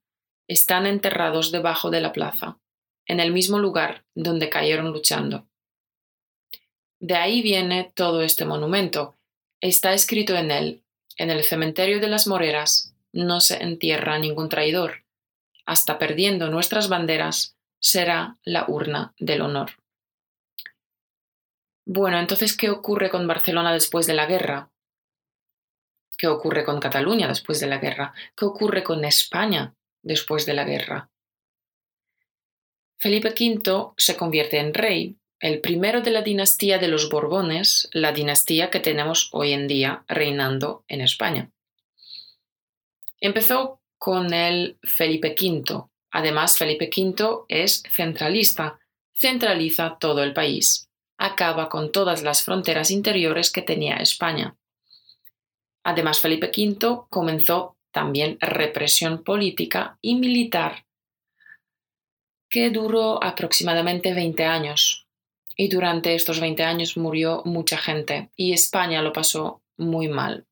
Están 0.47 0.85
enterrados 0.85 1.51
debajo 1.51 1.89
de 1.89 2.03
la 2.03 2.13
plaza, 2.13 2.59
en 3.07 3.21
el 3.21 3.33
mismo 3.33 3.59
lugar 3.59 4.05
donde 4.15 4.51
cayeron 4.51 4.93
luchando. 4.93 5.49
De 7.01 7.15
ahí 7.15 7.41
viene 7.41 7.91
todo 7.95 8.21
este 8.21 8.45
monumento. 8.45 9.17
Está 9.63 9.95
escrito 9.95 10.37
en 10.37 10.51
él, 10.51 10.83
en 11.17 11.31
el 11.31 11.43
cementerio 11.43 12.01
de 12.01 12.09
las 12.09 12.27
Moreras 12.27 12.95
no 13.15 13.41
se 13.41 13.63
entierra 13.63 14.19
ningún 14.19 14.51
traidor. 14.51 15.07
Hasta 15.65 15.99
perdiendo 15.99 16.51
nuestras 16.51 16.91
banderas 16.91 17.57
será 17.81 18.37
la 18.45 18.67
urna 18.69 19.15
del 19.19 19.41
honor. 19.41 19.71
Bueno, 21.87 22.19
entonces, 22.19 22.57
¿qué 22.57 22.71
ocurre 22.71 23.11
con 23.11 23.27
Barcelona 23.27 23.73
después 23.73 24.07
de 24.07 24.15
la 24.15 24.27
guerra? 24.27 24.71
¿Qué 26.17 26.29
ocurre 26.29 26.65
con 26.65 26.81
Cataluña 26.81 27.29
después 27.29 27.61
de 27.61 27.67
la 27.67 27.79
guerra? 27.79 28.15
¿Qué 28.37 28.45
ocurre 28.45 28.83
con 28.83 29.05
España 29.05 29.75
después 30.03 30.47
de 30.47 30.55
la 30.55 30.65
guerra? 30.65 31.11
Felipe 32.97 33.35
V 33.39 33.93
se 33.99 34.17
convierte 34.17 34.59
en 34.59 34.73
rey, 34.73 35.19
el 35.41 35.61
primero 35.61 36.01
de 36.01 36.11
la 36.11 36.23
dinastía 36.23 36.79
de 36.79 36.89
los 36.89 37.11
Borbones, 37.11 37.91
la 37.93 38.13
dinastía 38.13 38.71
que 38.71 38.81
tenemos 38.81 39.29
hoy 39.33 39.53
en 39.53 39.69
día 39.69 40.05
reinando 40.09 40.85
en 40.89 41.03
España. 41.03 41.51
Empezó 43.21 43.83
con 43.99 44.33
el 44.33 44.79
Felipe 44.83 45.35
V. 45.39 45.85
Además, 46.13 46.57
Felipe 46.57 46.89
V 46.89 47.45
es 47.49 47.83
centralista, 47.91 48.79
centraliza 49.13 49.99
todo 50.01 50.23
el 50.23 50.33
país, 50.33 50.89
acaba 51.19 51.69
con 51.69 51.93
todas 51.93 52.23
las 52.23 52.43
fronteras 52.43 52.91
interiores 52.91 53.51
que 53.51 53.63
tenía 53.63 53.97
España. 53.97 54.57
Además, 55.83 56.21
Felipe 56.21 56.51
V 56.57 57.07
comenzó 57.11 57.77
también 57.91 58.39
represión 58.41 59.23
política 59.23 59.99
y 60.01 60.17
militar 60.17 60.85
que 62.49 62.71
duró 62.71 63.23
aproximadamente 63.23 64.15
20 64.15 64.45
años. 64.45 65.07
Y 65.57 65.69
durante 65.69 66.15
estos 66.15 66.41
20 66.41 66.63
años 66.65 66.97
murió 66.97 67.43
mucha 67.45 67.79
gente 67.79 68.31
y 68.37 68.53
España 68.53 69.03
lo 69.03 69.13
pasó 69.13 69.61
muy 69.77 70.09
mal. 70.09 70.47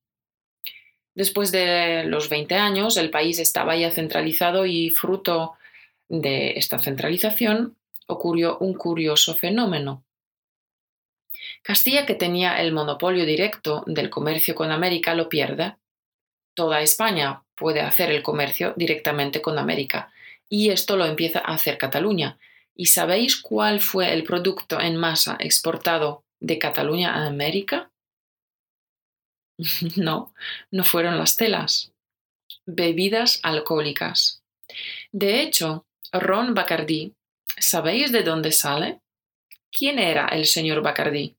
Después 1.14 1.52
de 1.52 2.04
los 2.04 2.28
20 2.28 2.54
años, 2.54 2.96
el 2.96 3.10
país 3.10 3.38
estaba 3.38 3.76
ya 3.76 3.90
centralizado 3.90 4.64
y 4.64 4.90
fruto 4.90 5.54
de 6.08 6.52
esta 6.52 6.78
centralización 6.78 7.76
ocurrió 8.06 8.58
un 8.58 8.74
curioso 8.74 9.34
fenómeno. 9.34 10.04
Castilla, 11.62 12.06
que 12.06 12.14
tenía 12.14 12.60
el 12.60 12.72
monopolio 12.72 13.24
directo 13.24 13.84
del 13.86 14.10
comercio 14.10 14.54
con 14.54 14.72
América, 14.72 15.14
lo 15.14 15.28
pierde. 15.28 15.76
Toda 16.54 16.82
España 16.82 17.44
puede 17.54 17.80
hacer 17.80 18.10
el 18.10 18.22
comercio 18.22 18.74
directamente 18.76 19.40
con 19.40 19.58
América 19.58 20.12
y 20.48 20.70
esto 20.70 20.96
lo 20.96 21.06
empieza 21.06 21.38
a 21.38 21.54
hacer 21.54 21.78
Cataluña. 21.78 22.38
¿Y 22.74 22.86
sabéis 22.86 23.40
cuál 23.40 23.80
fue 23.80 24.12
el 24.12 24.24
producto 24.24 24.80
en 24.80 24.96
masa 24.96 25.36
exportado 25.38 26.24
de 26.40 26.58
Cataluña 26.58 27.14
a 27.14 27.26
América? 27.26 27.90
no, 29.96 30.34
no 30.70 30.84
fueron 30.84 31.16
las 31.16 31.36
telas. 31.36 31.92
Bebidas 32.66 33.40
alcohólicas. 33.42 34.42
De 35.10 35.42
hecho, 35.42 35.86
Ron 36.12 36.54
Bacardí, 36.54 37.14
¿sabéis 37.56 38.12
de 38.12 38.22
dónde 38.22 38.52
sale? 38.52 39.00
¿Quién 39.70 39.98
era 39.98 40.26
el 40.26 40.46
señor 40.46 40.82
Bacardí? 40.82 41.36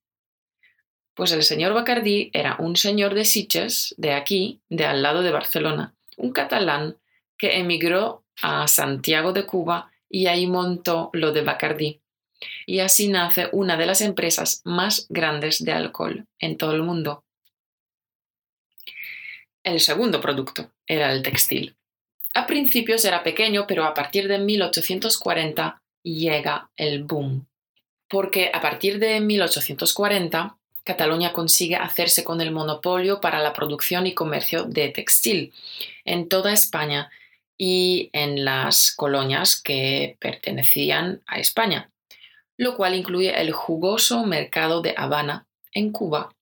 Pues 1.15 1.31
el 1.31 1.43
señor 1.43 1.73
Bacardí 1.73 2.31
era 2.33 2.55
un 2.59 2.75
señor 2.75 3.13
de 3.13 3.25
Sitges, 3.25 3.93
de 3.97 4.13
aquí, 4.13 4.61
de 4.69 4.85
al 4.85 5.03
lado 5.03 5.21
de 5.21 5.31
Barcelona, 5.31 5.93
un 6.17 6.31
catalán 6.31 6.97
que 7.37 7.57
emigró 7.59 8.23
a 8.41 8.67
Santiago 8.67 9.31
de 9.31 9.45
Cuba 9.45 9.91
y 10.09 10.27
ahí 10.27 10.47
montó 10.47 11.09
lo 11.13 11.31
de 11.31 11.41
Bacardí. 11.41 12.01
Y 12.65 12.79
así 12.79 13.07
nace 13.07 13.49
una 13.51 13.77
de 13.77 13.85
las 13.85 14.01
empresas 14.01 14.61
más 14.65 15.05
grandes 15.09 15.63
de 15.63 15.71
alcohol 15.71 16.25
en 16.39 16.57
todo 16.57 16.73
el 16.73 16.83
mundo. 16.83 17.23
El 19.63 19.79
segundo 19.79 20.19
producto 20.19 20.71
era 20.87 21.11
el 21.11 21.23
textil. 21.23 21.75
A 22.33 22.47
principios 22.47 23.05
era 23.05 23.23
pequeño, 23.23 23.65
pero 23.67 23.85
a 23.85 23.93
partir 23.93 24.27
de 24.27 24.39
1840 24.39 25.81
llega 26.01 26.69
el 26.75 27.03
boom. 27.03 27.47
Porque 28.09 28.51
a 28.53 28.59
partir 28.59 28.99
de 28.99 29.19
1840 29.21 30.57
Cataluña 30.83 31.33
consigue 31.33 31.75
hacerse 31.75 32.23
con 32.23 32.41
el 32.41 32.51
monopolio 32.51 33.21
para 33.21 33.39
la 33.39 33.53
producción 33.53 34.07
y 34.07 34.13
comercio 34.13 34.65
de 34.65 34.89
textil 34.89 35.53
en 36.05 36.27
toda 36.27 36.51
España 36.51 37.09
y 37.57 38.09
en 38.13 38.43
las 38.43 38.91
colonias 38.91 39.61
que 39.61 40.17
pertenecían 40.19 41.21
a 41.27 41.39
España, 41.39 41.89
lo 42.57 42.75
cual 42.75 42.95
incluye 42.95 43.39
el 43.39 43.51
jugoso 43.51 44.25
mercado 44.25 44.81
de 44.81 44.93
Habana 44.97 45.47
en 45.71 45.91
Cuba 45.91 46.33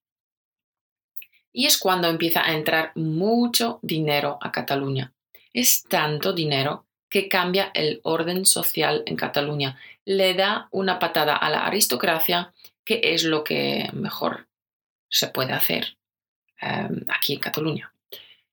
y 1.54 1.66
es 1.66 1.78
cuando 1.78 2.08
empieza 2.08 2.46
a 2.46 2.54
entrar 2.54 2.92
mucho 2.96 3.80
dinero 3.82 4.38
a 4.42 4.52
Cataluña. 4.52 5.14
Es 5.54 5.84
tanto 5.84 6.34
dinero 6.34 6.86
que 7.10 7.28
cambia 7.28 7.72
el 7.74 8.00
orden 8.04 8.46
social 8.46 9.04
en 9.06 9.18
Cataluña. 9.18 9.78
Le 10.06 10.34
da 10.34 10.70
una 10.72 10.98
patada 10.98 11.36
a 11.36 11.50
la 11.50 11.66
aristocracia, 11.66 12.54
que 12.86 13.02
es 13.04 13.24
lo 13.24 13.44
que 13.44 13.90
mejor 13.94 14.48
se 15.10 15.28
puede 15.28 15.54
hacer 15.54 15.98
em, 16.60 17.06
aquí 17.08 17.34
en 17.34 17.40
Cataluña. 17.40 17.94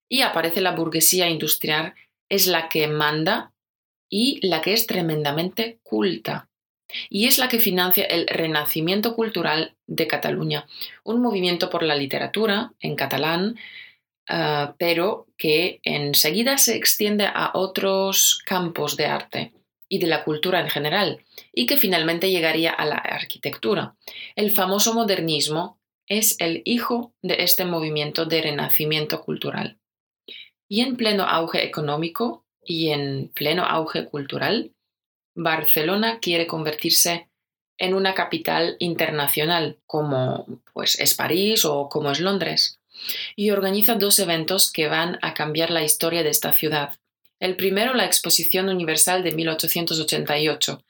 Y 0.08 0.22
aparece 0.22 0.60
la 0.60 0.72
burguesía 0.72 1.28
industrial, 1.28 1.94
es 2.28 2.46
la 2.46 2.68
que 2.68 2.88
manda 2.88 3.52
y 4.10 4.46
la 4.46 4.60
que 4.60 4.72
es 4.72 4.86
tremendamente 4.86 5.78
culta. 5.82 6.48
Y 7.10 7.26
es 7.26 7.38
la 7.38 7.48
que 7.48 7.60
financia 7.60 8.04
el 8.04 8.26
Renacimiento 8.26 9.14
Cultural 9.14 9.76
de 9.86 10.06
Cataluña, 10.06 10.66
un 11.04 11.20
movimiento 11.20 11.68
por 11.68 11.82
la 11.82 11.94
literatura 11.94 12.72
en 12.80 12.96
catalán, 12.96 13.58
ah, 14.26 14.74
pero 14.78 15.26
que 15.36 15.80
enseguida 15.82 16.56
se 16.56 16.76
extiende 16.76 17.26
a 17.26 17.50
otros 17.52 18.42
campos 18.46 18.96
de 18.96 19.06
arte 19.06 19.52
y 19.88 19.98
de 19.98 20.06
la 20.06 20.24
cultura 20.24 20.60
en 20.60 20.68
general, 20.68 21.24
y 21.52 21.66
que 21.66 21.76
finalmente 21.76 22.30
llegaría 22.30 22.70
a 22.70 22.84
la 22.84 22.96
arquitectura. 22.96 23.96
El 24.36 24.50
famoso 24.50 24.94
modernismo 24.94 25.78
es 26.06 26.36
el 26.40 26.62
hijo 26.64 27.12
de 27.22 27.42
este 27.42 27.64
movimiento 27.64 28.26
de 28.26 28.42
renacimiento 28.42 29.22
cultural. 29.22 29.78
Y 30.68 30.82
en 30.82 30.96
pleno 30.96 31.24
auge 31.24 31.64
económico 31.64 32.44
y 32.64 32.90
en 32.90 33.28
pleno 33.34 33.64
auge 33.64 34.06
cultural, 34.06 34.72
Barcelona 35.34 36.18
quiere 36.20 36.46
convertirse 36.46 37.28
en 37.78 37.94
una 37.94 38.14
capital 38.14 38.76
internacional, 38.80 39.78
como 39.86 40.46
pues 40.74 40.98
es 40.98 41.14
París 41.14 41.64
o 41.64 41.88
como 41.88 42.10
es 42.10 42.20
Londres, 42.20 42.80
y 43.36 43.50
organiza 43.50 43.94
dos 43.94 44.18
eventos 44.18 44.72
que 44.72 44.88
van 44.88 45.18
a 45.22 45.32
cambiar 45.32 45.70
la 45.70 45.84
historia 45.84 46.22
de 46.22 46.30
esta 46.30 46.52
ciudad. 46.52 46.98
El 47.40 47.56
primero, 47.56 47.94
la 47.94 48.04
Exposición 48.04 48.68
Universal 48.68 49.22
de 49.22 49.32
1888. 49.32 50.84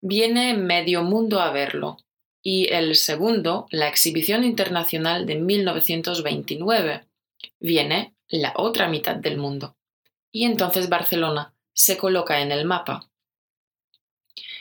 Viene 0.00 0.54
medio 0.54 1.02
mundo 1.02 1.40
a 1.40 1.50
verlo. 1.50 1.98
Y 2.42 2.68
el 2.72 2.94
segundo, 2.94 3.66
la 3.70 3.88
Exhibición 3.88 4.44
Internacional 4.44 5.26
de 5.26 5.34
1929. 5.36 7.04
Viene 7.58 8.14
la 8.28 8.52
otra 8.56 8.88
mitad 8.88 9.16
del 9.16 9.36
mundo. 9.36 9.76
Y 10.30 10.44
entonces 10.44 10.88
Barcelona 10.88 11.54
se 11.72 11.96
coloca 11.96 12.40
en 12.40 12.52
el 12.52 12.64
mapa 12.64 13.08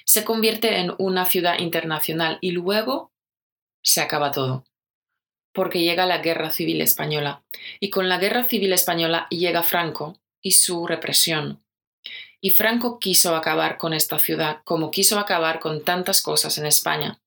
se 0.06 0.24
convierte 0.24 0.80
en 0.80 0.94
una 1.00 1.26
ciudad 1.26 1.60
internacional 1.60 2.38
y 2.40 2.52
luego 2.52 3.12
se 3.82 4.02
acaba 4.02 4.32
todo. 4.32 4.66
Porque 5.52 5.82
llega 5.82 6.06
la 6.06 6.20
Guerra 6.20 6.52
Civil 6.52 6.82
Española. 6.82 7.44
Y 7.80 7.90
con 7.90 8.08
la 8.08 8.20
Guerra 8.20 8.44
Civil 8.44 8.72
Española 8.74 9.28
llega 9.30 9.64
Franco 9.64 10.20
y 10.46 10.52
su 10.52 10.86
represión. 10.86 11.60
Y 12.40 12.52
Franco 12.52 13.00
quiso 13.00 13.36
acabar 13.36 13.78
con 13.78 13.94
esta 13.94 14.20
ciudad 14.20 14.62
como 14.64 14.92
quiso 14.92 15.18
acabar 15.18 15.60
con 15.60 15.84
tantas 15.84 16.22
cosas 16.22 16.60
en 16.60 16.68
España. 16.68 17.20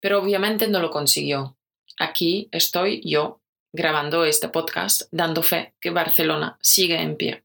Pero 0.00 0.22
obviamente 0.22 0.66
no 0.66 0.80
lo 0.80 0.90
consiguió. 0.90 1.58
Aquí 1.98 2.48
estoy 2.50 3.02
yo 3.04 3.42
grabando 3.74 4.24
este 4.24 4.48
podcast 4.48 5.02
dando 5.10 5.42
fe 5.42 5.74
que 5.80 5.90
Barcelona 5.90 6.56
sigue 6.62 7.02
en 7.02 7.16
pie. 7.18 7.44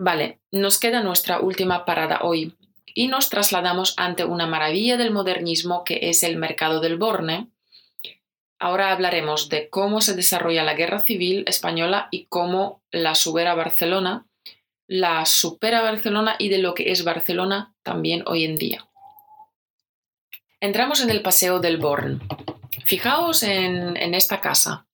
Vale, 0.00 0.40
nos 0.50 0.80
queda 0.80 1.04
nuestra 1.04 1.38
última 1.38 1.84
parada 1.84 2.22
hoy, 2.22 2.52
y 2.94 3.06
nos 3.06 3.30
trasladamos 3.30 3.94
ante 3.96 4.24
una 4.24 4.48
maravilla 4.48 4.96
del 4.96 5.12
modernismo 5.12 5.84
que 5.84 6.10
es 6.10 6.24
el 6.24 6.36
mercado 6.36 6.80
del 6.80 6.98
Borne. 6.98 7.48
Ahora 8.58 8.90
hablaremos 8.90 9.48
de 9.48 9.68
cómo 9.68 10.00
se 10.00 10.14
desarrolla 10.14 10.64
la 10.64 10.74
guerra 10.74 11.00
civil 11.00 11.44
española 11.46 12.08
y 12.10 12.26
cómo 12.26 12.80
la 12.90 13.14
supera 13.14 13.54
Barcelona, 13.54 14.26
la 14.86 15.26
supera 15.26 15.82
Barcelona 15.82 16.36
y 16.38 16.48
de 16.48 16.58
lo 16.58 16.74
que 16.74 16.90
es 16.90 17.04
Barcelona 17.04 17.74
también 17.82 18.22
hoy 18.26 18.44
en 18.44 18.56
día. 18.56 18.86
Entramos 20.60 21.02
en 21.02 21.10
el 21.10 21.20
Paseo 21.20 21.60
del 21.60 21.76
Born. 21.76 22.20
Fijaos 22.84 23.42
en, 23.42 23.96
en 23.96 24.14
esta 24.14 24.40
casa. 24.40 24.86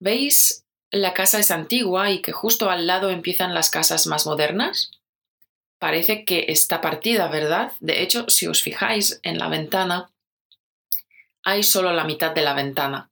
¿Veis? 0.00 0.64
La 0.90 1.12
casa 1.12 1.38
es 1.38 1.50
antigua 1.50 2.10
y 2.10 2.22
que 2.22 2.32
justo 2.32 2.70
al 2.70 2.86
lado 2.86 3.10
empiezan 3.10 3.54
las 3.54 3.70
casas 3.70 4.06
más 4.06 4.26
modernas. 4.26 4.90
Parece 5.78 6.24
que 6.24 6.46
está 6.48 6.80
partida, 6.80 7.28
¿verdad? 7.28 7.72
De 7.78 8.02
hecho, 8.02 8.24
si 8.28 8.46
os 8.46 8.62
fijáis 8.62 9.20
en 9.22 9.38
la 9.38 9.48
ventana, 9.48 10.10
hay 11.44 11.62
solo 11.62 11.92
la 11.92 12.04
mitad 12.04 12.34
de 12.34 12.42
la 12.42 12.54
ventana. 12.54 13.10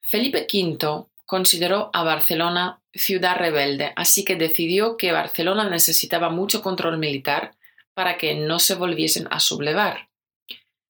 Felipe 0.00 0.46
V 0.52 1.06
consideró 1.24 1.90
a 1.92 2.04
Barcelona 2.04 2.80
ciudad 2.94 3.36
rebelde, 3.36 3.92
así 3.96 4.24
que 4.24 4.36
decidió 4.36 4.96
que 4.96 5.12
Barcelona 5.12 5.68
necesitaba 5.68 6.30
mucho 6.30 6.62
control 6.62 6.98
militar 6.98 7.56
para 7.94 8.16
que 8.18 8.34
no 8.34 8.58
se 8.58 8.74
volviesen 8.74 9.26
a 9.30 9.40
sublevar. 9.40 10.08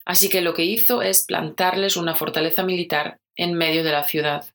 Así 0.04 0.28
que 0.28 0.40
lo 0.40 0.54
que 0.54 0.64
hizo 0.64 1.02
es 1.02 1.24
plantarles 1.24 1.96
una 1.96 2.14
fortaleza 2.14 2.62
militar 2.62 3.18
en 3.34 3.54
medio 3.54 3.82
de 3.82 3.92
la 3.92 4.04
ciudad, 4.04 4.46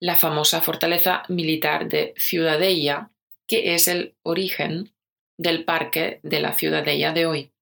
la 0.00 0.16
famosa 0.16 0.60
fortaleza 0.60 1.24
militar 1.28 1.88
de 1.88 2.14
Ciudadella, 2.16 3.10
que 3.46 3.74
es 3.74 3.88
el 3.88 4.14
origen 4.22 4.92
del 5.38 5.64
parque 5.64 6.20
de 6.22 6.40
la 6.40 6.52
Ciudadella 6.52 7.12
de 7.12 7.26
hoy. 7.26 7.52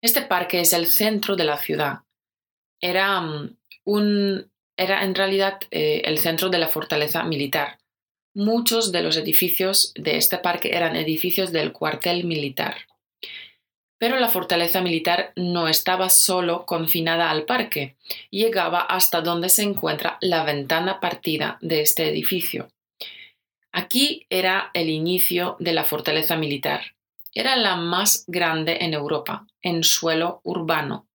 Este 0.00 0.22
parque 0.22 0.60
es 0.60 0.72
el 0.72 0.86
centro 0.86 1.34
de 1.34 1.44
la 1.44 1.56
ciudad. 1.56 2.00
Era, 2.80 3.20
mm, 3.20 3.56
un, 3.84 4.50
era 4.76 5.02
en 5.02 5.14
realidad 5.14 5.60
eh, 5.70 6.02
el 6.04 6.18
centro 6.18 6.50
de 6.50 6.58
la 6.58 6.68
fortaleza 6.68 7.24
militar. 7.24 7.78
Muchos 8.34 8.92
de 8.92 9.02
los 9.02 9.16
edificios 9.16 9.92
de 9.96 10.16
este 10.16 10.38
parque 10.38 10.76
eran 10.76 10.94
edificios 10.94 11.50
del 11.50 11.72
cuartel 11.72 12.24
militar. 12.24 12.76
Pero 13.98 14.20
la 14.20 14.28
fortaleza 14.28 14.80
militar 14.80 15.32
no 15.34 15.66
estaba 15.66 16.08
solo 16.08 16.64
confinada 16.64 17.32
al 17.32 17.46
parque, 17.46 17.96
llegaba 18.30 18.80
hasta 18.80 19.22
donde 19.22 19.48
se 19.48 19.62
encuentra 19.64 20.18
la 20.20 20.44
ventana 20.44 21.00
partida 21.00 21.58
de 21.60 21.80
este 21.80 22.08
edificio. 22.08 22.70
Aquí 23.72 24.26
era 24.30 24.70
el 24.74 24.88
inicio 24.88 25.56
de 25.58 25.72
la 25.72 25.82
fortaleza 25.82 26.36
militar. 26.36 26.94
Era 27.34 27.56
la 27.56 27.76
más 27.76 28.24
grande 28.26 28.78
en 28.80 28.94
Europa, 28.94 29.46
en 29.62 29.84
suelo 29.84 30.40
urbano. 30.44 31.06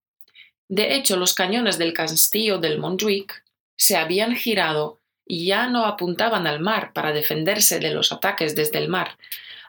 De 0.68 0.96
hecho, 0.96 1.18
los 1.18 1.34
cañones 1.34 1.78
del 1.78 1.94
castillo 1.94 2.58
del 2.58 2.80
Montjuic 2.80 3.44
se 3.76 3.98
habían 3.98 4.36
girado 4.36 5.02
y 5.26 5.46
ya 5.46 5.68
no 5.68 5.86
apuntaban 5.86 6.48
al 6.48 6.60
mar 6.60 6.94
para 6.94 7.14
defenderse 7.14 7.80
de 7.80 7.94
los 7.94 8.12
ataques 8.12 8.56
desde 8.56 8.80
el 8.80 8.90
mar. 8.90 9.18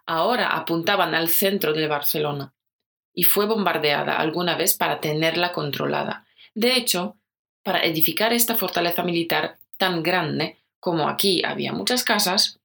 Ahora 0.06 0.48
apuntaban 0.48 1.14
al 1.14 1.28
centro 1.28 1.72
de 1.72 1.88
Barcelona 1.88 2.54
y 3.14 3.22
fue 3.22 3.46
bombardeada 3.46 4.16
alguna 4.16 4.56
vez 4.56 4.74
para 4.74 5.00
tenerla 5.00 5.52
controlada. 5.52 6.26
De 6.54 6.76
hecho, 6.76 7.16
para 7.62 7.84
edificar 7.84 8.32
esta 8.32 8.56
fortaleza 8.56 9.02
militar 9.02 9.58
tan 9.78 10.02
grande, 10.02 10.58
como 10.80 11.08
aquí 11.08 11.42
había 11.44 11.72
muchas 11.72 12.04
casas, 12.04 12.60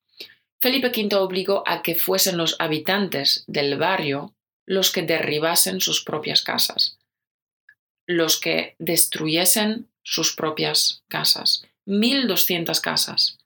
Felipe 0.62 0.90
V 0.90 1.16
obligó 1.16 1.64
a 1.66 1.82
que 1.82 1.96
fuesen 1.96 2.38
los 2.38 2.56
habitantes 2.60 3.46
del 3.48 3.78
barrio 3.78 4.34
los 4.66 4.92
que 4.92 5.04
derribasen 5.04 5.80
sus 5.80 6.04
propias 6.04 6.42
casas, 6.42 7.00
los 8.06 8.40
que 8.40 8.76
destruyesen 8.78 9.90
sus 10.04 10.36
propias 10.36 11.04
casas. 11.08 11.66
1.200 11.88 12.80
casas. 12.82 13.40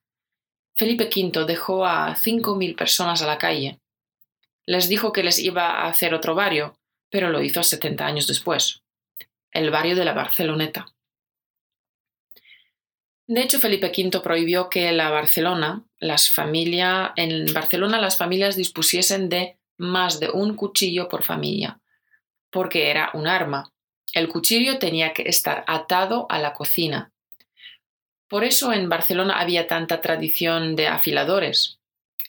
Felipe 0.75 1.05
V 1.05 1.45
dejó 1.45 1.85
a 1.85 2.15
5.000 2.15 2.75
personas 2.75 3.21
a 3.21 3.27
la 3.27 3.37
calle. 3.37 3.79
Les 4.65 4.89
dijo 4.89 5.13
que 5.13 5.23
les 5.23 5.39
iba 5.39 5.69
a 5.69 5.87
hacer 5.87 6.13
otro 6.13 6.35
barrio, 6.35 6.77
pero 7.09 7.29
lo 7.29 7.43
hizo 7.43 7.63
70 7.63 8.05
años 8.05 8.27
después, 8.27 8.81
el 9.51 9.69
barrio 9.69 9.95
de 9.95 10.03
la 10.03 10.13
Barceloneta. 10.13 10.87
De 13.27 13.41
hecho, 13.41 13.59
Felipe 13.59 13.91
V 13.95 14.19
prohibió 14.19 14.69
que 14.69 14.91
la 14.91 15.09
Barcelona, 15.09 15.83
las 15.99 16.31
en 17.15 17.53
Barcelona 17.53 18.01
las 18.01 18.17
familias 18.17 18.57
dispusiesen 18.57 19.29
de 19.29 19.57
más 19.77 20.19
de 20.19 20.29
un 20.29 20.55
cuchillo 20.55 21.07
por 21.07 21.23
familia, 21.23 21.79
porque 22.49 22.89
era 22.89 23.11
un 23.13 23.27
arma. 23.27 23.71
El 24.13 24.27
cuchillo 24.27 24.77
tenía 24.77 25.13
que 25.13 25.23
estar 25.23 25.63
atado 25.67 26.27
a 26.29 26.37
la 26.37 26.53
cocina. 26.53 27.11
Por 28.27 28.43
eso 28.43 28.73
en 28.73 28.89
Barcelona 28.89 29.39
había 29.39 29.67
tanta 29.67 30.01
tradición 30.01 30.75
de 30.75 30.87
afiladores. 30.87 31.79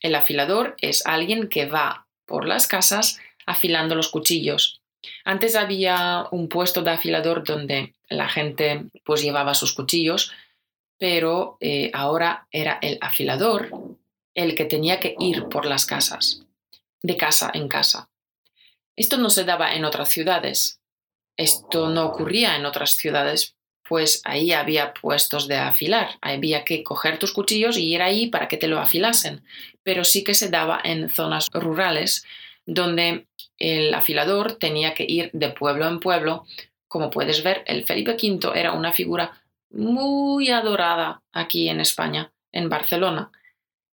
El 0.01 0.15
afilador 0.15 0.77
es 0.81 1.07
alguien 1.07 1.49
que 1.49 1.67
va 1.67 2.07
por 2.25 2.47
las 2.47 2.67
casas 2.67 3.21
afilando 3.47 3.95
los 3.95 4.09
cuchillos. 4.09 4.81
Antes 5.25 5.57
había 5.57 6.27
un 6.31 6.49
puesto 6.49 6.83
de 6.83 6.91
afilador 6.93 7.45
donde 7.45 7.95
la 8.09 8.29
gente 8.29 8.85
pues 9.05 9.23
llevaba 9.23 9.55
sus 9.55 9.75
cuchillos 9.75 10.33
pero 11.05 11.59
eh, 11.61 11.91
ahora 11.93 12.49
era 12.51 12.79
el 12.81 12.97
afilador 13.03 13.69
el 14.33 14.55
que 14.55 14.65
tenía 14.65 15.01
que 15.01 15.15
ir 15.19 15.51
por 15.51 15.67
las 15.67 15.85
casas, 15.85 16.47
de 17.03 17.19
casa 17.19 17.51
en 17.53 17.69
casa. 17.69 18.09
Esto 18.97 19.19
no 19.19 19.29
se 19.29 19.45
daba 19.45 19.75
en 19.75 19.85
otras 19.85 20.09
ciudades. 20.09 20.81
Esto 21.37 21.91
no 21.91 22.07
ocurría 22.07 22.57
en 22.57 22.65
otras 22.65 22.97
ciudades, 22.97 23.55
pues 23.87 24.23
ahí 24.25 24.53
había 24.53 24.95
puestos 24.95 25.47
de 25.47 25.57
afilar. 25.57 26.17
Había 26.23 26.65
que 26.65 26.83
coger 26.83 27.19
tus 27.19 27.35
cuchillos 27.35 27.77
y 27.77 27.93
ir 27.93 28.01
ahí 28.01 28.29
para 28.29 28.49
que 28.49 28.57
te 28.57 28.67
lo 28.67 28.81
afilasen. 28.81 29.45
Pero 29.83 30.05
sí 30.05 30.25
que 30.25 30.33
se 30.33 30.49
daba 30.49 30.81
en 30.85 31.11
zonas 31.11 31.51
rurales 31.53 32.25
donde 32.65 33.27
el 33.59 33.93
afilador 33.93 34.55
tenía 34.55 34.95
que 34.95 35.05
ir 35.07 35.29
de 35.35 35.51
pueblo 35.51 35.87
en 35.87 36.01
pueblo. 36.01 36.47
Como 36.89 37.11
puedes 37.11 37.43
ver, 37.43 37.63
el 37.67 37.85
Felipe 37.85 38.13
V 38.13 38.59
era 38.59 38.73
una 38.73 38.95
figura 38.95 39.44
muy 39.75 40.51
adorada 40.51 41.23
aquí 41.33 41.69
en 41.69 41.81
España, 41.81 42.33
en 42.53 42.69
Barcelona. 42.69 43.33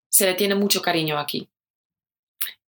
Se 0.10 0.26
le 0.26 0.36
tiene 0.36 0.56
mucho 0.56 0.82
cariño 0.82 1.18
aquí. 1.18 1.50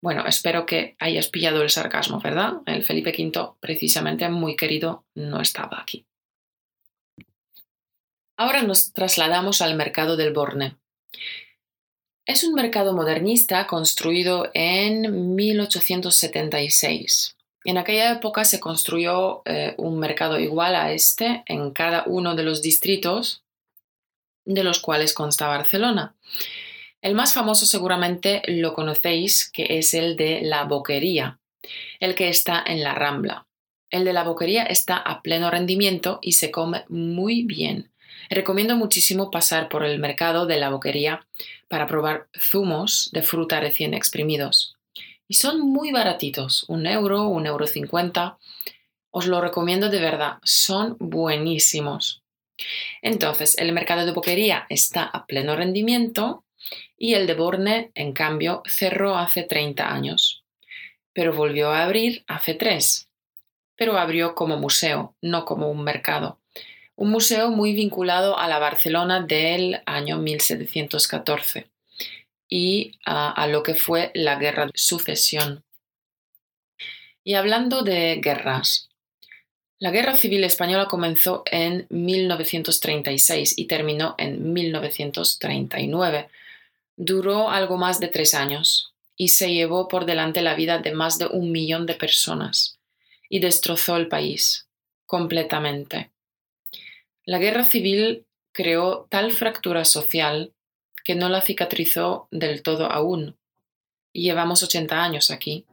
Bueno, 0.03 0.27
espero 0.27 0.67
que 0.67 0.97
hayas 0.99 1.29
pillado 1.29 1.63
el 1.63 1.71
sarcasmo, 1.71 2.21
¿verdad? 2.21 2.55
El 2.67 2.85
Felipe 2.85 3.15
V, 3.17 3.53
precisamente 3.61 4.29
muy 4.29 4.57
querido, 4.57 5.05
no 5.15 5.41
estaba 5.41 5.81
aquí. 5.81 6.05
Ahora 8.37 8.63
nos 8.63 8.93
trasladamos 8.93 9.63
al 9.63 9.77
mercado 9.77 10.17
del 10.17 10.33
Borne. 10.33 10.77
Es 12.27 12.45
un 12.45 12.55
mercado 12.55 12.93
modernista 12.93 13.67
construido 13.67 14.51
en 14.53 15.35
1876. 15.35 17.36
En 17.67 17.79
aquella 17.79 18.13
época 18.13 18.45
se 18.45 18.61
construyó 18.61 19.43
eh, 19.45 19.75
un 19.77 19.99
mercado 19.99 20.39
igual 20.39 20.77
a 20.77 20.93
este 20.93 21.43
en 21.47 21.73
cada 21.73 22.05
uno 22.07 22.37
de 22.37 22.45
los 22.45 22.63
distritos 22.63 23.43
de 24.45 24.63
los 24.63 24.79
cuales 24.79 25.13
consta 25.13 25.49
Barcelona. 25.49 26.15
El 27.03 27.17
más 27.17 27.35
famoso 27.35 27.67
seguramente 27.67 28.41
lo 28.47 28.73
conocéis, 28.73 29.51
que 29.51 29.79
es 29.81 29.95
el 29.95 30.15
de 30.15 30.43
la 30.43 30.63
Boquería, 30.63 31.41
el 31.99 32.15
que 32.15 32.29
está 32.29 32.63
en 32.65 32.85
la 32.85 32.95
Rambla. 32.95 33.49
El 33.91 34.05
de 34.05 34.13
la 34.13 34.23
Boquería 34.23 34.63
está 34.63 34.99
a 34.99 35.21
pleno 35.21 35.51
rendimiento 35.51 36.21
y 36.23 36.33
se 36.33 36.53
come 36.53 36.85
muy 36.89 37.43
bien. 37.43 37.91
Recomiendo 38.31 38.77
muchísimo 38.77 39.33
pasar 39.33 39.69
por 39.69 39.85
el 39.85 39.99
mercado 39.99 40.47
de 40.47 40.59
la 40.59 40.71
Boquería 40.71 41.27
para 41.67 41.89
probar 41.89 42.29
zumos 42.39 43.11
de 43.13 43.23
fruta 43.23 43.59
recién 43.59 43.93
exprimidos 43.93 44.76
y 45.29 45.35
son 45.35 45.61
muy 45.61 45.93
baratitos, 45.93 46.65
un 46.69 46.87
euro, 46.87 47.25
un 47.25 47.47
euro 47.47 47.67
cincuenta. 47.67 48.39
Os 49.11 49.27
lo 49.27 49.41
recomiendo 49.41 49.89
de 49.89 50.01
verdad, 50.01 50.39
son 50.43 50.97
buenísimos. 50.99 52.23
Entonces, 53.03 53.57
el 53.59 53.73
mercado 53.73 54.07
de 54.07 54.13
boquería 54.13 54.67
está 54.69 55.05
a 55.05 55.27
pleno 55.27 55.57
rendimiento 55.57 56.45
y 56.97 57.15
el 57.15 57.27
de 57.27 57.35
Borne, 57.35 57.91
en 57.95 58.13
cambio, 58.13 58.63
cerró 58.67 59.17
hace 59.17 59.43
30 59.43 59.93
años, 59.93 60.45
pero 61.13 61.35
volvió 61.35 61.71
a 61.71 61.83
abrir 61.83 62.25
hace 62.27 62.55
3. 62.55 63.09
Pero 63.77 63.99
abrió 63.99 64.35
como 64.35 64.57
museo, 64.57 65.15
no 65.21 65.45
como 65.45 65.71
un 65.71 65.85
mercado. 65.85 66.39
Un 66.95 67.11
museo 67.11 67.51
muy 67.51 67.75
vinculado 67.75 68.39
a 68.39 68.49
la 68.49 68.59
Barcelona 68.59 69.21
del 69.21 69.83
año 69.85 70.17
1714 70.17 71.76
y 72.49 72.99
a, 73.05 73.47
lo 73.49 73.63
que 73.63 73.75
fue 73.75 74.11
la 74.15 74.37
guerra 74.37 74.67
de 74.67 74.73
sucesión. 74.75 75.65
Y 77.25 77.35
hablando 77.35 77.83
de 77.83 78.21
guerras, 78.23 78.89
la 79.79 79.91
Guerra 79.91 80.17
Civil 80.17 80.45
Española 80.45 80.87
comenzó 80.87 81.43
en 81.51 81.87
1936 81.91 83.55
y 83.59 83.67
terminó 83.67 84.15
en 84.17 84.53
1939. 84.53 86.29
Duró 86.97 87.51
algo 87.51 87.77
más 87.77 88.01
de 88.01 88.09
tres 88.09 88.33
años 88.33 88.95
y 89.17 89.29
se 89.29 89.53
llevó 89.53 89.89
por 89.89 90.07
delante 90.07 90.41
la 90.41 90.55
vida 90.55 90.79
de 90.79 90.93
más 90.93 91.19
de 91.19 91.27
un 91.27 91.53
millón 91.53 91.85
de 91.85 91.95
personas 91.95 92.79
y 93.29 93.41
destrozó 93.41 93.97
el 93.97 94.09
país 94.09 94.67
completamente. 95.05 96.11
La 97.25 97.39
Guerra 97.39 97.65
Civil 97.65 98.25
creó 98.53 99.07
tal 99.11 99.33
fractura 99.33 99.85
social 99.85 100.53
que 101.07 101.15
no 101.15 101.29
la 101.29 101.41
cicatrizó 101.41 102.27
del 102.33 102.65
todo 102.65 102.91
aún. 102.91 103.37
Llevamos 104.13 104.65
80 104.65 105.05
años 105.05 105.31
aquí. 105.31 105.65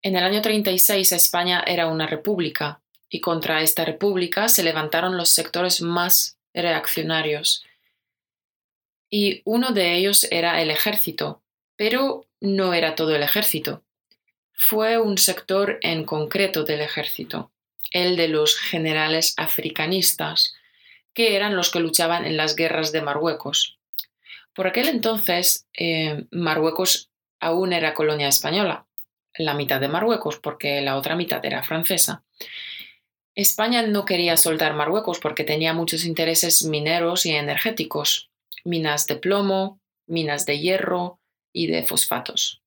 En 0.00 0.16
el 0.16 0.24
año 0.24 0.40
36 0.40 1.12
España 1.12 1.62
era 1.66 1.88
una 1.88 2.06
república 2.06 2.80
y 3.10 3.20
contra 3.20 3.60
esta 3.60 3.84
república 3.84 4.48
se 4.48 4.62
levantaron 4.62 5.18
los 5.18 5.28
sectores 5.28 5.82
más 5.82 6.38
reaccionarios. 6.54 7.62
Y 9.10 9.42
uno 9.44 9.72
de 9.72 9.96
ellos 9.96 10.26
era 10.30 10.62
el 10.62 10.70
ejército, 10.70 11.42
pero 11.76 12.24
no 12.40 12.72
era 12.72 12.94
todo 12.94 13.14
el 13.14 13.22
ejército. 13.22 13.82
Fue 14.54 14.96
un 14.96 15.18
sector 15.18 15.78
en 15.82 16.04
concreto 16.06 16.64
del 16.64 16.80
ejército, 16.80 17.50
el 17.90 18.16
de 18.16 18.28
los 18.28 18.56
generales 18.56 19.34
africanistas, 19.36 20.54
que 21.14 21.36
eran 21.36 21.56
los 21.56 21.70
que 21.70 21.80
luchaban 21.80 22.24
en 22.24 22.36
las 22.36 22.56
guerras 22.56 22.92
de 22.92 23.02
Marruecos. 23.02 23.78
Por 24.52 24.66
aquel 24.66 24.88
entonces, 24.88 25.66
eh, 25.72 26.26
Marruecos 26.30 27.10
aún 27.40 27.72
era 27.72 27.94
colonia 27.94 28.28
española, 28.28 28.86
la 29.36 29.54
mitad 29.54 29.80
de 29.80 29.88
Marruecos, 29.88 30.38
porque 30.38 30.80
la 30.80 30.96
otra 30.96 31.16
mitad 31.16 31.44
era 31.44 31.62
francesa. 31.62 32.22
España 33.34 33.82
no 33.82 34.04
quería 34.04 34.36
soltar 34.36 34.74
Marruecos 34.74 35.18
porque 35.18 35.42
tenía 35.42 35.72
muchos 35.72 36.04
intereses 36.04 36.64
mineros 36.64 37.26
y 37.26 37.32
energéticos, 37.32 38.30
minas 38.64 39.06
de 39.06 39.16
plomo, 39.16 39.80
minas 40.06 40.46
de 40.46 40.60
hierro 40.60 41.18
y 41.52 41.66
de 41.66 41.82
fosfatos. 41.84 42.62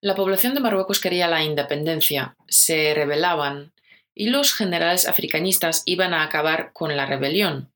La 0.00 0.14
población 0.14 0.54
de 0.54 0.60
Marruecos 0.60 0.98
quería 0.98 1.28
la 1.28 1.44
independencia, 1.44 2.36
se 2.48 2.94
rebelaban 2.94 3.72
y 4.14 4.28
los 4.28 4.52
generales 4.52 5.08
africanistas 5.08 5.82
iban 5.86 6.14
a 6.14 6.22
acabar 6.22 6.72
con 6.72 6.96
la 6.96 7.06
rebelión. 7.06 7.70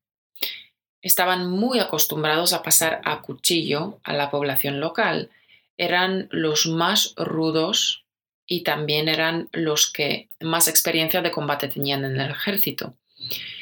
Estaban 1.01 1.49
muy 1.49 1.79
acostumbrados 1.79 2.53
a 2.53 2.63
pasar 2.63 3.01
a 3.05 3.21
cuchillo 3.21 3.99
a 4.03 4.13
la 4.13 4.31
población 4.31 4.79
local. 4.79 5.29
Eran 5.77 6.27
los 6.31 6.65
más 6.67 7.13
rudos 7.15 8.05
y 8.47 8.61
también 8.61 9.07
eran 9.07 9.49
los 9.51 9.91
que 9.91 10.29
más 10.39 10.67
experiencia 10.67 11.21
de 11.21 11.31
combate 11.31 11.67
tenían 11.67 12.05
en 12.05 12.19
el 12.19 12.31
ejército. 12.31 12.95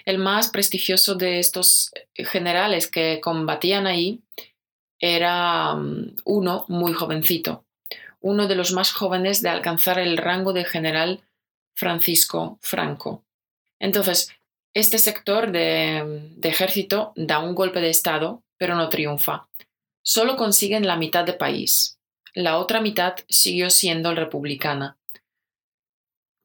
El 0.06 0.18
más 0.18 0.50
prestigioso 0.50 1.16
de 1.16 1.40
estos 1.40 1.92
generales 2.16 2.88
que 2.88 3.20
combatían 3.22 3.88
ahí 3.88 4.22
era 5.00 5.76
mm, 5.76 6.16
uno 6.26 6.66
muy 6.68 6.94
jovencito, 6.94 7.66
uno 8.22 8.48
de 8.48 8.56
los 8.56 8.72
más 8.72 8.92
jóvenes 8.92 9.42
de 9.42 9.50
alcanzar 9.50 10.00
el 10.00 10.18
rango 10.18 10.54
de 10.54 10.66
general 10.66 11.22
Francisco 11.74 12.60
Franco. 12.62 13.24
Entonces, 13.80 14.32
este 14.74 14.98
sector 14.98 15.52
de, 15.52 16.32
ejército 16.42 17.14
da 17.16 17.40
un 17.40 17.56
golpe 17.56 17.82
de 17.82 17.90
Estado, 17.90 18.44
pero 18.58 18.76
no 18.76 18.90
triunfa. 18.90 19.48
Solo 20.02 20.36
consiguen 20.36 20.88
la 20.88 20.98
mitad 20.98 21.26
de 21.26 21.34
país 21.34 21.98
la 22.34 22.58
otra 22.58 22.82
mitad 22.82 23.16
siguió 23.30 23.70
siendo 23.70 24.14
republicana. 24.16 24.98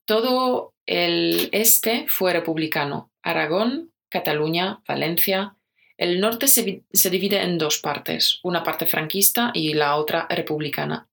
Todo 0.07 0.75
el 0.87 1.49
este 1.53 2.07
fue 2.09 2.33
republicano. 2.33 3.11
Aragón, 3.23 3.93
Cataluña, 4.11 4.83
Valencia. 4.87 5.57
El 5.97 6.21
norte 6.21 6.47
se, 6.47 6.83
divide 7.11 7.43
en 7.43 7.59
dos 7.59 7.79
partes, 7.79 8.39
una 8.43 8.63
parte 8.63 8.87
franquista 8.87 9.51
y 9.53 9.75
la 9.75 9.97
otra 9.97 10.27
republicana. 10.31 11.09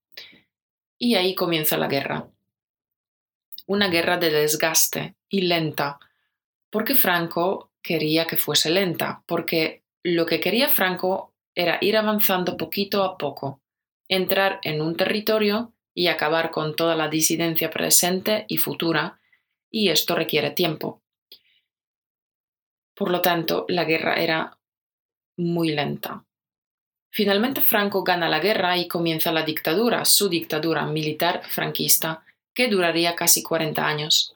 Y 0.98 1.16
ahí 1.16 1.34
comienza 1.34 1.76
la 1.76 1.88
guerra. 1.88 2.28
Una 3.66 3.88
guerra 3.88 4.16
de 4.16 4.30
desgaste 4.30 5.16
y 5.28 5.42
lenta, 5.42 5.98
porque 6.70 6.94
Franco 6.94 7.72
quería 7.82 8.26
que 8.26 8.36
fuese 8.36 8.70
lenta, 8.70 9.22
porque 9.26 9.82
lo 10.02 10.24
que 10.26 10.40
quería 10.40 10.68
Franco 10.68 11.34
era 11.54 11.78
ir 11.80 11.96
avanzando 11.96 12.56
poquito 12.56 13.02
a 13.02 13.18
poco, 13.18 13.60
entrar 14.08 14.60
en 14.62 14.80
un 14.80 14.96
territorio 14.96 15.72
y 15.94 16.08
acabar 16.08 16.50
con 16.50 16.76
toda 16.76 16.94
la 16.94 17.08
disidencia 17.08 17.70
presente 17.70 18.44
y 18.48 18.58
futura, 18.58 19.18
y 19.70 19.88
esto 19.88 20.14
requiere 20.14 20.50
tiempo. 20.50 21.02
Por 22.94 23.10
lo 23.10 23.20
tanto, 23.20 23.64
la 23.68 23.84
guerra 23.84 24.14
era 24.14 24.58
muy 25.36 25.72
lenta. 25.72 26.24
Finalmente 27.10 27.62
Franco 27.62 28.04
gana 28.04 28.28
la 28.28 28.40
guerra 28.40 28.76
y 28.76 28.86
comienza 28.86 29.32
la 29.32 29.42
dictadura, 29.42 30.04
su 30.04 30.28
dictadura 30.28 30.84
militar 30.84 31.42
franquista, 31.48 32.25
que 32.56 32.68
duraría 32.68 33.14
casi 33.14 33.42
40 33.42 33.86
años. 33.86 34.34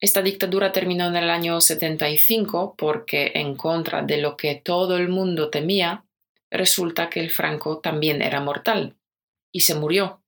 Esta 0.00 0.22
dictadura 0.22 0.72
terminó 0.72 1.08
en 1.08 1.16
el 1.16 1.28
año 1.28 1.60
75 1.60 2.76
porque, 2.78 3.32
en 3.34 3.56
contra 3.56 4.02
de 4.02 4.18
lo 4.18 4.36
que 4.36 4.54
todo 4.54 4.96
el 4.96 5.08
mundo 5.08 5.50
temía, 5.50 6.04
resulta 6.50 7.10
que 7.10 7.20
el 7.20 7.30
Franco 7.30 7.78
también 7.78 8.22
era 8.22 8.40
mortal 8.40 8.94
y 9.50 9.60
se 9.60 9.74
murió. 9.74 10.22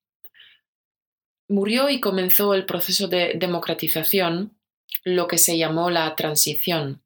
Murió 1.49 1.89
y 1.89 2.01
comenzó 2.01 2.53
el 2.53 2.67
proceso 2.67 3.07
de 3.07 3.35
democratización, 3.37 4.59
lo 5.05 5.29
que 5.29 5.39
se 5.39 5.57
llamó 5.57 5.91
la 5.91 6.17
transición. 6.17 7.03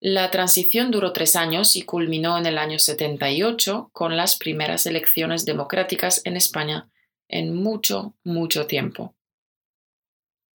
La 0.00 0.30
transición 0.32 0.90
duró 0.90 1.12
tres 1.12 1.36
años 1.36 1.76
y 1.76 1.82
culminó 1.82 2.36
en 2.36 2.46
el 2.46 2.58
año 2.58 2.80
78 2.80 3.90
con 3.92 4.16
las 4.16 4.36
primeras 4.36 4.86
elecciones 4.86 5.44
democráticas 5.44 6.20
en 6.24 6.36
España 6.36 6.88
en 7.34 7.54
mucho, 7.54 8.14
mucho 8.22 8.66
tiempo. 8.66 9.14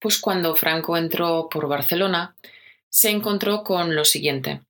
Pues 0.00 0.18
cuando 0.18 0.56
Franco 0.56 0.96
entró 0.96 1.48
por 1.50 1.68
Barcelona, 1.68 2.34
se 2.88 3.10
encontró 3.10 3.62
con 3.62 3.94
lo 3.94 4.04
siguiente 4.04 4.62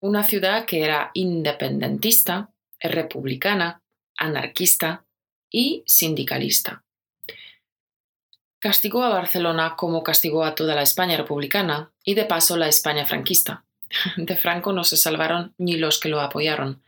una 0.00 0.24
ciudad 0.24 0.64
que 0.64 0.82
era 0.82 1.12
independentista, 1.14 2.50
republicana, 2.80 3.82
anarquista 4.16 5.04
y 5.48 5.84
sindicalista. 5.86 6.82
Castigó 8.58 9.04
a 9.04 9.10
Barcelona 9.10 9.76
como 9.76 10.02
castigó 10.02 10.44
a 10.44 10.56
toda 10.56 10.74
la 10.74 10.82
España 10.82 11.16
republicana 11.16 11.92
y 12.02 12.14
de 12.14 12.24
paso 12.24 12.56
la 12.56 12.66
España 12.66 13.06
franquista. 13.06 13.64
De 14.16 14.36
Franco 14.36 14.72
no 14.72 14.82
se 14.82 14.96
salvaron 14.96 15.54
ni 15.56 15.76
los 15.76 16.00
que 16.00 16.08
lo 16.08 16.20
apoyaron. 16.20 16.82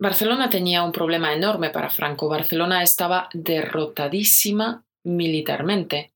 Barcelona 0.00 0.48
tenía 0.48 0.84
un 0.84 0.92
problema 0.92 1.32
enorme 1.32 1.70
para 1.70 1.90
Franco. 1.90 2.28
Barcelona 2.28 2.84
estaba 2.84 3.28
derrotadísima 3.32 4.84
militarmente, 5.02 6.12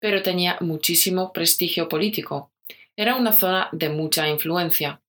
pero 0.00 0.20
tenía 0.22 0.56
muchísimo 0.60 1.32
prestigio 1.32 1.88
político. 1.88 2.50
Era 2.96 3.14
una 3.14 3.32
zona 3.32 3.68
de 3.70 3.88
mucha 3.88 4.28
influencia. 4.28 5.00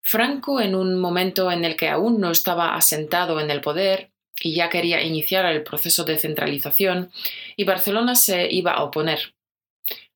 Franco, 0.00 0.60
en 0.60 0.76
un 0.76 1.00
momento 1.00 1.50
en 1.50 1.64
el 1.64 1.76
que 1.76 1.88
aún 1.88 2.20
no 2.20 2.30
estaba 2.30 2.76
asentado 2.76 3.40
en 3.40 3.50
el 3.50 3.60
poder 3.60 4.10
y 4.40 4.54
ya 4.54 4.70
quería 4.70 5.02
iniciar 5.02 5.44
el 5.46 5.62
proceso 5.62 6.04
de 6.04 6.18
centralización, 6.18 7.12
y 7.56 7.64
Barcelona 7.64 8.14
se 8.14 8.50
iba 8.50 8.72
a 8.72 8.84
oponer, 8.84 9.34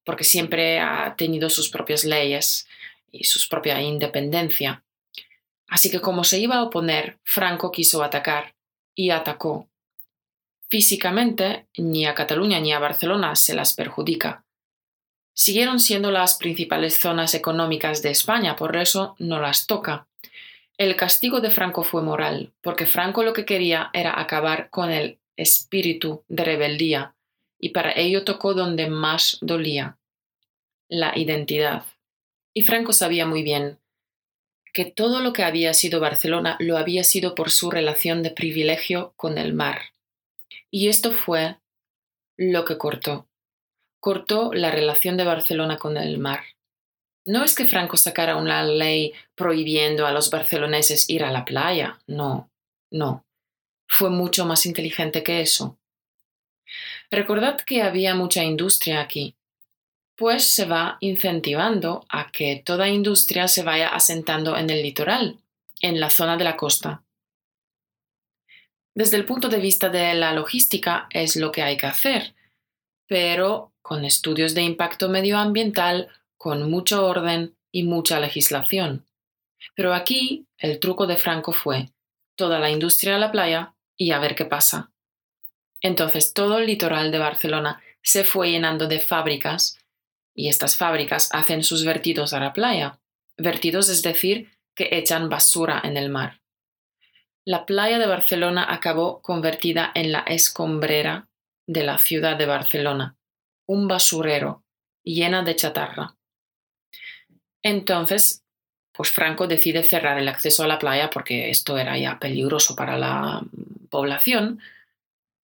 porque 0.02 0.24
siempre 0.24 0.78
ha 0.78 1.14
tenido 1.16 1.50
sus 1.50 1.68
propias 1.68 2.04
leyes 2.04 2.66
y 3.12 3.24
su 3.24 3.46
propia 3.48 3.82
independencia. 3.82 4.82
Así 5.74 5.90
que 5.90 6.00
como 6.00 6.22
se 6.22 6.38
iba 6.38 6.54
a 6.54 6.62
oponer, 6.62 7.18
Franco 7.24 7.72
quiso 7.72 8.04
atacar 8.04 8.54
y 8.94 9.10
atacó. 9.10 9.68
Físicamente, 10.68 11.66
ni 11.76 12.06
a 12.06 12.14
Cataluña 12.14 12.60
ni 12.60 12.72
a 12.72 12.78
Barcelona 12.78 13.34
se 13.34 13.54
las 13.54 13.72
perjudica, 13.72 14.44
siguieron 15.32 15.80
siendo 15.80 16.12
las 16.12 16.34
principales 16.34 17.00
zonas 17.00 17.34
económicas 17.34 18.02
de 18.02 18.10
España, 18.12 18.54
por 18.54 18.76
eso 18.76 19.16
no 19.18 19.40
las 19.40 19.66
toca. 19.66 20.06
El 20.78 20.94
castigo 20.94 21.40
de 21.40 21.50
Franco 21.50 21.82
fue 21.82 22.02
moral, 22.02 22.52
porque 22.62 22.86
Franco 22.86 23.24
lo 23.24 23.32
que 23.32 23.44
quería 23.44 23.90
era 23.92 24.20
acabar 24.20 24.70
con 24.70 24.92
el 24.92 25.18
espíritu 25.36 26.22
de 26.28 26.44
rebeldía, 26.44 27.16
y 27.58 27.70
para 27.70 27.90
ello 27.96 28.22
tocó 28.22 28.54
donde 28.54 28.88
más 28.88 29.38
dolía, 29.40 29.98
la 30.88 31.18
identidad. 31.18 31.84
Y 32.52 32.62
Franco 32.62 32.92
sabía 32.92 33.26
muy 33.26 33.42
bien 33.42 33.80
que 34.74 34.84
todo 34.84 35.20
lo 35.20 35.32
que 35.32 35.44
había 35.44 35.72
sido 35.72 36.00
Barcelona 36.00 36.56
lo 36.60 36.76
había 36.76 37.04
sido 37.04 37.34
por 37.34 37.50
su 37.50 37.70
relación 37.70 38.22
de 38.22 38.30
privilegio 38.30 39.14
con 39.16 39.38
el 39.38 39.54
mar. 39.54 39.94
Y 40.70 40.88
esto 40.88 41.12
fue 41.12 41.56
lo 42.36 42.66
que 42.66 42.76
cortó 42.76 43.26
cortó 44.04 44.52
la 44.52 44.70
relación 44.70 45.16
de 45.16 45.24
Barcelona 45.24 45.78
con 45.78 45.96
el 45.96 46.18
mar. 46.18 46.44
No 47.24 47.42
es 47.42 47.54
que 47.54 47.64
Franco 47.64 47.96
sacara 47.96 48.36
una 48.36 48.62
ley 48.62 49.14
prohibiendo 49.34 50.06
a 50.06 50.12
los 50.12 50.28
barceloneses 50.28 51.08
ir 51.08 51.24
a 51.24 51.32
la 51.32 51.46
playa, 51.46 51.98
no, 52.06 52.50
no. 52.90 53.24
Fue 53.88 54.10
mucho 54.10 54.44
más 54.44 54.66
inteligente 54.66 55.22
que 55.22 55.40
eso. 55.40 55.78
Recordad 57.10 57.62
que 57.62 57.80
había 57.80 58.14
mucha 58.14 58.44
industria 58.44 59.00
aquí, 59.00 59.36
pues 60.16 60.44
se 60.44 60.64
va 60.64 60.96
incentivando 61.00 62.04
a 62.08 62.30
que 62.30 62.62
toda 62.64 62.88
industria 62.88 63.48
se 63.48 63.62
vaya 63.62 63.88
asentando 63.88 64.56
en 64.56 64.70
el 64.70 64.82
litoral, 64.82 65.38
en 65.80 66.00
la 66.00 66.10
zona 66.10 66.36
de 66.36 66.44
la 66.44 66.56
costa. 66.56 67.02
Desde 68.94 69.16
el 69.16 69.24
punto 69.24 69.48
de 69.48 69.58
vista 69.58 69.88
de 69.88 70.14
la 70.14 70.32
logística 70.32 71.08
es 71.10 71.34
lo 71.34 71.50
que 71.50 71.62
hay 71.62 71.76
que 71.76 71.86
hacer, 71.86 72.34
pero 73.08 73.72
con 73.82 74.04
estudios 74.04 74.54
de 74.54 74.62
impacto 74.62 75.08
medioambiental, 75.08 76.08
con 76.36 76.70
mucho 76.70 77.04
orden 77.06 77.54
y 77.72 77.82
mucha 77.82 78.20
legislación. 78.20 79.04
Pero 79.74 79.94
aquí 79.94 80.46
el 80.58 80.78
truco 80.78 81.06
de 81.06 81.16
Franco 81.16 81.52
fue 81.52 81.90
toda 82.36 82.60
la 82.60 82.70
industria 82.70 83.16
a 83.16 83.18
la 83.18 83.32
playa 83.32 83.74
y 83.96 84.12
a 84.12 84.20
ver 84.20 84.36
qué 84.36 84.44
pasa. 84.44 84.90
Entonces 85.80 86.32
todo 86.32 86.58
el 86.58 86.66
litoral 86.66 87.10
de 87.10 87.18
Barcelona 87.18 87.82
se 88.02 88.22
fue 88.22 88.50
llenando 88.50 88.86
de 88.86 89.00
fábricas 89.00 89.78
y 90.34 90.48
estas 90.48 90.76
fábricas 90.76 91.28
hacen 91.32 91.62
sus 91.62 91.84
vertidos 91.84 92.32
a 92.32 92.40
la 92.40 92.52
playa. 92.52 92.98
Vertidos 93.36 93.88
es 93.88 94.02
decir, 94.02 94.50
que 94.74 94.88
echan 94.92 95.28
basura 95.28 95.80
en 95.84 95.96
el 95.96 96.10
mar. 96.10 96.40
La 97.46 97.66
playa 97.66 97.98
de 97.98 98.06
Barcelona 98.06 98.66
acabó 98.68 99.22
convertida 99.22 99.92
en 99.94 100.12
la 100.12 100.20
escombrera 100.20 101.28
de 101.66 101.84
la 101.84 101.98
ciudad 101.98 102.36
de 102.36 102.46
Barcelona, 102.46 103.16
un 103.66 103.86
basurero 103.86 104.64
llena 105.04 105.42
de 105.42 105.54
chatarra. 105.54 106.16
Entonces, 107.62 108.42
pues 108.92 109.10
Franco 109.10 109.46
decide 109.46 109.82
cerrar 109.82 110.18
el 110.18 110.28
acceso 110.28 110.64
a 110.64 110.66
la 110.66 110.78
playa 110.78 111.10
porque 111.10 111.50
esto 111.50 111.78
era 111.78 111.98
ya 111.98 112.18
peligroso 112.18 112.74
para 112.74 112.96
la 112.96 113.42
población, 113.90 114.60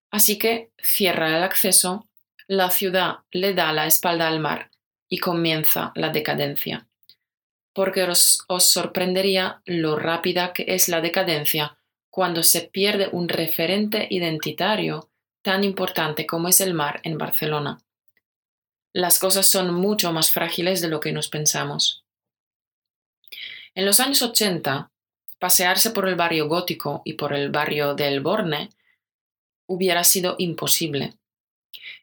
así 0.09 0.37
que 0.37 0.71
cierra 0.77 1.37
el 1.37 1.43
acceso, 1.43 2.07
la 2.47 2.69
ciudad 2.69 3.19
le 3.31 3.53
da 3.53 3.71
la 3.73 3.85
espalda 3.85 4.27
al 4.27 4.39
mar 4.39 4.70
y 5.11 5.17
comienza 5.17 5.91
la 5.95 6.09
decadencia. 6.09 6.87
Porque 7.73 8.03
os, 8.03 8.43
os 8.47 8.63
sorprendería 8.63 9.61
lo 9.65 9.97
rápida 9.97 10.53
que 10.53 10.65
es 10.69 10.87
la 10.87 11.01
decadencia 11.01 11.77
cuando 12.09 12.43
se 12.43 12.61
pierde 12.61 13.09
un 13.11 13.27
referente 13.27 14.07
identitario 14.09 15.09
tan 15.41 15.63
importante 15.65 16.25
como 16.25 16.47
es 16.47 16.61
el 16.61 16.73
mar 16.73 17.01
en 17.03 17.17
Barcelona. 17.17 17.79
Las 18.93 19.19
cosas 19.19 19.47
son 19.47 19.73
mucho 19.73 20.13
más 20.13 20.31
frágiles 20.31 20.81
de 20.81 20.87
lo 20.87 21.01
que 21.01 21.11
nos 21.11 21.27
pensamos. 21.27 22.05
En 23.75 23.85
los 23.85 23.99
años 23.99 24.21
80, 24.21 24.91
pasearse 25.39 25.91
por 25.91 26.07
el 26.07 26.15
barrio 26.15 26.47
gótico 26.47 27.01
y 27.03 27.13
por 27.13 27.33
el 27.33 27.49
barrio 27.49 27.95
del 27.95 28.21
Borne 28.21 28.69
hubiera 29.65 30.05
sido 30.05 30.35
imposible. 30.37 31.15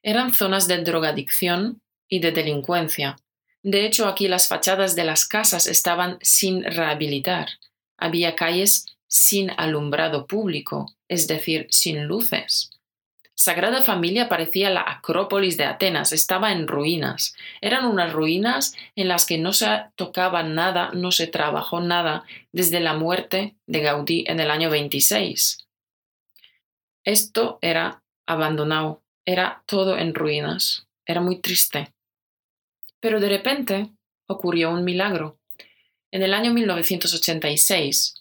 Eran 0.02 0.34
zonas 0.34 0.68
de 0.68 0.82
drogadicción 0.82 1.80
y 2.08 2.20
de 2.20 2.32
delincuencia. 2.32 3.16
De 3.62 3.84
hecho, 3.84 4.06
aquí 4.06 4.28
las 4.28 4.48
fachadas 4.48 4.94
de 4.94 5.04
las 5.04 5.26
casas 5.26 5.66
estaban 5.66 6.18
sin 6.22 6.64
rehabilitar. 6.64 7.48
Había 7.96 8.36
calles 8.36 8.86
sin 9.08 9.50
alumbrado 9.56 10.26
público, 10.26 10.94
es 11.08 11.26
decir, 11.26 11.66
sin 11.70 12.04
luces. 12.04 12.70
Sagrada 13.34 13.82
Familia 13.84 14.28
parecía 14.28 14.68
la 14.68 14.80
Acrópolis 14.80 15.56
de 15.56 15.64
Atenas, 15.64 16.12
estaba 16.12 16.50
en 16.50 16.66
ruinas. 16.66 17.36
Eran 17.60 17.86
unas 17.86 18.12
ruinas 18.12 18.74
en 18.96 19.06
las 19.06 19.26
que 19.26 19.38
no 19.38 19.52
se 19.52 19.66
tocaba 19.94 20.42
nada, 20.42 20.90
no 20.92 21.12
se 21.12 21.28
trabajó 21.28 21.80
nada 21.80 22.24
desde 22.50 22.80
la 22.80 22.94
muerte 22.94 23.54
de 23.66 23.80
Gaudí 23.80 24.24
en 24.26 24.40
el 24.40 24.50
año 24.50 24.70
26. 24.70 25.68
Esto 27.04 27.60
era 27.62 28.02
abandonado, 28.26 29.02
era 29.24 29.62
todo 29.66 29.96
en 29.96 30.14
ruinas, 30.14 30.88
era 31.06 31.20
muy 31.20 31.40
triste. 31.40 31.92
Pero 33.00 33.20
de 33.20 33.28
repente 33.28 33.90
ocurrió 34.26 34.70
un 34.70 34.84
milagro. 34.84 35.38
En 36.10 36.22
el 36.22 36.34
año 36.34 36.52
1986, 36.52 38.14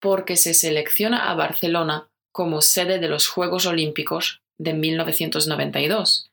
porque 0.00 0.36
se 0.36 0.54
selecciona 0.54 1.30
a 1.30 1.34
Barcelona 1.34 2.10
como 2.32 2.60
sede 2.62 2.98
de 2.98 3.08
los 3.08 3.28
Juegos 3.28 3.66
Olímpicos 3.66 4.42
de 4.58 4.74
1992. 4.74 6.30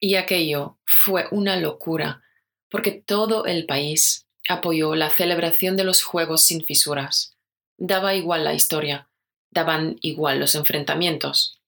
Y 0.00 0.16
aquello 0.16 0.78
fue 0.84 1.26
una 1.30 1.56
locura, 1.56 2.22
porque 2.68 2.90
todo 2.90 3.46
el 3.46 3.66
país 3.66 4.26
apoyó 4.48 4.94
la 4.94 5.10
celebración 5.10 5.76
de 5.76 5.84
los 5.84 6.02
Juegos 6.02 6.44
sin 6.44 6.64
fisuras. 6.64 7.36
Daba 7.78 8.14
igual 8.14 8.44
la 8.44 8.54
historia, 8.54 9.08
daban 9.50 9.98
igual 10.00 10.40
los 10.40 10.54
enfrentamientos. 10.54 11.60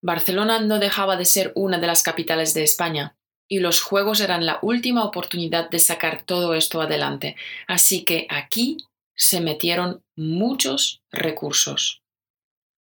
Barcelona 0.00 0.60
no 0.60 0.78
dejaba 0.78 1.16
de 1.16 1.24
ser 1.24 1.52
una 1.54 1.78
de 1.78 1.86
las 1.86 2.02
capitales 2.02 2.54
de 2.54 2.62
España, 2.62 3.16
y 3.48 3.60
los 3.60 3.80
Juegos 3.80 4.20
eran 4.20 4.46
la 4.46 4.58
última 4.62 5.04
oportunidad 5.04 5.70
de 5.70 5.78
sacar 5.78 6.22
todo 6.22 6.54
esto 6.54 6.80
adelante. 6.80 7.36
Así 7.66 8.04
que 8.04 8.26
aquí 8.30 8.78
se 9.14 9.40
metieron 9.40 10.02
muchos 10.16 11.02
recursos. 11.10 12.02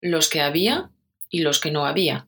Los 0.01 0.29
que 0.29 0.41
había 0.41 0.89
y 1.29 1.39
los 1.41 1.59
que 1.59 1.71
no 1.71 1.85
había. 1.85 2.27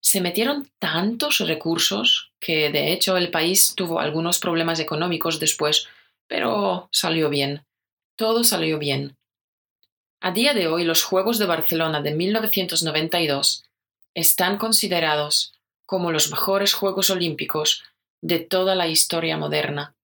Se 0.00 0.20
metieron 0.20 0.70
tantos 0.78 1.38
recursos 1.38 2.32
que 2.38 2.70
de 2.70 2.92
hecho 2.92 3.16
el 3.16 3.30
país 3.30 3.74
tuvo 3.74 4.00
algunos 4.00 4.38
problemas 4.38 4.78
económicos 4.78 5.40
después, 5.40 5.88
pero 6.26 6.88
salió 6.92 7.30
bien. 7.30 7.64
Todo 8.16 8.44
salió 8.44 8.78
bien. 8.78 9.16
A 10.20 10.30
día 10.30 10.54
de 10.54 10.68
hoy 10.68 10.84
los 10.84 11.02
Juegos 11.02 11.38
de 11.38 11.46
Barcelona 11.46 12.00
de 12.00 12.14
1992 12.14 13.64
están 14.14 14.58
considerados 14.58 15.53
como 15.86 16.12
los 16.12 16.30
mejores 16.30 16.74
Juegos 16.74 17.10
Olímpicos 17.10 17.82
de 18.20 18.40
toda 18.40 18.74
la 18.74 18.88
historia 18.88 19.36
moderna. 19.36 19.94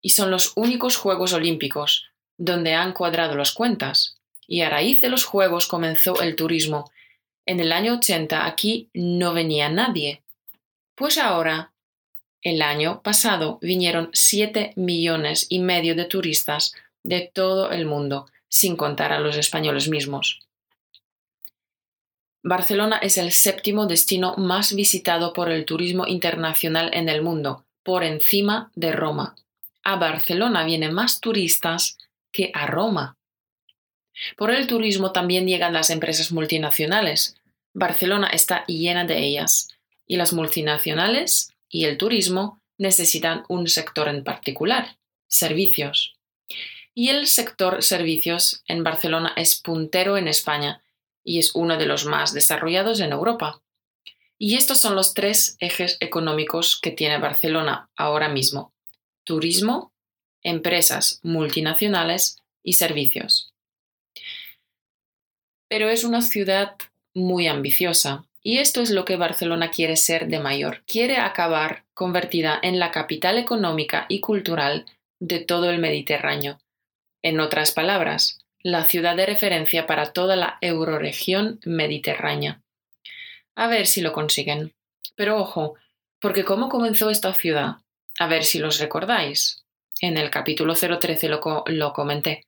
Y 0.00 0.10
son 0.10 0.30
los 0.30 0.52
únicos 0.56 0.96
Juegos 0.96 1.32
Olímpicos 1.32 2.06
donde 2.38 2.74
han 2.74 2.92
cuadrado 2.92 3.36
las 3.36 3.52
cuentas, 3.52 4.16
y 4.46 4.62
a 4.62 4.70
raíz 4.70 5.00
de 5.00 5.08
los 5.08 5.24
Juegos 5.24 5.66
comenzó 5.66 6.20
el 6.20 6.34
turismo. 6.34 6.90
En 7.46 7.60
el 7.60 7.72
año 7.72 7.94
80 7.94 8.46
aquí 8.46 8.90
no 8.94 9.32
venía 9.32 9.68
nadie. 9.68 10.22
Pues 10.94 11.18
ahora, 11.18 11.72
el 12.42 12.60
año 12.62 13.02
pasado, 13.02 13.58
vinieron 13.62 14.10
7 14.12 14.72
millones 14.74 15.46
y 15.48 15.60
medio 15.60 15.94
de 15.94 16.04
turistas 16.04 16.74
de 17.04 17.30
todo 17.32 17.70
el 17.70 17.86
mundo, 17.86 18.26
sin 18.48 18.76
contar 18.76 19.12
a 19.12 19.20
los 19.20 19.36
españoles 19.36 19.88
mismos. 19.88 20.41
Barcelona 22.44 22.98
es 22.98 23.18
el 23.18 23.30
séptimo 23.30 23.86
destino 23.86 24.34
más 24.36 24.74
visitado 24.74 25.32
por 25.32 25.48
el 25.48 25.64
turismo 25.64 26.08
internacional 26.08 26.90
en 26.92 27.08
el 27.08 27.22
mundo, 27.22 27.64
por 27.84 28.02
encima 28.02 28.72
de 28.74 28.90
Roma. 28.90 29.36
A 29.84 29.96
Barcelona 29.96 30.64
vienen 30.64 30.92
más 30.92 31.20
turistas 31.20 31.98
que 32.32 32.50
a 32.52 32.66
Roma. 32.66 33.16
Por 34.36 34.50
el 34.50 34.66
turismo 34.66 35.12
también 35.12 35.46
llegan 35.46 35.72
las 35.72 35.90
empresas 35.90 36.32
multinacionales. 36.32 37.36
Barcelona 37.74 38.26
está 38.28 38.64
llena 38.66 39.04
de 39.04 39.18
ellas. 39.18 39.68
Y 40.06 40.16
las 40.16 40.32
multinacionales 40.32 41.52
y 41.68 41.84
el 41.84 41.96
turismo 41.96 42.60
necesitan 42.76 43.44
un 43.48 43.68
sector 43.68 44.08
en 44.08 44.24
particular, 44.24 44.96
servicios. 45.28 46.16
Y 46.92 47.08
el 47.08 47.28
sector 47.28 47.82
servicios 47.82 48.62
en 48.66 48.82
Barcelona 48.82 49.32
es 49.36 49.60
puntero 49.60 50.16
en 50.16 50.26
España 50.28 50.81
y 51.24 51.38
es 51.38 51.54
uno 51.54 51.76
de 51.76 51.86
los 51.86 52.04
más 52.04 52.32
desarrollados 52.32 53.00
en 53.00 53.12
Europa. 53.12 53.62
Y 54.38 54.56
estos 54.56 54.80
son 54.80 54.96
los 54.96 55.14
tres 55.14 55.56
ejes 55.60 55.96
económicos 56.00 56.78
que 56.80 56.90
tiene 56.90 57.18
Barcelona 57.18 57.90
ahora 57.96 58.28
mismo. 58.28 58.72
Turismo, 59.24 59.92
empresas 60.42 61.20
multinacionales 61.22 62.38
y 62.64 62.74
servicios 62.74 63.52
pero 65.72 65.88
es 65.88 66.04
una 66.04 66.20
ciudad 66.20 66.76
muy 67.14 67.46
ambiciosa. 67.46 68.26
Y 68.42 68.58
esto 68.58 68.82
es 68.82 68.90
lo 68.90 69.06
que 69.06 69.16
Barcelona 69.16 69.70
quiere 69.70 69.96
ser 69.96 70.26
de 70.28 70.38
mayor. 70.38 70.82
Quiere 70.86 71.16
acabar 71.16 71.86
convertida 71.94 72.60
en 72.62 72.78
la 72.78 72.90
capital 72.90 73.38
económica 73.38 74.04
y 74.10 74.20
cultural 74.20 74.84
de 75.18 75.38
todo 75.38 75.70
el 75.70 75.78
Mediterráneo. 75.78 76.58
En 77.22 77.40
otras 77.40 77.72
palabras, 77.72 78.41
la 78.62 78.84
ciudad 78.84 79.16
de 79.16 79.26
referencia 79.26 79.86
para 79.86 80.12
toda 80.12 80.36
la 80.36 80.58
euroregión 80.60 81.60
mediterránea. 81.64 82.62
A 83.54 83.66
ver 83.66 83.86
si 83.86 84.00
lo 84.00 84.12
consiguen. 84.12 84.72
Pero 85.16 85.38
ojo, 85.38 85.74
porque 86.20 86.44
¿cómo 86.44 86.68
comenzó 86.68 87.10
esta 87.10 87.34
ciudad? 87.34 87.76
A 88.18 88.26
ver 88.26 88.44
si 88.44 88.58
los 88.58 88.78
recordáis. 88.78 89.64
En 90.00 90.16
el 90.16 90.30
capítulo 90.30 90.74
013 90.74 91.28
lo, 91.28 91.64
lo 91.66 91.92
comenté. 91.92 92.46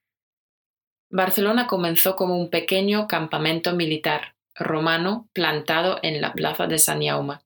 Barcelona 1.11 1.67
comenzó 1.67 2.17
como 2.17 2.37
un 2.37 2.51
pequeño 2.51 3.07
campamento 3.07 3.75
militar 3.75 4.35
romano 4.55 5.29
plantado 5.33 5.99
en 6.03 6.21
la 6.21 6.33
plaza 6.33 6.67
de 6.67 6.79
San 6.79 7.03
Jaume. 7.03 7.39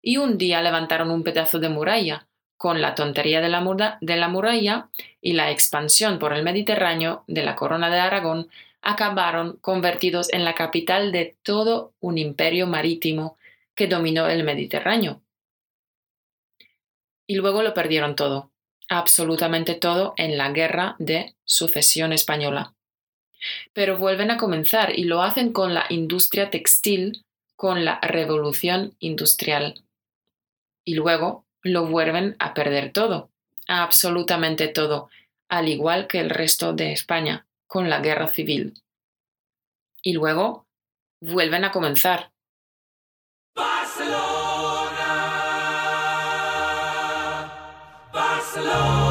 Y 0.00 0.16
un 0.16 0.38
día 0.38 0.62
levantaron 0.62 1.10
un 1.10 1.22
pedazo 1.22 1.58
de 1.58 1.68
muralla. 1.68 2.25
Con 2.56 2.80
la 2.80 2.94
tontería 2.94 3.40
de 3.40 3.48
la, 3.48 3.98
de 4.00 4.16
la 4.16 4.28
muralla 4.28 4.88
y 5.20 5.34
la 5.34 5.50
expansión 5.50 6.18
por 6.18 6.32
el 6.32 6.42
Mediterráneo 6.42 7.24
de 7.26 7.42
la 7.42 7.54
corona 7.54 7.90
de 7.90 7.98
Aragón, 7.98 8.48
acabaron 8.80 9.58
convertidos 9.60 10.32
en 10.32 10.44
la 10.44 10.54
capital 10.54 11.12
de 11.12 11.36
todo 11.42 11.92
un 12.00 12.18
imperio 12.18 12.66
marítimo 12.66 13.36
que 13.74 13.88
dominó 13.88 14.28
el 14.28 14.44
Mediterráneo. 14.44 15.20
Y 17.26 17.34
luego 17.34 17.62
lo 17.62 17.74
perdieron 17.74 18.14
todo, 18.14 18.50
absolutamente 18.88 19.74
todo, 19.74 20.14
en 20.16 20.38
la 20.38 20.50
guerra 20.50 20.96
de 20.98 21.34
sucesión 21.44 22.12
española 22.12 22.72
pero 23.72 23.98
vuelven 23.98 24.30
a 24.30 24.36
comenzar 24.36 24.98
y 24.98 25.04
lo 25.04 25.22
hacen 25.22 25.52
con 25.52 25.74
la 25.74 25.86
industria 25.88 26.50
textil, 26.50 27.24
con 27.56 27.84
la 27.84 28.00
revolución 28.00 28.94
industrial. 28.98 29.82
Y 30.84 30.94
luego 30.94 31.45
lo 31.66 31.86
vuelven 31.86 32.36
a 32.38 32.54
perder 32.54 32.92
todo, 32.92 33.30
absolutamente 33.68 34.68
todo, 34.68 35.10
al 35.48 35.68
igual 35.68 36.06
que 36.06 36.20
el 36.20 36.30
resto 36.30 36.72
de 36.72 36.92
España, 36.92 37.46
con 37.66 37.90
la 37.90 38.00
guerra 38.00 38.28
civil. 38.28 38.74
Y 40.02 40.12
luego 40.12 40.66
vuelven 41.20 41.64
a 41.64 41.72
comenzar. 41.72 42.30
Y 43.56 44.04
lo 48.60 49.05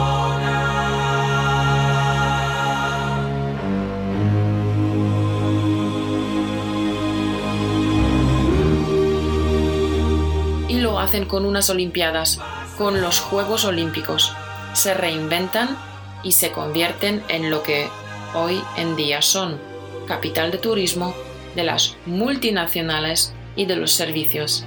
hacen 11.05 11.25
con 11.25 11.45
unas 11.45 11.69
Olimpiadas, 11.69 12.41
con 12.77 12.99
los 12.99 13.19
Juegos 13.19 13.63
Olímpicos. 13.63 14.33
Se 14.73 14.93
reinventan 14.93 15.77
y 16.23 16.31
se 16.31 16.51
convierten 16.51 17.23
en 17.29 17.51
lo 17.51 17.61
que 17.61 17.87
hoy 18.33 18.61
en 18.75 18.95
día 18.95 19.21
son, 19.21 19.59
capital 20.07 20.49
de 20.51 20.57
turismo, 20.57 21.15
de 21.55 21.63
las 21.63 21.95
multinacionales 22.07 23.33
y 23.55 23.65
de 23.65 23.75
los 23.75 23.91
servicios. 23.91 24.65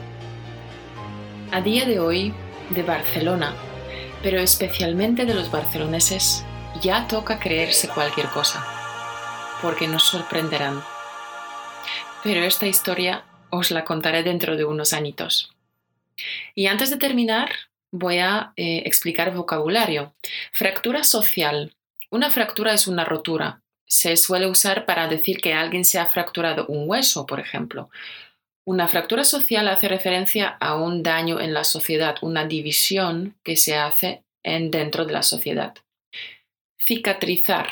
A 1.51 1.61
día 1.61 1.85
de 1.87 1.99
hoy, 1.99 2.33
de 2.71 2.85
Barcelona, 2.85 3.55
pero 4.23 4.39
especialmente 4.39 5.27
de 5.27 5.35
los 5.35 5.51
barceloneses, 5.51 6.45
ya 6.81 7.09
toca 7.09 7.41
creerse 7.41 7.89
cualquier 7.89 8.29
cosa, 8.29 8.65
porque 9.61 9.89
nos 9.89 10.05
sorprenderán. 10.05 10.83
Pero 12.23 12.45
esta 12.45 12.67
historia 12.67 13.25
os 13.51 13.73
la 13.73 13.85
contaré 13.85 14.23
dentro 14.23 14.57
de 14.57 14.65
unos 14.65 14.93
añitos. 14.93 15.51
Y 16.55 16.67
antes 16.67 16.91
de 16.91 16.97
terminar, 16.97 17.51
voy 17.91 18.19
a 18.19 18.53
eh, 18.57 18.83
explicar 18.85 19.35
vocabulario. 19.35 20.15
Fractura 20.53 21.05
social. 21.05 21.75
Una 22.11 22.31
fractura 22.31 22.73
es 22.73 22.87
una 22.87 23.05
rotura. 23.05 23.63
Se 23.87 24.17
suele 24.17 24.47
usar 24.47 24.87
para 24.87 25.09
decir 25.09 25.41
que 25.41 25.55
alguien 25.55 25.85
se 25.85 25.99
ha 25.99 26.07
fracturado 26.07 26.67
un 26.67 26.89
hueso, 26.89 27.27
por 27.27 27.41
ejemplo. 27.41 27.91
Una 28.67 28.87
fractura 28.87 29.25
social 29.25 29.67
hace 29.69 29.89
referencia 29.89 30.49
a 30.61 30.77
un 30.77 31.03
daño 31.03 31.41
en 31.41 31.55
la 31.55 31.65
sociedad, 31.65 32.17
una 32.21 32.45
división 32.45 33.35
que 33.43 33.57
se 33.57 33.77
hace 33.77 34.25
en, 34.43 34.71
dentro 34.71 35.07
de 35.07 35.15
la 35.15 35.23
sociedad. 35.23 35.75
Cicatrizar. 36.79 37.69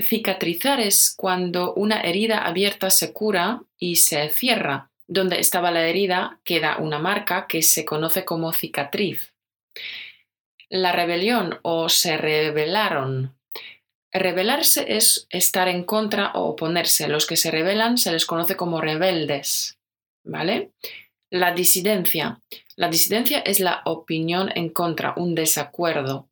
Cicatrizar 0.00 0.80
es 0.80 1.12
cuando 1.16 1.74
una 1.74 2.00
herida 2.00 2.46
abierta 2.46 2.88
se 2.88 3.12
cura 3.12 3.62
y 3.78 3.96
se 3.96 4.30
cierra. 4.30 4.87
Donde 5.08 5.40
estaba 5.40 5.70
la 5.70 5.86
herida 5.86 6.38
queda 6.44 6.76
una 6.76 6.98
marca 6.98 7.46
que 7.48 7.62
se 7.62 7.84
conoce 7.84 8.24
como 8.24 8.52
cicatriz. 8.52 9.32
La 10.68 10.92
rebelión 10.92 11.58
o 11.62 11.88
se 11.88 12.18
rebelaron. 12.18 13.34
Rebelarse 14.12 14.96
es 14.96 15.26
estar 15.30 15.68
en 15.68 15.84
contra 15.84 16.32
o 16.32 16.44
oponerse. 16.44 17.08
Los 17.08 17.26
que 17.26 17.36
se 17.36 17.50
rebelan 17.50 17.96
se 17.96 18.12
les 18.12 18.26
conoce 18.26 18.56
como 18.56 18.80
rebeldes. 18.82 19.78
¿Vale? 20.24 20.72
La 21.30 21.52
disidencia. 21.52 22.40
La 22.76 22.88
disidencia 22.88 23.38
es 23.40 23.60
la 23.60 23.82
opinión 23.86 24.50
en 24.54 24.68
contra, 24.68 25.14
un 25.16 25.34
desacuerdo. 25.34 26.28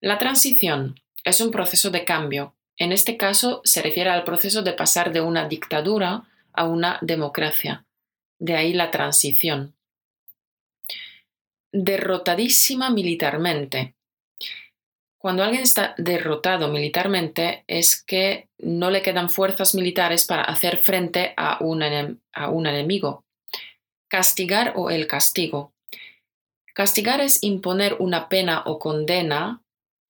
La 0.00 0.18
transición 0.18 1.00
es 1.24 1.40
un 1.40 1.50
proceso 1.50 1.90
de 1.90 2.04
cambio. 2.04 2.54
En 2.76 2.92
este 2.92 3.16
caso 3.16 3.60
se 3.64 3.82
refiere 3.82 4.10
al 4.10 4.24
proceso 4.24 4.62
de 4.62 4.72
pasar 4.72 5.12
de 5.12 5.20
una 5.20 5.48
dictadura 5.48 6.24
a 6.58 6.66
una 6.66 6.98
democracia. 7.00 7.86
De 8.38 8.56
ahí 8.56 8.72
la 8.72 8.90
transición 8.90 9.78
derrotadísima 11.72 12.90
militarmente. 12.90 13.94
Cuando 15.18 15.42
alguien 15.42 15.62
está 15.62 15.94
derrotado 15.98 16.68
militarmente 16.68 17.64
es 17.66 18.02
que 18.02 18.48
no 18.58 18.90
le 18.90 19.02
quedan 19.02 19.30
fuerzas 19.30 19.74
militares 19.74 20.24
para 20.24 20.42
hacer 20.42 20.78
frente 20.78 21.34
a 21.36 21.58
un, 21.60 21.82
enemigo. 21.82 23.24
Castigar 24.08 24.74
o 24.76 24.90
el 24.90 25.06
castigo. 25.06 25.72
Castigar 26.72 27.20
es 27.20 27.42
imponer 27.42 27.96
una 27.98 28.28
pena 28.28 28.62
o 28.64 28.78
condena 28.78 29.60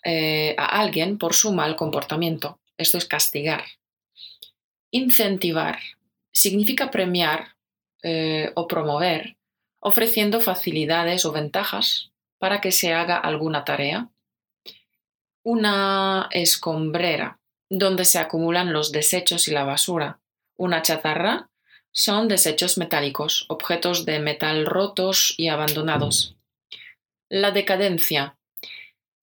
eh, 0.04 0.54
a 0.58 0.80
alguien 0.80 1.16
por 1.16 1.34
su 1.34 1.52
mal 1.52 1.74
comportamiento. 1.74 2.60
Esto 2.76 2.98
es 2.98 3.06
castigar. 3.06 3.64
Incentivar 4.90 5.78
significa 6.38 6.90
premiar 6.90 7.56
eh, 8.02 8.52
o 8.54 8.66
promover 8.66 9.38
ofreciendo 9.80 10.40
facilidades 10.40 11.24
o 11.24 11.32
ventajas 11.32 12.10
para 12.38 12.60
que 12.60 12.72
se 12.72 12.92
haga 12.92 13.16
alguna 13.16 13.64
tarea. 13.64 14.10
Una 15.42 16.28
escombrera, 16.30 17.40
donde 17.70 18.04
se 18.04 18.18
acumulan 18.18 18.72
los 18.72 18.92
desechos 18.92 19.48
y 19.48 19.52
la 19.52 19.64
basura. 19.64 20.20
Una 20.56 20.82
chatarra 20.82 21.50
son 21.90 22.28
desechos 22.28 22.76
metálicos, 22.78 23.46
objetos 23.48 24.04
de 24.04 24.18
metal 24.18 24.66
rotos 24.66 25.34
y 25.36 25.48
abandonados. 25.48 26.36
La 27.28 27.50
decadencia 27.50 28.36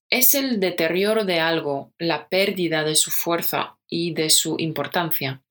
es 0.09 0.36
el 0.36 0.59
deterioro 0.59 1.26
de 1.26 1.39
algo, 1.39 1.91
la 1.97 2.28
pérdida 2.28 2.84
de 2.84 2.95
su 2.95 3.11
fuerza 3.11 3.78
y 3.88 4.13
de 4.13 4.30
su 4.30 4.55
importancia. 4.59 5.41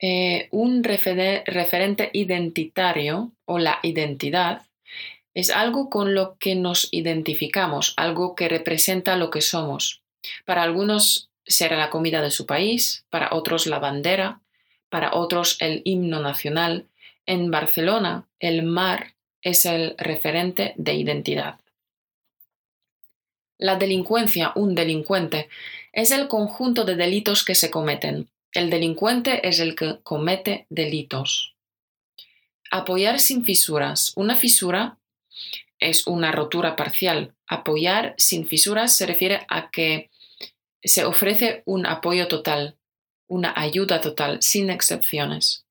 Eh, 0.00 0.48
un 0.52 0.84
referente 0.84 2.10
identitario 2.12 3.32
o 3.44 3.58
la 3.58 3.80
identidad 3.82 4.62
es 5.34 5.50
algo 5.50 5.90
con 5.90 6.14
lo 6.14 6.36
que 6.38 6.54
nos 6.54 6.88
identificamos, 6.90 7.94
algo 7.96 8.34
que 8.34 8.48
representa 8.48 9.16
lo 9.16 9.30
que 9.30 9.40
somos. 9.40 10.02
Para 10.44 10.62
algunos 10.62 11.30
será 11.46 11.76
la 11.76 11.90
comida 11.90 12.22
de 12.22 12.30
su 12.30 12.46
país, 12.46 13.04
para 13.10 13.34
otros 13.34 13.66
la 13.66 13.78
bandera, 13.78 14.40
para 14.88 15.14
otros 15.14 15.56
el 15.60 15.82
himno 15.84 16.20
nacional. 16.20 16.86
En 17.26 17.50
Barcelona, 17.50 18.26
el 18.40 18.62
mar 18.62 19.14
es 19.42 19.66
el 19.66 19.94
referente 19.98 20.74
de 20.76 20.94
identidad. 20.94 21.58
La 23.58 23.76
delincuencia, 23.76 24.52
un 24.54 24.74
delincuente, 24.74 25.48
es 25.92 26.10
el 26.10 26.28
conjunto 26.28 26.84
de 26.84 26.96
delitos 26.96 27.44
que 27.44 27.54
se 27.54 27.70
cometen. 27.70 28.28
El 28.52 28.70
delincuente 28.70 29.46
es 29.46 29.60
el 29.60 29.74
que 29.74 30.00
comete 30.02 30.66
delitos. 30.70 31.54
Apoyar 32.70 33.20
sin 33.20 33.44
fisuras. 33.44 34.12
Una 34.16 34.36
fisura 34.36 34.98
es 35.78 36.06
una 36.06 36.32
rotura 36.32 36.76
parcial. 36.76 37.34
Apoyar 37.46 38.14
sin 38.16 38.46
fisuras 38.46 38.96
se 38.96 39.06
refiere 39.06 39.46
a 39.48 39.70
que 39.70 40.10
se 40.82 41.04
ofrece 41.04 41.62
un 41.66 41.86
apoyo 41.86 42.28
total, 42.28 42.76
una 43.26 43.52
ayuda 43.56 44.00
total, 44.00 44.42
sin 44.42 44.70
excepciones. 44.70 45.64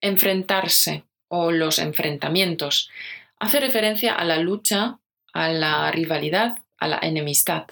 Enfrentarse 0.00 1.04
o 1.28 1.50
los 1.50 1.78
enfrentamientos 1.78 2.90
hace 3.38 3.60
referencia 3.60 4.14
a 4.14 4.24
la 4.24 4.38
lucha, 4.38 4.98
a 5.32 5.48
la 5.48 5.90
rivalidad, 5.90 6.58
a 6.78 6.88
la 6.88 6.98
enemistad. 7.02 7.66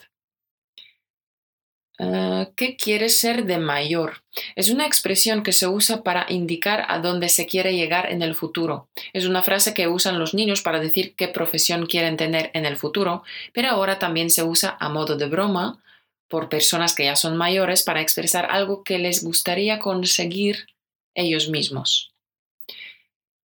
Ah, 1.99 2.51
¿Qué 2.57 2.77
quiere 2.77 3.09
ser 3.09 3.47
de 3.47 3.59
mayor? 3.59 4.23
Es 4.55 4.69
una 4.69 4.87
expresión 4.87 5.43
que 5.43 5.53
se 5.53 5.67
usa 5.67 6.03
para 6.03 6.27
indicar 6.29 6.85
a 6.89 6.99
dónde 6.99 7.31
se 7.31 7.47
quiere 7.47 7.75
llegar 7.75 8.13
en 8.13 8.21
el 8.21 8.35
futuro. 8.35 8.89
Es 9.15 9.25
una 9.25 9.43
frase 9.43 9.73
que 9.73 9.89
usan 9.89 10.19
los 10.19 10.35
niños 10.35 10.61
para 10.61 10.79
decir 10.79 11.15
qué 11.15 11.29
profesión 11.29 11.87
quieren 11.87 12.19
tener 12.19 12.51
en 12.53 12.67
el 12.67 12.77
futuro, 12.77 13.23
pero 13.55 13.71
ahora 13.71 13.99
también 13.99 14.29
se 14.31 14.43
usa 14.43 14.77
a 14.79 14.91
modo 14.91 15.17
de 15.17 15.27
broma 15.27 15.83
por 16.29 16.49
personas 16.51 16.95
que 16.95 17.05
ya 17.05 17.17
son 17.17 17.37
mayores 17.37 17.83
para 17.83 18.03
expresar 18.03 18.47
algo 18.51 18.85
que 18.85 18.99
les 18.99 19.25
gustaría 19.25 19.79
conseguir 19.79 20.67
ellos 21.15 21.49
mismos. 21.49 22.16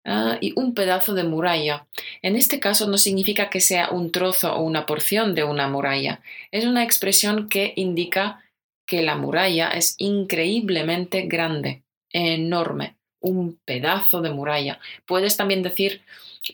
Ah, 0.09 0.37
y 0.39 0.53
un 0.55 0.73
pedazo 0.73 1.13
de 1.13 1.25
muralla. 1.25 1.85
En 2.21 2.37
este 2.37 2.61
caso 2.61 2.87
no 2.87 2.97
significa 2.97 3.49
que 3.49 3.59
sea 3.59 3.89
un 3.89 4.13
trozo 4.13 4.55
o 4.55 4.61
una 4.61 4.85
porción 4.85 5.35
de 5.35 5.43
una 5.43 5.67
muralla. 5.67 6.21
Es 6.49 6.63
una 6.63 6.85
expresión 6.85 7.49
que 7.49 7.73
indica 7.75 8.41
que 8.85 9.01
la 9.01 9.17
muralla 9.17 9.67
es 9.71 9.95
increíblemente 9.97 11.23
grande, 11.23 11.83
enorme, 12.09 12.95
un 13.19 13.59
pedazo 13.65 14.21
de 14.21 14.29
muralla. 14.29 14.79
Puedes 15.05 15.35
también 15.35 15.61
decir, 15.61 16.01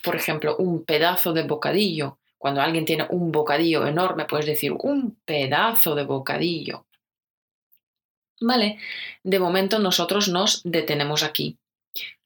por 0.03 0.15
ejemplo, 0.15 0.57
un 0.57 0.83
pedazo 0.83 1.31
de 1.31 1.43
bocadillo. 1.43 2.17
Cuando 2.39 2.59
alguien 2.59 2.85
tiene 2.85 3.05
un 3.11 3.31
bocadillo 3.31 3.85
enorme, 3.85 4.25
puedes 4.25 4.47
decir 4.47 4.73
un 4.79 5.15
pedazo 5.25 5.93
de 5.93 6.05
bocadillo. 6.05 6.87
Vale, 8.41 8.79
de 9.23 9.37
momento 9.37 9.77
nosotros 9.77 10.27
nos 10.27 10.63
detenemos 10.63 11.21
aquí. 11.21 11.59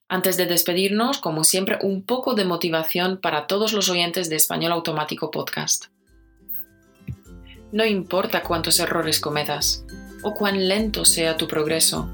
Antes 0.10 0.38
de 0.38 0.46
despedirnos, 0.46 1.18
como 1.18 1.44
siempre, 1.44 1.78
un 1.82 2.02
poco 2.02 2.34
de 2.34 2.46
motivación 2.46 3.18
para 3.18 3.46
todos 3.46 3.74
los 3.74 3.90
oyentes 3.90 4.30
de 4.30 4.38
Español 4.38 4.72
Automático 4.72 5.32
Podcast. 5.32 5.86
No 7.72 7.86
importa 7.86 8.44
cuántos 8.44 8.80
errores 8.80 9.20
cometas 9.20 9.84
o 10.24 10.34
cuán 10.34 10.68
lento 10.68 11.04
sea 11.04 11.36
tu 11.36 11.48
progreso, 11.48 12.10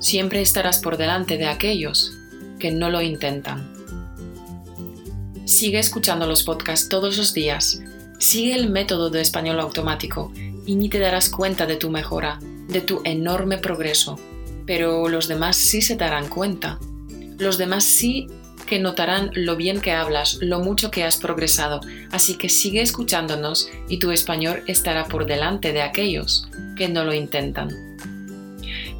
siempre 0.00 0.40
estarás 0.40 0.80
por 0.80 0.96
delante 0.96 1.36
de 1.36 1.46
aquellos 1.46 2.16
que 2.58 2.70
no 2.70 2.88
lo 2.88 3.02
intentan. 3.02 3.70
Sigue 5.44 5.78
escuchando 5.78 6.26
los 6.26 6.42
podcasts 6.42 6.88
todos 6.88 7.18
los 7.18 7.34
días, 7.34 7.82
sigue 8.18 8.54
el 8.54 8.70
método 8.70 9.10
de 9.10 9.20
español 9.20 9.60
automático 9.60 10.32
y 10.66 10.76
ni 10.76 10.88
te 10.88 10.98
darás 10.98 11.28
cuenta 11.28 11.66
de 11.66 11.76
tu 11.76 11.90
mejora, 11.90 12.38
de 12.68 12.80
tu 12.80 13.02
enorme 13.04 13.58
progreso 13.58 14.18
pero 14.68 15.08
los 15.08 15.28
demás 15.28 15.56
sí 15.56 15.80
se 15.80 15.96
darán 15.96 16.28
cuenta. 16.28 16.78
Los 17.38 17.56
demás 17.56 17.84
sí 17.84 18.26
que 18.66 18.78
notarán 18.78 19.30
lo 19.34 19.56
bien 19.56 19.80
que 19.80 19.92
hablas, 19.92 20.38
lo 20.40 20.60
mucho 20.60 20.90
que 20.90 21.04
has 21.04 21.16
progresado, 21.16 21.80
así 22.10 22.36
que 22.36 22.48
sigue 22.48 22.82
escuchándonos 22.82 23.70
y 23.88 23.98
tu 23.98 24.10
español 24.10 24.62
estará 24.66 25.06
por 25.06 25.24
delante 25.24 25.72
de 25.72 25.82
aquellos 25.82 26.48
que 26.76 26.88
no 26.88 27.04
lo 27.04 27.14
intentan. 27.14 27.70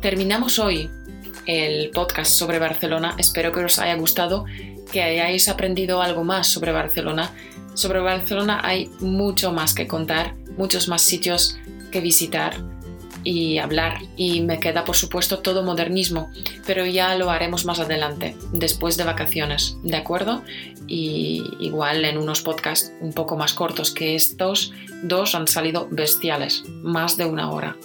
Terminamos 0.00 0.58
hoy 0.58 0.88
el 1.46 1.90
podcast 1.90 2.32
sobre 2.32 2.58
Barcelona, 2.58 3.14
espero 3.18 3.52
que 3.52 3.64
os 3.64 3.78
haya 3.78 3.94
gustado, 3.94 4.46
que 4.92 5.02
hayáis 5.02 5.48
aprendido 5.48 6.00
algo 6.00 6.24
más 6.24 6.46
sobre 6.46 6.72
Barcelona. 6.72 7.32
Sobre 7.74 8.00
Barcelona 8.00 8.60
hay 8.64 8.90
mucho 9.00 9.52
más 9.52 9.74
que 9.74 9.86
contar, 9.86 10.34
muchos 10.56 10.88
más 10.88 11.02
sitios 11.02 11.58
que 11.90 12.00
visitar 12.00 12.56
y 13.24 13.58
hablar. 13.58 14.00
Y 14.16 14.40
me 14.40 14.60
queda, 14.60 14.84
por 14.84 14.96
supuesto, 14.96 15.38
todo 15.38 15.62
modernismo, 15.62 16.30
pero 16.66 16.86
ya 16.86 17.14
lo 17.14 17.30
haremos 17.30 17.64
más 17.64 17.80
adelante, 17.80 18.36
después 18.52 18.96
de 18.96 19.04
vacaciones, 19.04 19.76
¿de 19.82 19.96
acuerdo? 19.96 20.42
Y 20.86 21.42
igual 21.60 22.04
en 22.04 22.18
unos 22.18 22.42
podcasts 22.42 22.92
un 23.00 23.12
poco 23.12 23.36
más 23.36 23.52
cortos 23.52 23.92
que 23.92 24.14
estos 24.14 24.72
dos 25.02 25.34
han 25.34 25.48
salido 25.48 25.88
bestiales, 25.90 26.64
más 26.82 27.16
de 27.16 27.26
una 27.26 27.50
hora. 27.50 27.76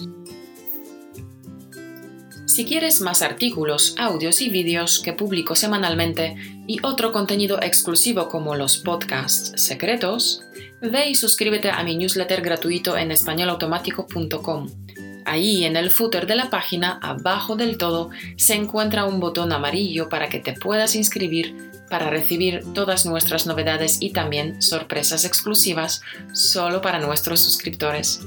Si 2.46 2.66
quieres 2.66 3.02
más 3.02 3.24
artículos, 3.24 3.96
audios 3.98 4.40
y 4.40 4.50
vídeos 4.50 5.00
que 5.00 5.14
publico 5.14 5.56
semanalmente 5.56 6.36
y 6.68 6.78
otro 6.86 7.12
contenido 7.12 7.60
exclusivo 7.60 8.28
como 8.28 8.56
los 8.56 8.78
podcasts 8.78 9.54
secretos, 9.60 10.44
ve 10.80 11.10
y 11.10 11.16
suscríbete 11.16 11.72
a 11.72 11.84
mi 11.84 11.98
newsletter 11.98 12.44
gratuito 12.44 12.96
en 12.96 13.12
españolautomático.com 13.12 14.83
Ahí 15.26 15.66
en 15.66 15.76
el 15.76 15.90
footer 15.90 16.28
de 16.28 16.36
la 16.36 16.50
página, 16.50 17.00
abajo 17.02 17.56
del 17.56 17.78
todo, 17.78 18.10
se 18.38 18.56
encuentra 18.56 19.06
un 19.06 19.20
botón 19.20 19.52
amarillo 19.52 20.10
para 20.10 20.30
que 20.30 20.40
te 20.40 20.54
puedas 20.54 20.96
inscribir 20.96 21.74
para 21.94 22.10
recibir 22.10 22.64
todas 22.74 23.06
nuestras 23.06 23.46
novedades 23.46 23.98
y 24.02 24.14
también 24.14 24.64
sorpresas 24.64 25.26
exclusivas 25.26 26.02
solo 26.32 26.82
para 26.82 26.98
nuestros 26.98 27.40
suscriptores. 27.42 28.22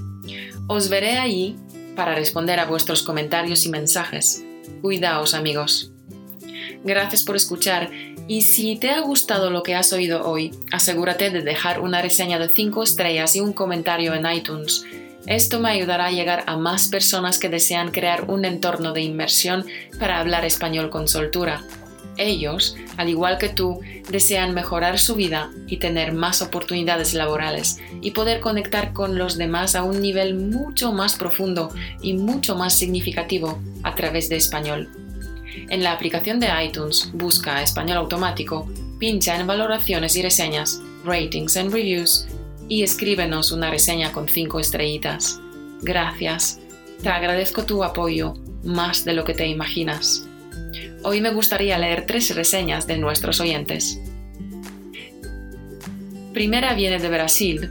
Os 0.69 0.89
veré 0.89 1.19
ahí 1.19 1.57
para 1.97 2.15
responder 2.15 2.61
a 2.61 2.67
vuestros 2.67 3.03
comentarios 3.03 3.67
y 3.67 3.71
mensajes. 3.71 4.45
Cuidaos 4.83 5.35
amigos. 5.35 5.91
Gracias 6.85 7.25
por 7.25 7.35
escuchar 7.35 7.91
y 8.29 8.43
si 8.43 8.77
te 8.77 8.91
ha 8.91 9.01
gustado 9.01 9.51
lo 9.51 9.65
que 9.65 9.75
has 9.75 9.93
oído 9.93 10.25
hoy, 10.25 10.53
asegúrate 10.71 11.31
de 11.31 11.43
dejar 11.43 11.81
una 11.81 12.01
reseña 12.01 12.39
de 12.39 12.49
5 12.49 12.85
estrellas 12.85 13.35
y 13.35 13.41
un 13.41 13.53
comentario 13.53 14.15
en 14.15 14.31
iTunes 14.31 14.85
esto 15.27 15.59
me 15.61 15.70
ayudará 15.70 16.07
a 16.07 16.12
llegar 16.12 16.45
a 16.47 16.57
más 16.57 16.89
personas 16.89 17.39
que 17.39 17.49
desean 17.49 17.91
crear 17.91 18.31
un 18.31 18.45
entorno 18.45 18.93
de 18.93 19.03
inmersión 19.03 19.66
para 19.99 20.20
hablar 20.20 20.45
español 20.45 20.89
con 20.91 21.09
soltura. 21.09 21.64
Ellos, 22.16 22.77
al 22.97 23.09
igual 23.09 23.37
que 23.37 23.49
tú, 23.49 23.81
desean 24.09 24.55
mejorar 24.55 24.99
su 24.99 25.16
vida 25.16 25.51
y 25.66 25.79
tener 25.79 26.12
más 26.12 26.43
oportunidades 26.43 27.12
laborales 27.12 27.79
y 28.01 28.12
poder 28.12 28.41
conectar 28.41 28.93
con 28.93 29.18
los 29.18 29.37
demás 29.37 29.74
a 29.74 29.83
un 29.83 30.01
nivel 30.01 30.35
mucho 30.35 30.93
más 30.93 31.16
profundo 31.16 31.70
y 32.01 32.14
mucho 32.14 32.55
más 32.55 32.74
significativo 32.74 33.61
a 33.83 33.95
través 33.95 34.29
de 34.29 34.37
español. 34.37 34.89
En 35.68 35.83
la 35.83 35.93
aplicación 35.93 36.41
de 36.41 36.49
iTunes, 36.64 37.11
busca 37.12 37.62
Español 37.62 37.99
Automático, 37.99 38.70
pincha 38.99 39.39
en 39.39 39.47
Valoraciones 39.47 40.16
y 40.16 40.22
Reseñas, 40.22 40.81
Ratings 41.05 41.57
and 41.57 41.72
Reviews 41.72 42.27
y 42.69 42.83
escríbenos 42.83 43.53
una 43.53 43.71
reseña 43.71 44.12
con 44.12 44.29
5 44.29 44.61
estrellitas. 44.61 45.41
Gracias. 45.83 46.61
Te 47.03 47.09
agradezco 47.09 47.64
tu 47.64 47.85
apoyo 47.85 48.35
más 48.64 49.05
de 49.05 49.12
lo 49.12 49.25
que 49.25 49.35
te 49.35 49.47
imaginas. 49.47 50.27
Hoy 51.03 51.21
me 51.21 51.31
gustaría 51.31 51.79
leer 51.79 52.05
tres 52.07 52.35
reseñas 52.35 52.87
de 52.87 52.99
nuestros 52.99 53.41
oyentes. 53.41 54.01
Primera 56.33 56.75
viene 56.75 56.99
de 56.99 57.09
Brasil, 57.09 57.71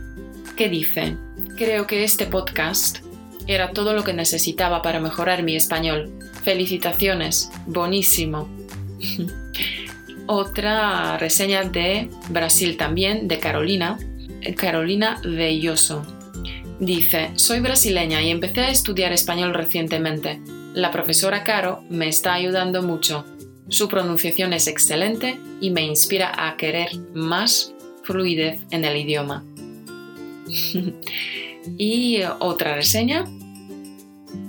que 0.55 0.69
dice, 0.69 1.17
creo 1.57 1.85
que 1.85 2.03
este 2.03 2.25
podcast 2.25 2.99
era 3.47 3.71
todo 3.71 3.93
lo 3.93 4.03
que 4.03 4.13
necesitaba 4.13 4.81
para 4.81 4.99
mejorar 4.99 5.43
mi 5.43 5.55
español. 5.55 6.11
Felicitaciones, 6.43 7.51
bonísimo. 7.67 8.47
Otra 10.27 11.17
reseña 11.17 11.63
de 11.63 12.09
Brasil 12.29 12.77
también, 12.77 13.27
de 13.27 13.37
Carolina, 13.37 13.99
Carolina 14.53 15.19
Belloso. 15.23 16.05
Dice, 16.79 17.31
soy 17.35 17.61
brasileña 17.61 18.21
y 18.21 18.29
empecé 18.29 18.61
a 18.61 18.69
estudiar 18.69 19.13
español 19.13 19.53
recientemente. 19.53 20.41
La 20.73 20.91
profesora 20.91 21.43
Caro 21.43 21.83
me 21.89 22.09
está 22.09 22.33
ayudando 22.33 22.83
mucho. 22.83 23.25
Su 23.69 23.87
pronunciación 23.87 24.53
es 24.53 24.67
excelente 24.67 25.39
y 25.61 25.71
me 25.71 25.83
inspira 25.83 26.31
a 26.35 26.57
querer 26.57 26.89
más 27.13 27.73
fluidez 28.03 28.59
en 28.71 28.83
el 28.83 28.97
idioma. 28.97 29.43
y 31.77 32.19
otra 32.39 32.75
reseña 32.75 33.25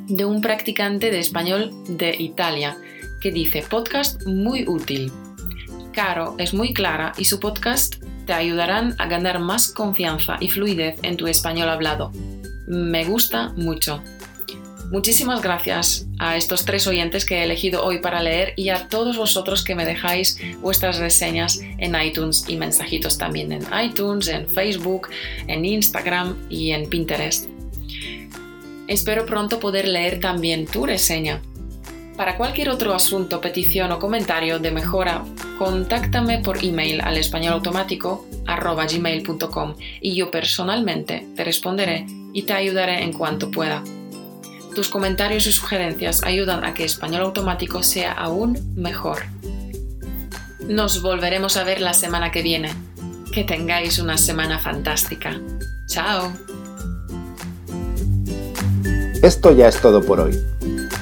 de 0.09 0.25
un 0.25 0.41
practicante 0.41 1.11
de 1.11 1.21
español 1.21 1.71
de 1.89 2.15
Italia 2.19 2.77
que 3.21 3.31
dice 3.31 3.65
podcast 3.69 4.27
muy 4.27 4.65
útil. 4.69 5.11
Caro 5.93 6.35
es 6.39 6.53
muy 6.53 6.75
clara 6.75 7.13
y 7.17 7.25
su 7.25 7.41
podcast 7.41 8.05
te 8.27 8.33
ayudarán 8.33 8.95
a 8.99 9.07
ganar 9.07 9.39
más 9.39 9.73
confianza 9.73 10.37
y 10.41 10.51
fluidez 10.51 10.99
en 11.03 11.17
tu 11.17 11.27
español 11.27 11.69
hablado. 11.69 12.13
Me 12.67 13.05
gusta 13.05 13.53
mucho. 13.57 14.03
Muchísimas 14.91 15.43
gracias 15.43 16.07
a 16.19 16.37
estos 16.37 16.65
tres 16.65 16.87
oyentes 16.87 17.25
que 17.25 17.39
he 17.39 17.45
elegido 17.45 17.85
hoy 17.85 17.99
para 17.99 18.23
leer 18.23 18.53
y 18.57 18.69
a 18.69 18.89
todos 18.89 19.17
vosotros 19.17 19.65
que 19.65 19.75
me 19.75 19.85
dejáis 19.85 20.39
vuestras 20.61 20.99
reseñas 20.99 21.61
en 21.79 22.01
iTunes 22.01 22.45
y 22.47 22.57
mensajitos 22.57 23.19
también 23.19 23.51
en 23.51 23.67
iTunes, 23.85 24.29
en 24.29 24.49
Facebook, 24.49 25.09
en 25.49 25.65
Instagram 25.65 26.37
y 26.49 26.71
en 26.71 26.89
Pinterest. 26.89 27.49
Espero 28.87 29.27
pronto 29.27 29.59
poder 29.59 29.89
leer 29.89 30.21
también 30.21 30.67
tu 30.67 30.87
reseña. 30.87 31.43
Para 32.17 32.37
cualquier 32.37 32.71
otro 32.71 32.95
asunto, 32.95 33.41
petición 33.41 33.91
o 33.91 33.99
comentario 33.99 34.61
de 34.61 34.71
mejora, 34.71 35.25
contáctame 35.59 36.39
por 36.39 36.65
email 36.65 37.01
al 37.01 37.17
españolautomático.gmail.com 37.17 39.75
y 40.01 40.15
yo 40.15 40.31
personalmente 40.31 41.27
te 41.35 41.43
responderé 41.45 42.07
y 42.33 42.43
te 42.43 42.53
ayudaré 42.53 43.03
en 43.03 43.13
cuanto 43.13 43.51
pueda. 43.51 43.83
Tus 44.75 44.89
comentarios 44.89 45.47
y 45.47 45.53
sugerencias 45.53 46.23
ayudan 46.23 46.65
a 46.65 46.75
que 46.75 46.85
Español 46.85 47.23
Automático 47.23 47.83
sea 47.83 48.13
aún 48.13 48.75
mejor. 48.75 49.23
Nos 50.69 51.01
volveremos 51.01 51.57
a 51.57 51.65
ver 51.65 51.81
la 51.81 51.95
semana 51.95 52.31
que 52.31 52.43
viene. 52.43 52.71
Que 53.33 53.45
tengáis 53.45 53.99
una 53.99 54.19
semana 54.19 54.59
fantástica. 54.59 55.41
Chao. 55.89 56.31
Esto 59.23 59.53
ya 59.53 59.69
es 59.69 59.81
todo 59.81 60.03
por 60.03 60.21
hoy 60.21 60.39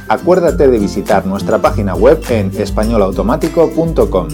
acuérdate 0.09 0.69
de 0.69 0.79
visitar 0.79 1.27
nuestra 1.27 1.61
página 1.61 1.95
web 1.95 2.21
en 2.29 2.51
españolautomático.com. 2.57 4.29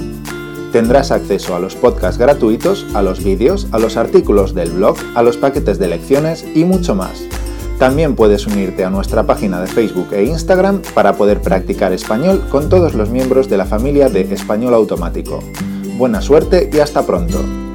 Tendrás 0.73 1.11
acceso 1.11 1.57
a 1.57 1.59
los 1.59 1.75
podcasts 1.75 2.19
gratuitos, 2.19 2.87
a 2.95 3.03
los 3.03 3.25
vídeos, 3.25 3.67
a 3.73 3.79
los 3.79 3.97
artículos 3.97 4.55
del 4.55 4.71
blog, 4.71 4.97
a 5.15 5.23
los 5.23 5.37
paquetes 5.37 5.79
de 5.79 5.89
lecciones 5.89 6.45
y 6.55 6.65
mucho 6.65 6.95
más. 6.95 7.25
También 7.79 8.15
puedes 8.15 8.47
unirte 8.47 8.85
a 8.85 8.91
nuestra 8.91 9.25
página 9.25 9.61
de 9.61 9.67
Facebook 9.67 10.09
e 10.13 10.25
Instagram 10.25 10.83
para 10.95 11.15
poder 11.15 11.41
practicar 11.41 11.93
español 11.93 12.47
con 12.51 12.69
todos 12.69 12.95
los 12.95 13.09
miembros 13.09 13.49
de 13.49 13.57
la 13.57 13.65
familia 13.65 14.09
de 14.09 14.21
Español 14.35 14.75
Automático. 14.75 15.41
Buena 15.97 16.21
suerte 16.21 16.69
y 16.73 16.79
hasta 16.79 17.07
pronto. 17.07 17.70